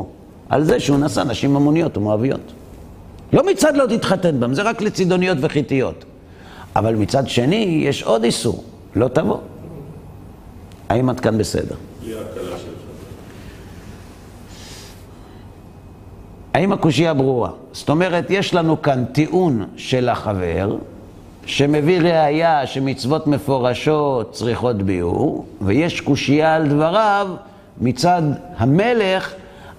על 0.50 0.64
זה 0.64 0.80
שהוא 0.80 0.98
נשא 0.98 1.20
נשים 1.20 1.56
המוניות 1.56 1.98
ומואביות. 1.98 2.54
לא 3.34 3.46
מצד 3.52 3.78
לא 3.78 3.86
תתחתן 3.86 4.40
בם, 4.40 4.54
זה 4.54 4.62
רק 4.62 4.82
לצידוניות 4.82 5.38
וחיתיות. 5.42 6.06
אבל 6.76 6.96
מצד 6.96 7.30
שני, 7.30 7.84
יש 7.88 8.04
עוד 8.04 8.24
איסור, 8.24 8.64
לא 8.96 9.08
תבוא. 9.08 9.38
האם 10.90 11.10
עד 11.10 11.20
כאן 11.20 11.38
בסדר? 11.38 11.76
האם 16.54 16.72
הקושייה 16.72 17.14
ברורה? 17.14 17.50
זאת 17.72 17.90
אומרת, 17.90 18.26
יש 18.30 18.54
לנו 18.54 18.82
כאן 18.82 19.06
טיעון 19.06 19.66
של 19.76 20.10
החבר, 20.10 20.78
שמביא 21.46 22.00
ראייה 22.02 22.68
שמצוות 22.68 23.28
מפורשות 23.28 24.32
צריכות 24.32 24.82
ביאור, 24.82 25.46
ויש 25.62 26.02
קושייה 26.02 26.56
על 26.56 26.68
דבריו 26.68 27.28
מצד 27.82 28.22
המלך 28.58 29.34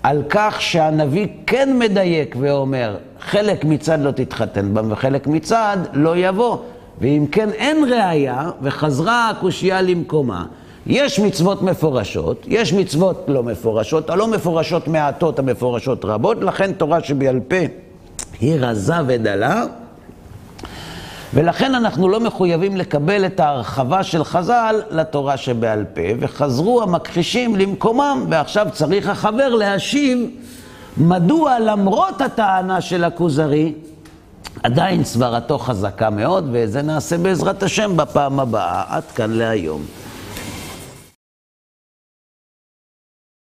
על 0.06 0.22
כך 0.28 0.62
שהנביא 0.62 1.26
כן 1.46 1.78
מדייק 1.78 2.36
ואומר, 2.40 2.96
חלק 3.20 3.64
מצד 3.64 3.98
לא 4.00 4.10
תתחתן 4.10 4.74
בם 4.74 4.92
וחלק 4.92 5.26
מצד 5.26 5.76
לא 5.92 6.16
יבוא. 6.16 6.56
ואם 7.00 7.26
כן 7.32 7.50
אין 7.50 7.84
ראייה 7.84 8.50
וחזרה 8.62 9.30
הקושייה 9.30 9.82
למקומה. 9.82 10.46
יש 10.86 11.20
מצוות 11.20 11.62
מפורשות, 11.62 12.44
יש 12.48 12.72
מצוות 12.72 13.24
לא 13.28 13.42
מפורשות, 13.42 14.10
הלא 14.10 14.28
מפורשות 14.28 14.88
מעטות, 14.88 15.38
המפורשות 15.38 16.04
רבות, 16.04 16.42
לכן 16.42 16.72
תורה 16.72 17.00
שבעל 17.02 17.40
פה 17.40 17.56
היא 18.40 18.56
רזה 18.60 18.94
ודלה. 19.06 19.64
ולכן 21.36 21.74
אנחנו 21.74 22.08
לא 22.08 22.20
מחויבים 22.20 22.76
לקבל 22.76 23.26
את 23.26 23.40
ההרחבה 23.40 24.02
של 24.02 24.24
חז"ל 24.24 24.82
לתורה 24.90 25.36
שבעל 25.36 25.84
פה, 25.94 26.00
וחזרו 26.20 26.82
המכחישים 26.82 27.56
למקומם, 27.56 28.26
ועכשיו 28.30 28.66
צריך 28.72 29.08
החבר 29.08 29.48
להשיב 29.48 30.18
מדוע 30.96 31.58
למרות 31.58 32.20
הטענה 32.20 32.80
של 32.80 33.04
הכוזרי, 33.04 33.72
עדיין 34.62 35.04
סברתו 35.04 35.58
חזקה 35.58 36.10
מאוד, 36.10 36.48
ואת 36.52 36.72
זה 36.72 36.82
נעשה 36.82 37.18
בעזרת 37.18 37.62
השם 37.62 37.96
בפעם 37.96 38.40
הבאה. 38.40 38.82
עד 38.88 39.04
כאן 39.14 39.30
להיום. 39.30 39.82